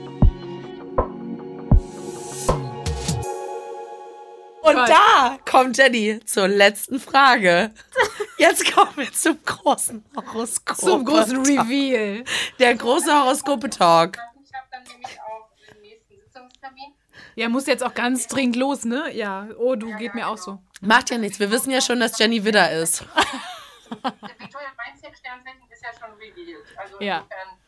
Und 4.60 4.76
da 4.76 5.38
kommt 5.48 5.78
Jenny 5.78 6.20
zur 6.26 6.48
letzten 6.48 7.00
Frage. 7.00 7.70
Jetzt 8.38 8.70
kommen 8.74 8.92
wir 8.96 9.12
zum 9.12 9.38
großen 9.46 10.04
Horoskop. 10.14 10.76
Zum 10.76 11.04
großen 11.04 11.38
Reveal. 11.38 12.24
Der 12.58 12.74
große 12.74 13.10
Horoskope-Talk. 13.10 14.18
Ich 14.44 14.52
habe 14.52 14.66
dann 14.70 14.82
nämlich 14.82 15.16
auch 15.20 15.48
den 15.72 15.80
nächsten 15.80 16.16
Sitzungstermin. 16.16 16.92
Ja, 17.36 17.48
muss 17.48 17.66
jetzt 17.66 17.84
auch 17.84 17.94
ganz 17.94 18.26
dringend 18.26 18.56
los, 18.56 18.84
ne? 18.84 19.14
Ja. 19.14 19.48
Oh, 19.58 19.76
du 19.76 19.96
geht 19.96 20.14
mir 20.14 20.26
auch 20.28 20.38
so. 20.38 20.58
Macht 20.82 21.10
ja 21.10 21.18
nichts. 21.18 21.38
Wir 21.38 21.50
wissen 21.50 21.70
ja 21.70 21.80
schon, 21.80 22.00
dass 22.00 22.18
Jenny 22.18 22.44
Widder 22.44 22.72
ist. 22.72 23.04
Der 23.90 24.38
Victoria 24.38 24.68
Weinzierk 24.76 25.16
Sternzeichen 25.16 25.62
ist 25.72 25.82
ja 25.82 25.90
schon 25.98 26.14
revealed. 26.16 26.64
Also 26.76 26.96
Ja. 27.00 27.18
insofern 27.18 27.58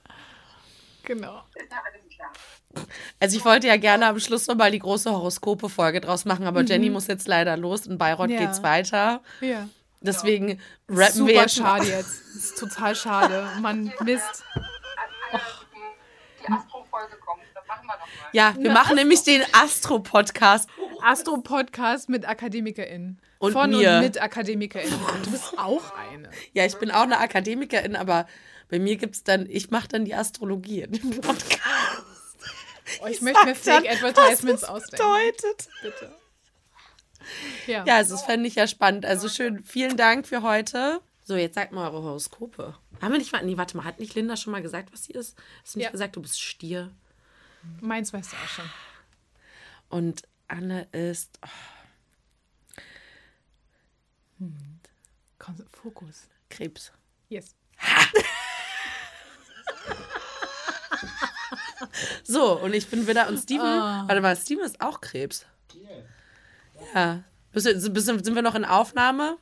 Genau. 1.03 1.43
ist 1.55 1.71
ja 1.73 1.79
alles 1.85 2.03
klar. 2.15 2.33
Also 3.19 3.37
ich 3.37 3.45
wollte 3.45 3.67
ja 3.67 3.77
gerne 3.77 4.07
am 4.07 4.21
Schluss 4.21 4.47
nochmal 4.47 4.71
die 4.71 4.79
große 4.79 5.11
Horoskope-Folge 5.11 6.01
draus 6.01 6.25
machen, 6.25 6.47
aber 6.47 6.63
Jenny 6.63 6.91
muss 6.91 7.07
jetzt 7.07 7.27
leider 7.27 7.57
los. 7.57 7.87
In 7.87 7.99
Bayreuth 7.99 8.31
Ja. 8.31 8.39
geht's 8.41 8.63
weiter. 8.63 9.23
Ja. 9.41 9.69
Deswegen 10.03 10.61
rappen 10.89 11.13
Super 11.15 11.29
wir 11.29 11.35
jetzt 11.37 11.57
schade 11.57 11.87
jetzt. 11.87 12.21
Das 12.35 12.35
ist 12.45 12.59
total 12.59 12.95
schade. 12.95 13.51
Mann, 13.61 13.93
Mist. 14.01 14.45
Alle, 14.55 15.41
die 16.43 16.53
Astro-Folge 16.53 17.17
kommt, 17.19 17.43
das 17.55 17.67
machen 17.67 17.87
wir 17.87 17.95
nochmal. 17.95 18.31
Ja, 18.33 18.55
wir 18.59 18.73
machen 18.73 18.97
nämlich 18.97 19.23
den 19.25 19.43
Astro-Podcast. 19.53 20.69
Astro-Podcast 21.03 22.09
mit 22.09 22.27
AkademikerInnen. 22.29 23.21
Und 23.41 23.53
Von 23.55 23.71
mir. 23.71 23.95
und 23.97 24.01
mit 24.03 24.21
AkademikerInnen. 24.23 25.01
Du 25.25 25.31
bist 25.33 25.59
auch 25.59 25.93
eine. 25.97 26.31
Ja, 26.53 26.67
ich 26.67 26.77
bin 26.77 26.91
auch 26.93 27.03
eine 27.03 27.19
Akademikerin, 27.19 27.97
aber 27.97 28.27
bei 28.69 28.79
mir 28.79 28.97
gibt's 28.97 29.25
dann, 29.25 29.47
ich 29.49 29.71
mache 29.71 29.89
dann 29.89 30.05
die 30.05 30.15
Astrologie 30.15 30.83
in 30.83 30.93
dem 30.93 31.21
Podcast. 31.23 31.59
Oh, 33.03 33.07
ich 33.07 33.21
möchte 33.23 33.45
mir 33.47 33.55
Fake 33.55 33.91
Advertisements 33.91 34.63
ausdenken. 34.65 35.05
bedeutet. 35.07 35.69
Bitte. 35.83 36.13
Ja. 37.67 37.85
Ja, 37.87 37.97
also 37.97 38.15
das 38.15 38.25
fände 38.25 38.47
ich 38.47 38.55
ja 38.57 38.67
spannend. 38.67 39.07
Also 39.07 39.29
schön, 39.29 39.65
vielen 39.65 39.97
Dank 39.97 40.27
für 40.27 40.43
heute. 40.43 41.01
So, 41.25 41.37
jetzt 41.37 41.55
sagt 41.55 41.73
mal 41.73 41.89
eure 41.91 42.03
Horoskope. 42.03 42.75
Haben 43.01 43.13
wir 43.13 43.19
nicht 43.19 43.33
mal, 43.33 43.45
nee, 43.45 43.57
warte 43.57 43.77
mal, 43.77 43.85
hat 43.85 44.01
nicht 44.01 44.15
Linda 44.15 44.37
schon 44.37 44.51
mal 44.53 44.61
gesagt, 44.63 44.93
was 44.93 45.05
sie 45.05 45.13
ist? 45.13 45.37
Hast 45.63 45.75
du 45.75 45.79
nicht 45.79 45.87
Ja. 45.87 45.91
gesagt, 45.93 46.17
du 46.17 46.21
bist 46.23 46.41
Stier? 46.43 46.91
Meins 47.81 48.13
weißt 48.13 48.33
du 48.33 48.37
auch 48.37 48.49
schon. 48.49 48.71
Und 49.89 50.23
Anne 50.49 50.89
ist. 50.93 51.39
Oh, 51.45 51.49
Komm, 55.39 55.57
Fokus. 55.73 56.29
Krebs. 56.49 56.93
Yes. 57.29 57.55
So, 62.25 62.59
und 62.61 62.75
ich 62.75 62.89
bin 62.89 63.07
wieder. 63.07 63.29
Und 63.29 63.39
Steven. 63.39 63.65
Ah. 63.67 64.05
Warte 64.07 64.21
mal, 64.21 64.37
Steven 64.37 64.65
ist 64.65 64.81
auch 64.81 65.01
Krebs. 65.01 65.47
Ja. 66.95 67.23
Bist 67.53 67.67
du, 67.67 67.91
bist, 67.91 68.09
du- 68.09 68.23
sind 68.23 68.35
wir 68.35 68.43
noch 68.43 68.55
in 68.55 68.65
Aufnahme? 68.65 69.39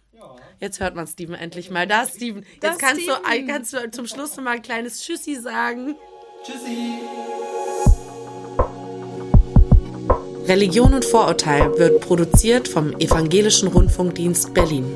Jetzt 0.61 0.81
hört 0.81 0.95
man 0.97 1.07
Steven 1.07 1.35
endlich 1.35 1.71
mal. 1.71 1.87
Da, 1.87 2.07
Steven. 2.07 2.43
Jetzt 2.43 2.63
Da, 2.65 2.75
kannst, 2.77 3.07
Du, 3.07 3.13
Steven. 3.15 3.47
kannst 3.47 3.73
du 3.73 3.91
zum 3.91 4.07
Schluss 4.07 4.37
noch 4.37 4.45
mal 4.45 4.53
ein 4.57 4.63
kleines 4.63 5.03
Tschüssi 5.03 5.37
sagen. 5.37 5.97
Tschüssi. 6.45 7.01
Religion 10.49 10.95
und 10.95 11.05
Vorurteil 11.05 11.79
wird 11.79 12.01
produziert 12.01 12.69
vom 12.69 12.99
Evangelischen 12.99 13.69
Rundfunkdienst 13.69 14.55
Berlin. 14.55 14.87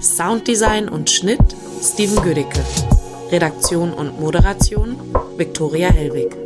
Sounddesign 0.00 0.88
und 0.88 1.08
Schnitt 1.08 1.38
Steven 1.80 2.20
Gödicke. 2.20 2.60
Redaktion 3.30 3.92
und 3.92 4.18
Moderation 4.18 4.96
Viktoria 5.36 5.88
Hellwig. 5.88 6.43